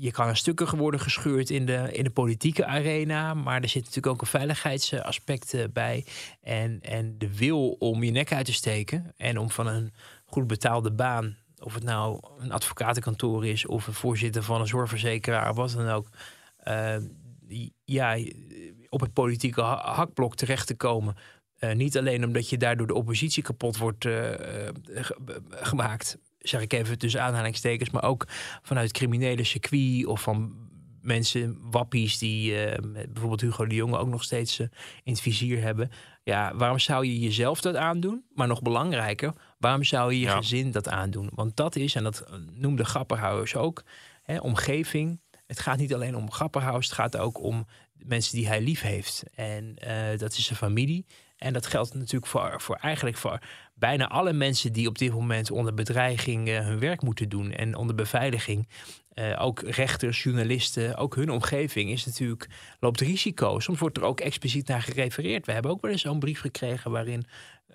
Je 0.00 0.10
kan 0.10 0.28
er 0.28 0.36
stukken 0.36 0.76
worden 0.76 1.00
gescheurd 1.00 1.50
in 1.50 1.66
de, 1.66 1.88
in 1.92 2.04
de 2.04 2.10
politieke 2.10 2.66
arena, 2.66 3.34
maar 3.34 3.62
er 3.62 3.68
zit 3.68 3.84
natuurlijk 3.84 4.14
ook 4.14 4.20
een 4.20 4.26
veiligheidsaspect 4.26 5.72
bij. 5.72 6.04
En, 6.42 6.78
en 6.82 7.18
de 7.18 7.36
wil 7.36 7.70
om 7.70 8.02
je 8.02 8.10
nek 8.10 8.32
uit 8.32 8.46
te 8.46 8.52
steken 8.52 9.12
en 9.16 9.38
om 9.38 9.50
van 9.50 9.66
een 9.66 9.92
goed 10.24 10.46
betaalde 10.46 10.92
baan, 10.92 11.36
of 11.60 11.74
het 11.74 11.82
nou 11.82 12.20
een 12.38 12.52
advocatenkantoor 12.52 13.46
is 13.46 13.66
of 13.66 13.86
een 13.86 13.92
voorzitter 13.92 14.42
van 14.42 14.60
een 14.60 14.66
zorgverzekeraar, 14.66 15.54
wat 15.54 15.70
dan 15.70 15.88
ook. 15.88 16.08
Eh, 17.48 17.68
ja, 17.84 18.18
op 18.88 19.00
het 19.00 19.12
politieke 19.12 19.62
ha- 19.62 19.92
hakblok 19.94 20.36
terecht 20.36 20.66
te 20.66 20.76
komen. 20.76 21.16
Eh, 21.58 21.74
niet 21.74 21.98
alleen 21.98 22.24
omdat 22.24 22.48
je 22.48 22.56
daardoor 22.58 22.86
de 22.86 22.94
oppositie 22.94 23.42
kapot 23.42 23.76
wordt 23.76 24.04
eh, 24.04 24.66
eh, 24.66 24.74
ge- 24.94 25.42
gemaakt, 25.50 26.18
zeg 26.38 26.60
ik 26.60 26.72
even 26.72 26.98
tussen 26.98 27.22
aanhalingstekens, 27.22 27.90
maar 27.90 28.02
ook 28.04 28.24
vanuit 28.62 28.88
het 28.88 28.96
criminele 28.96 29.44
circuit 29.44 30.06
of 30.06 30.22
van 30.22 30.66
mensen, 31.02 31.58
wappies, 31.70 32.18
die 32.18 32.64
eh, 32.64 32.78
bijvoorbeeld 33.08 33.40
Hugo 33.40 33.66
de 33.66 33.74
Jonge 33.74 33.98
ook 33.98 34.08
nog 34.08 34.22
steeds 34.22 34.58
eh, 34.58 34.66
in 35.02 35.12
het 35.12 35.20
vizier 35.20 35.60
hebben. 35.62 35.90
Ja, 36.22 36.54
waarom 36.56 36.78
zou 36.78 37.06
je 37.06 37.18
jezelf 37.18 37.60
dat 37.60 37.74
aandoen? 37.76 38.24
Maar 38.34 38.46
nog 38.46 38.62
belangrijker, 38.62 39.32
waarom 39.58 39.84
zou 39.84 40.12
je 40.12 40.18
je 40.20 40.24
Ja. 40.26 40.36
gezin 40.36 40.70
dat 40.70 40.88
aandoen? 40.88 41.30
Want 41.34 41.56
dat 41.56 41.76
is, 41.76 41.94
en 41.94 42.02
dat 42.02 42.24
noemde 42.54 42.84
Grapperhaus 42.84 43.56
ook, 43.56 43.84
hè, 44.22 44.38
omgeving. 44.38 45.20
Het 45.48 45.60
gaat 45.60 45.78
niet 45.78 45.94
alleen 45.94 46.16
om 46.16 46.32
Grapperhaus, 46.32 46.86
het 46.86 46.94
gaat 46.94 47.16
ook 47.16 47.42
om 47.42 47.66
mensen 47.92 48.36
die 48.36 48.46
hij 48.46 48.60
lief 48.60 48.80
heeft. 48.80 49.24
En 49.34 49.74
eh, 49.76 50.18
dat 50.18 50.32
is 50.32 50.44
zijn 50.44 50.58
familie. 50.58 51.06
En 51.36 51.52
dat 51.52 51.66
geldt 51.66 51.94
natuurlijk 51.94 52.26
voor, 52.26 52.60
voor 52.60 52.76
eigenlijk 52.76 53.16
voor 53.16 53.38
bijna 53.74 54.08
alle 54.08 54.32
mensen 54.32 54.72
die 54.72 54.88
op 54.88 54.98
dit 54.98 55.12
moment 55.12 55.50
onder 55.50 55.74
bedreiging 55.74 56.48
eh, 56.48 56.66
hun 56.66 56.78
werk 56.78 57.02
moeten 57.02 57.28
doen 57.28 57.52
en 57.52 57.74
onder 57.74 57.94
beveiliging. 57.94 58.68
Eh, 59.14 59.36
ook 59.38 59.60
rechters, 59.60 60.22
journalisten, 60.22 60.96
ook 60.96 61.14
hun 61.14 61.30
omgeving 61.30 61.90
is 61.90 62.06
natuurlijk, 62.06 62.48
loopt 62.80 63.00
risico. 63.00 63.58
Soms 63.58 63.78
wordt 63.78 63.96
er 63.96 64.02
ook 64.02 64.20
expliciet 64.20 64.68
naar 64.68 64.82
gerefereerd. 64.82 65.46
We 65.46 65.52
hebben 65.52 65.70
ook 65.70 65.82
wel 65.82 65.90
eens 65.90 66.02
zo'n 66.02 66.18
brief 66.18 66.40
gekregen 66.40 66.90
waarin 66.90 67.26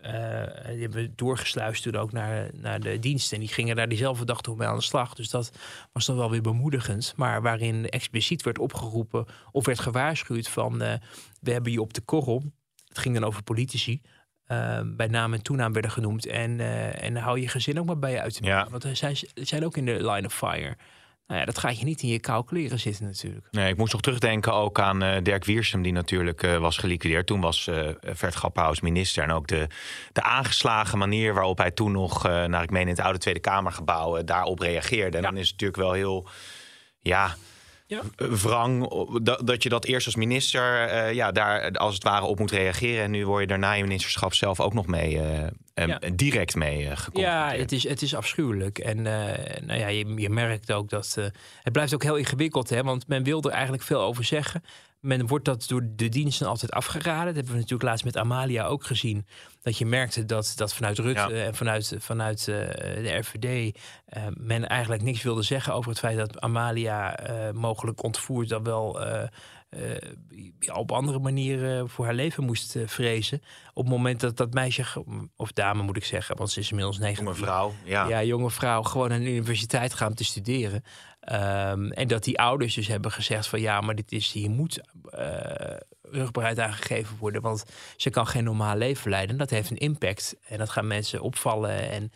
die 0.04 0.82
hebben 0.82 0.94
we 0.94 1.12
doorgesluist 1.16 1.84
toen 1.84 1.96
ook 1.96 2.12
naar, 2.12 2.50
naar 2.54 2.80
de 2.80 3.00
diensten. 3.00 3.38
En 3.38 3.44
die 3.44 3.54
gingen 3.54 3.76
daar 3.76 3.88
diezelfde 3.88 4.26
dag 4.26 4.42
toch 4.42 4.58
mee 4.58 4.68
aan 4.68 4.76
de 4.76 4.82
slag. 4.82 5.14
Dus 5.14 5.30
dat 5.30 5.52
was 5.92 6.06
dan 6.06 6.16
wel 6.16 6.30
weer 6.30 6.42
bemoedigend. 6.42 7.14
Maar 7.16 7.42
waarin 7.42 7.90
expliciet 7.90 8.44
werd 8.44 8.60
opgeroepen 8.60 9.26
of 9.52 9.66
werd 9.66 9.80
gewaarschuwd 9.80 10.50
van... 10.50 10.82
eh, 10.82 10.94
we 11.40 11.52
hebben 11.52 11.72
je 11.72 11.82
op 11.82 11.94
de 11.94 12.02
korrel. 12.02 12.44
Het 12.88 12.98
ging 12.98 13.14
dan 13.16 13.24
over 13.24 13.44
politici. 13.44 14.02
bij 14.86 15.08
naam 15.08 15.34
en 15.34 15.42
toenaam 15.42 15.74
werden 15.74 15.92
genoemd. 15.92 16.26
En, 16.26 16.60
en 17.00 17.16
hou 17.16 17.40
je 17.40 17.48
gezin 17.48 17.80
ook 17.80 17.86
maar 17.86 18.00
bij 18.00 18.12
je 18.12 18.22
uit. 18.22 18.40
Ja. 18.42 18.68
Want 18.70 18.86
zij 18.94 19.18
zijn 19.34 19.66
ook 19.66 19.78
in 19.78 19.86
de 19.86 20.12
line 20.12 20.26
of 20.26 20.34
fire. 20.34 20.78
Nou 21.34 21.46
ja, 21.46 21.52
dat 21.52 21.62
gaat 21.62 21.80
je 21.80 21.86
niet 21.86 22.02
in 22.02 22.10
je 22.10 22.44
kleren 22.46 22.80
zitten 22.80 23.06
natuurlijk. 23.06 23.48
Nee, 23.52 23.72
ik 23.72 23.78
moest 23.78 23.92
nog 23.92 24.02
terugdenken 24.02 24.54
ook 24.54 24.80
aan 24.80 25.04
uh, 25.04 25.18
Dirk 25.24 25.46
Wiersum, 25.46 25.82
die 25.82 25.92
natuurlijk 25.92 26.44
uh, 26.44 26.58
was 26.58 26.78
geliquideerd. 26.78 27.28
Toen 27.28 27.42
was 27.42 27.68
uh, 27.68 27.90
Vert 28.02 28.34
Grapperhaus 28.34 28.82
minister. 28.82 29.24
En 29.24 29.32
ook 29.32 29.48
de, 29.48 29.68
de 30.12 30.22
aangeslagen 30.22 30.98
manier 30.98 31.34
waarop 31.34 31.58
hij 31.58 31.72
toen 31.72 31.92
nog, 31.92 32.24
naar 32.24 32.64
ik 32.64 32.70
meen 32.70 32.82
in 32.82 32.88
het 32.88 33.00
oude 33.00 33.20
Tweede 33.20 33.40
Kamergebouw, 33.40 34.24
daarop 34.24 34.60
reageerde. 34.60 35.18
En 35.18 35.24
dan 35.24 35.38
is 35.38 35.50
het 35.50 35.52
natuurlijk 35.52 35.82
wel 35.82 35.92
heel, 35.92 36.28
ja... 37.00 37.36
Ja. 37.86 38.02
wrang 38.18 38.90
dat, 39.22 39.48
dat 39.48 39.64
je 39.64 39.70
dat 39.70 39.86
eerst 39.86 40.06
als 40.06 40.16
minister 40.16 41.12
ja, 41.14 41.32
daar 41.32 41.72
als 41.72 41.94
het 41.94 42.04
ware 42.04 42.26
op 42.26 42.40
moet 42.40 42.52
reageren. 42.52 43.04
En 43.04 43.12
nu 43.12 43.26
word 43.26 43.42
je 43.42 43.48
daarna 43.48 43.74
je 43.74 43.84
ministerschap 43.84 44.34
zelf 44.34 44.60
ook 44.60 44.74
nog 44.74 44.88
mee 44.88 45.20
uh, 45.76 45.88
ja. 45.88 46.00
direct 46.14 46.56
mee 46.56 46.84
uh, 46.84 46.98
Ja, 47.14 47.52
het 47.52 47.72
is, 47.72 47.88
het 47.88 48.02
is 48.02 48.16
afschuwelijk. 48.16 48.80
En 48.80 49.02
nou 49.02 49.80
ja, 49.80 49.88
je, 49.88 50.14
je 50.16 50.30
merkt 50.30 50.72
ook 50.72 50.90
dat 50.90 51.18
het 51.62 51.74
blijft 51.74 51.94
ook 51.94 52.04
heel 52.04 52.16
ingewikkeld, 52.18 52.70
hè, 52.70 52.84
want 52.84 53.08
men 53.08 53.24
wil 53.24 53.42
er 53.44 53.52
eigenlijk 53.52 53.84
veel 53.84 54.02
over 54.02 54.24
zeggen 54.24 54.64
men 55.04 55.28
wordt 55.28 55.46
dat 55.46 55.66
door 55.68 55.84
de 55.96 56.10
diensten 56.10 56.48
altijd 56.48 56.72
afgeraden. 56.72 57.26
Dat 57.26 57.36
hebben 57.36 57.54
we 57.54 57.60
natuurlijk 57.60 57.90
laatst 57.90 58.06
met 58.06 58.18
Amalia 58.18 58.66
ook 58.66 58.84
gezien. 58.84 59.28
Dat 59.62 59.78
je 59.78 59.86
merkte 59.86 60.26
dat, 60.26 60.54
dat 60.56 60.74
vanuit 60.74 61.00
Rutte 61.00 61.42
en 61.42 61.56
vanuit, 61.56 61.96
vanuit 62.00 62.46
de 62.46 63.16
RVD 63.20 63.78
eh, 64.06 64.24
men 64.34 64.68
eigenlijk 64.68 65.02
niks 65.02 65.24
wilde 65.24 65.42
zeggen 65.42 65.74
over 65.74 65.90
het 65.90 66.00
feit 66.00 66.18
dat 66.18 66.42
Amalia 66.42 67.20
mogelijk 67.54 68.04
ontvoerd 68.04 68.50
dan 68.50 68.64
wel 68.64 69.00
op 70.74 70.92
andere 70.92 71.20
manieren 71.20 71.90
voor 71.90 72.06
haar 72.06 72.14
leven 72.14 72.44
moest 72.44 72.78
vrezen. 72.86 73.42
Op 73.74 73.84
het 73.84 73.94
moment 73.94 74.20
dat 74.20 74.38
dat 74.38 74.54
meisje, 74.54 75.04
of 75.36 75.52
dame 75.52 75.84
moet 75.84 75.98
ik 75.98 76.06
zeggen, 76.06 76.38
want 76.38 76.52
ze 76.52 76.60
is 76.60 76.70
inmiddels 76.70 76.98
negen. 76.98 77.24
Jonge 77.24 77.36
vrouw, 77.36 77.74
ja. 77.84 78.08
Ja, 78.08 78.24
jonge 78.24 78.52
vrouw, 78.52 78.82
gewoon 78.84 79.12
aan 79.12 79.20
de 79.20 79.30
universiteit 79.32 79.94
gaan 79.94 80.14
te 80.14 80.24
studeren. 80.24 80.84
Um, 81.32 81.92
en 81.92 82.08
dat 82.08 82.24
die 82.24 82.40
ouders 82.40 82.74
dus 82.74 82.88
hebben 82.88 83.12
gezegd 83.12 83.48
van 83.48 83.62
ja, 83.62 83.82
maar 83.82 83.96
dit 83.96 84.12
is, 84.12 84.32
hier 84.32 84.50
moet 84.50 84.82
uh, 85.20 85.78
rugbaarheid 86.02 86.60
aangegeven 86.60 87.18
worden, 87.18 87.42
want 87.42 87.64
ze 87.98 88.10
kan 88.10 88.28
geen 88.28 88.44
normaal 88.44 88.78
leven 88.78 89.10
leiden. 89.10 89.38
Dat 89.38 89.50
heeft 89.50 89.70
een 89.70 89.78
impact 89.78 90.36
en 90.48 90.58
dat 90.58 90.70
gaan 90.70 90.88
mensen 90.88 91.22
opvallen 91.22 91.90
en, 91.90 92.12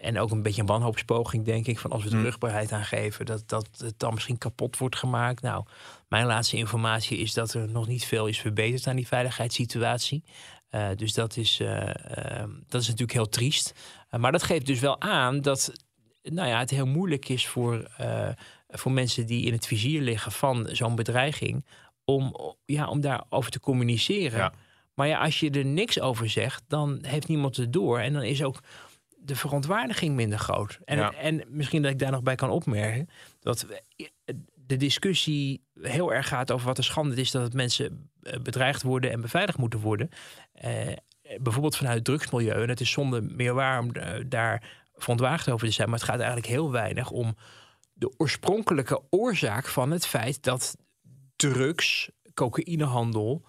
en 0.00 0.18
ook 0.18 0.30
een 0.30 0.42
beetje 0.42 0.60
een 0.60 0.66
wanhoopspoging, 0.66 1.44
denk 1.44 1.66
ik, 1.66 1.78
van 1.78 1.90
als 1.90 2.04
we 2.04 2.10
de 2.10 2.16
mm. 2.16 2.22
rugbaarheid 2.22 2.72
aangeven, 2.72 3.26
dat, 3.26 3.42
dat 3.46 3.68
het 3.76 3.98
dan 3.98 4.14
misschien 4.14 4.38
kapot 4.38 4.78
wordt 4.78 4.96
gemaakt. 4.96 5.42
Nou, 5.42 5.64
mijn 6.08 6.26
laatste 6.26 6.56
informatie 6.56 7.18
is 7.18 7.34
dat 7.34 7.54
er 7.54 7.68
nog 7.68 7.86
niet 7.86 8.04
veel 8.04 8.26
is 8.26 8.38
verbeterd 8.38 8.86
aan 8.86 8.96
die 8.96 9.06
veiligheidssituatie. 9.06 10.24
Uh, 10.70 10.88
dus 10.96 11.14
dat 11.14 11.36
is, 11.36 11.60
uh, 11.60 11.84
dat 12.66 12.80
is 12.80 12.86
natuurlijk 12.86 13.12
heel 13.12 13.28
triest. 13.28 13.74
maar 14.10 14.32
dat 14.32 14.42
geeft 14.42 14.66
dus 14.66 14.80
wel 14.80 15.00
aan 15.00 15.40
dat 15.40 15.72
nou 16.22 16.48
ja, 16.48 16.58
het 16.58 16.70
heel 16.70 16.86
moeilijk 16.86 17.28
is 17.28 17.46
voor, 17.46 17.90
voor 18.68 18.92
mensen 18.92 19.26
die 19.26 19.46
in 19.46 19.52
het 19.52 19.66
vizier 19.66 20.00
liggen 20.00 20.32
van 20.32 20.68
zo'n 20.72 20.94
bedreiging. 20.94 21.66
Om, 22.04 22.54
ja, 22.64 22.88
om 22.88 23.00
daarover 23.00 23.50
te 23.50 23.60
communiceren. 23.60 24.52
Maar 24.94 25.06
ja, 25.06 25.18
als 25.18 25.40
je 25.40 25.50
er 25.50 25.64
niks 25.64 26.00
over 26.00 26.30
zegt, 26.30 26.62
dan 26.68 26.98
heeft 27.02 27.28
niemand 27.28 27.56
het 27.56 27.72
door. 27.72 27.98
En 27.98 28.12
dan 28.12 28.22
is 28.22 28.42
ook 28.42 28.60
de 29.28 29.36
verontwaardiging 29.36 30.14
minder 30.14 30.38
groot. 30.38 30.78
En, 30.84 31.14
en 31.14 31.42
misschien 31.48 31.82
dat 31.82 31.90
ik 31.90 31.98
daar 31.98 32.10
nog 32.10 32.22
bij 32.22 32.34
kan 32.34 32.50
opmerken. 32.50 33.08
Dat 33.40 33.66
de 34.54 34.76
discussie 34.76 35.62
heel 35.80 36.12
erg 36.12 36.28
gaat 36.28 36.52
over 36.52 36.66
wat 36.66 36.76
de 36.76 36.82
schande 36.82 37.14
is 37.14 37.30
dat 37.30 37.42
het 37.42 37.54
mensen 37.54 38.10
eh, 38.22 38.40
bedreigd 38.40 38.82
worden 38.82 39.10
en 39.10 39.20
beveiligd 39.20 39.58
moeten 39.58 39.80
worden. 39.80 40.08
Uh, 40.64 40.72
bijvoorbeeld 41.40 41.76
vanuit 41.76 41.94
het 41.94 42.04
drugsmilieu. 42.04 42.62
En 42.62 42.68
het 42.68 42.80
is 42.80 42.90
zonder 42.90 43.22
meer 43.24 43.54
waar 43.54 43.80
om 43.80 43.92
daar 44.28 44.62
verontwaardigd 44.94 45.50
over 45.50 45.66
te 45.66 45.72
zijn. 45.72 45.88
Maar 45.88 45.98
het 45.98 46.08
gaat 46.08 46.18
eigenlijk 46.18 46.46
heel 46.46 46.70
weinig 46.70 47.10
om 47.10 47.36
de 47.92 48.12
oorspronkelijke 48.16 49.02
oorzaak 49.10 49.66
van 49.66 49.90
het 49.90 50.06
feit 50.06 50.42
dat 50.42 50.76
drugs, 51.36 52.10
cocaïnehandel 52.34 53.46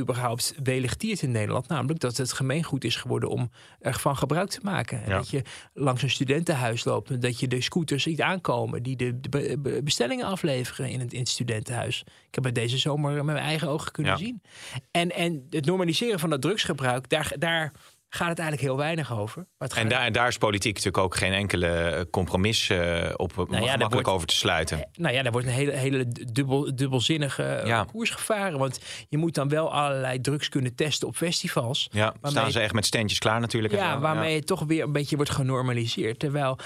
überhaupt 0.00 0.54
weligtiert 0.62 1.22
in 1.22 1.30
Nederland. 1.30 1.68
Namelijk 1.68 2.00
dat 2.00 2.16
het 2.16 2.32
gemeengoed 2.32 2.84
is 2.84 2.96
geworden 2.96 3.28
om 3.28 3.50
ervan 3.80 4.16
gebruik 4.16 4.50
te 4.50 4.60
maken. 4.62 5.08
Dat 5.08 5.30
je 5.30 5.42
langs 5.72 6.02
een 6.02 6.10
studentenhuis 6.10 6.84
loopt. 6.84 7.22
Dat 7.22 7.40
je 7.40 7.48
de 7.48 7.60
scooters 7.60 8.02
ziet 8.02 8.20
aankomen 8.20 8.82
die 8.82 8.96
de 8.96 9.80
bestellingen 9.84 10.26
afleveren 10.26 10.90
in 10.90 11.00
het, 11.00 11.12
in 11.12 11.18
het 11.18 11.28
studentenhuis. 11.28 12.04
Ik 12.28 12.34
heb 12.34 12.44
het 12.44 12.54
deze 12.54 12.78
zomer 12.78 13.12
met 13.12 13.24
mijn 13.24 13.38
eigen 13.38 13.68
ogen 13.68 13.92
kunnen 13.92 14.18
zien. 14.18 14.42
En, 14.90 15.10
en 15.10 15.46
het 15.50 15.64
normaliseren 15.64 16.18
van 16.18 16.30
dat 16.30 16.42
drugsgebruik, 16.42 17.08
daar, 17.08 17.32
daar 17.38 17.72
gaat 18.14 18.28
het 18.28 18.38
eigenlijk 18.38 18.68
heel 18.68 18.76
weinig 18.76 19.18
over. 19.18 19.46
Maar 19.58 19.68
en, 19.74 19.88
daar, 19.88 20.12
daar 20.12 20.28
is 20.28 20.38
politiek 20.38 20.74
natuurlijk 20.74 21.04
ook 21.04 21.16
geen 21.16 21.32
enkele 21.32 21.66
eh, 21.66 22.00
compromis 22.10 22.68
uh, 22.68 23.10
op 23.16 23.36
nou 23.36 23.64
ja, 23.64 23.76
makkelijk 23.76 24.08
over 24.08 24.26
te 24.26 24.34
sluiten. 24.34 24.78
Eh, 24.78 24.84
nou 24.92 25.14
ja, 25.14 25.22
daar 25.22 25.32
wordt 25.32 25.46
een 25.46 25.52
hele, 25.52 25.72
hele 25.72 26.06
dubbel, 26.32 26.76
dubbelzinnige 26.76 27.62
ja. 27.64 27.84
koers 27.84 28.10
gevaren. 28.10 28.58
Want 28.58 28.80
je 29.08 29.16
moet 29.16 29.34
dan 29.34 29.48
wel 29.48 29.72
allerlei 29.72 30.20
drugs 30.20 30.48
kunnen 30.48 30.74
testen 30.74 31.08
op 31.08 31.16
festivals. 31.16 31.88
Ja, 31.92 32.14
staan 32.22 32.52
ze 32.52 32.60
echt 32.60 32.74
met 32.74 32.86
standjes 32.86 33.18
klaar 33.18 33.40
natuurlijk. 33.40 33.74
Ja, 33.74 33.98
waarmee 33.98 34.34
het 34.34 34.46
toch 34.46 34.60
weer 34.60 34.82
een 34.82 34.92
beetje 34.92 35.16
wordt 35.16 35.30
genormaliseerd. 35.30 36.18
Terwijl 36.18 36.58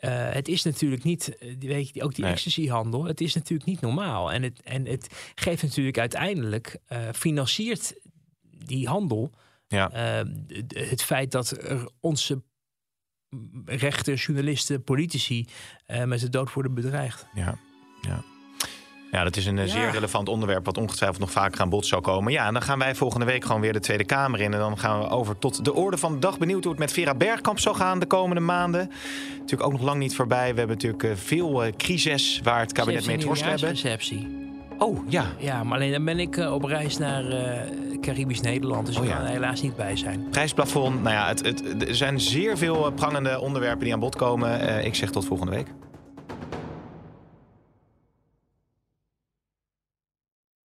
uh, 0.00 0.10
het 0.12 0.48
is 0.48 0.62
natuurlijk 0.62 1.04
niet, 1.04 1.36
weet 1.58 1.90
je, 1.94 2.02
ook 2.02 2.14
die 2.14 2.24
nee. 2.24 2.32
ecstasyhandel, 2.32 3.04
het 3.04 3.20
is 3.20 3.34
natuurlijk 3.34 3.68
niet 3.68 3.80
normaal. 3.80 4.32
En 4.32 4.42
het, 4.42 4.60
en 4.62 4.86
het 4.86 5.32
geeft 5.34 5.62
natuurlijk 5.62 5.98
uiteindelijk, 5.98 6.76
uh, 6.88 6.98
financiert 7.12 7.94
die 8.64 8.88
handel 8.88 9.32
ja. 9.70 10.20
Uh, 10.22 10.32
het 10.68 11.02
feit 11.02 11.30
dat 11.30 11.50
er 11.50 11.88
onze 12.00 12.42
rechters, 13.64 14.26
journalisten, 14.26 14.84
politici 14.84 15.48
uh, 15.86 16.04
met 16.04 16.20
de 16.20 16.28
dood 16.28 16.52
worden 16.52 16.74
bedreigd. 16.74 17.26
Ja, 17.34 17.58
ja. 18.00 18.22
Ja, 19.10 19.24
dat 19.24 19.36
is 19.36 19.46
een 19.46 19.58
eh, 19.58 19.66
zeer 19.66 19.90
relevant 19.90 20.28
onderwerp 20.28 20.64
wat 20.64 20.78
ongetwijfeld 20.78 21.20
nog 21.20 21.30
vaker 21.30 21.60
aan 21.60 21.68
bod 21.68 21.86
zou 21.86 22.02
komen. 22.02 22.32
Ja, 22.32 22.46
en 22.46 22.52
dan 22.52 22.62
gaan 22.62 22.78
wij 22.78 22.94
volgende 22.94 23.26
week 23.26 23.44
gewoon 23.44 23.60
weer 23.60 23.72
de 23.72 23.80
Tweede 23.80 24.04
Kamer 24.04 24.40
in. 24.40 24.52
En 24.52 24.58
dan 24.58 24.78
gaan 24.78 25.00
we 25.00 25.08
over 25.08 25.38
tot 25.38 25.64
de 25.64 25.74
orde 25.74 25.96
van 25.96 26.12
de 26.12 26.18
dag. 26.18 26.38
Benieuwd 26.38 26.62
hoe 26.62 26.72
het 26.72 26.80
met 26.80 26.92
Vera 26.92 27.14
Bergkamp 27.14 27.58
zal 27.58 27.74
gaan 27.74 27.98
de 27.98 28.06
komende 28.06 28.40
maanden. 28.40 28.90
Natuurlijk 29.30 29.62
ook 29.62 29.72
nog 29.72 29.82
lang 29.82 29.98
niet 29.98 30.14
voorbij. 30.14 30.52
We 30.52 30.58
hebben 30.58 30.76
natuurlijk 30.76 31.18
veel 31.18 31.70
crisis 31.76 32.40
waar 32.42 32.60
het 32.60 32.72
kabinet 32.72 33.06
mee 33.06 33.18
te 33.18 33.26
worstelen 33.26 33.58
hebben. 33.58 34.49
Oh, 34.80 34.98
ja. 35.08 35.24
Ja, 35.38 35.64
maar 35.64 35.74
alleen 35.74 35.92
dan 35.92 36.04
ben 36.04 36.18
ik 36.18 36.36
uh, 36.36 36.52
op 36.52 36.64
reis 36.64 36.98
naar 36.98 37.24
uh, 37.24 38.00
Caribisch 38.00 38.40
Nederland. 38.40 38.86
Dus 38.86 38.96
oh, 38.96 39.04
ik 39.04 39.10
kan 39.10 39.20
er 39.20 39.28
helaas 39.30 39.62
niet 39.62 39.76
bij 39.76 39.96
zijn. 39.96 40.26
Prijsplafond. 40.30 41.02
Nou 41.02 41.14
ja, 41.14 41.28
het, 41.28 41.46
het, 41.46 41.88
er 41.88 41.94
zijn 41.94 42.20
zeer 42.20 42.58
veel 42.58 42.92
prangende 42.92 43.40
onderwerpen 43.40 43.84
die 43.84 43.92
aan 43.92 44.00
bod 44.00 44.16
komen. 44.16 44.84
Ik 44.84 44.94
zeg 44.94 45.10
tot 45.10 45.24
volgende 45.24 45.52
week. 45.52 45.66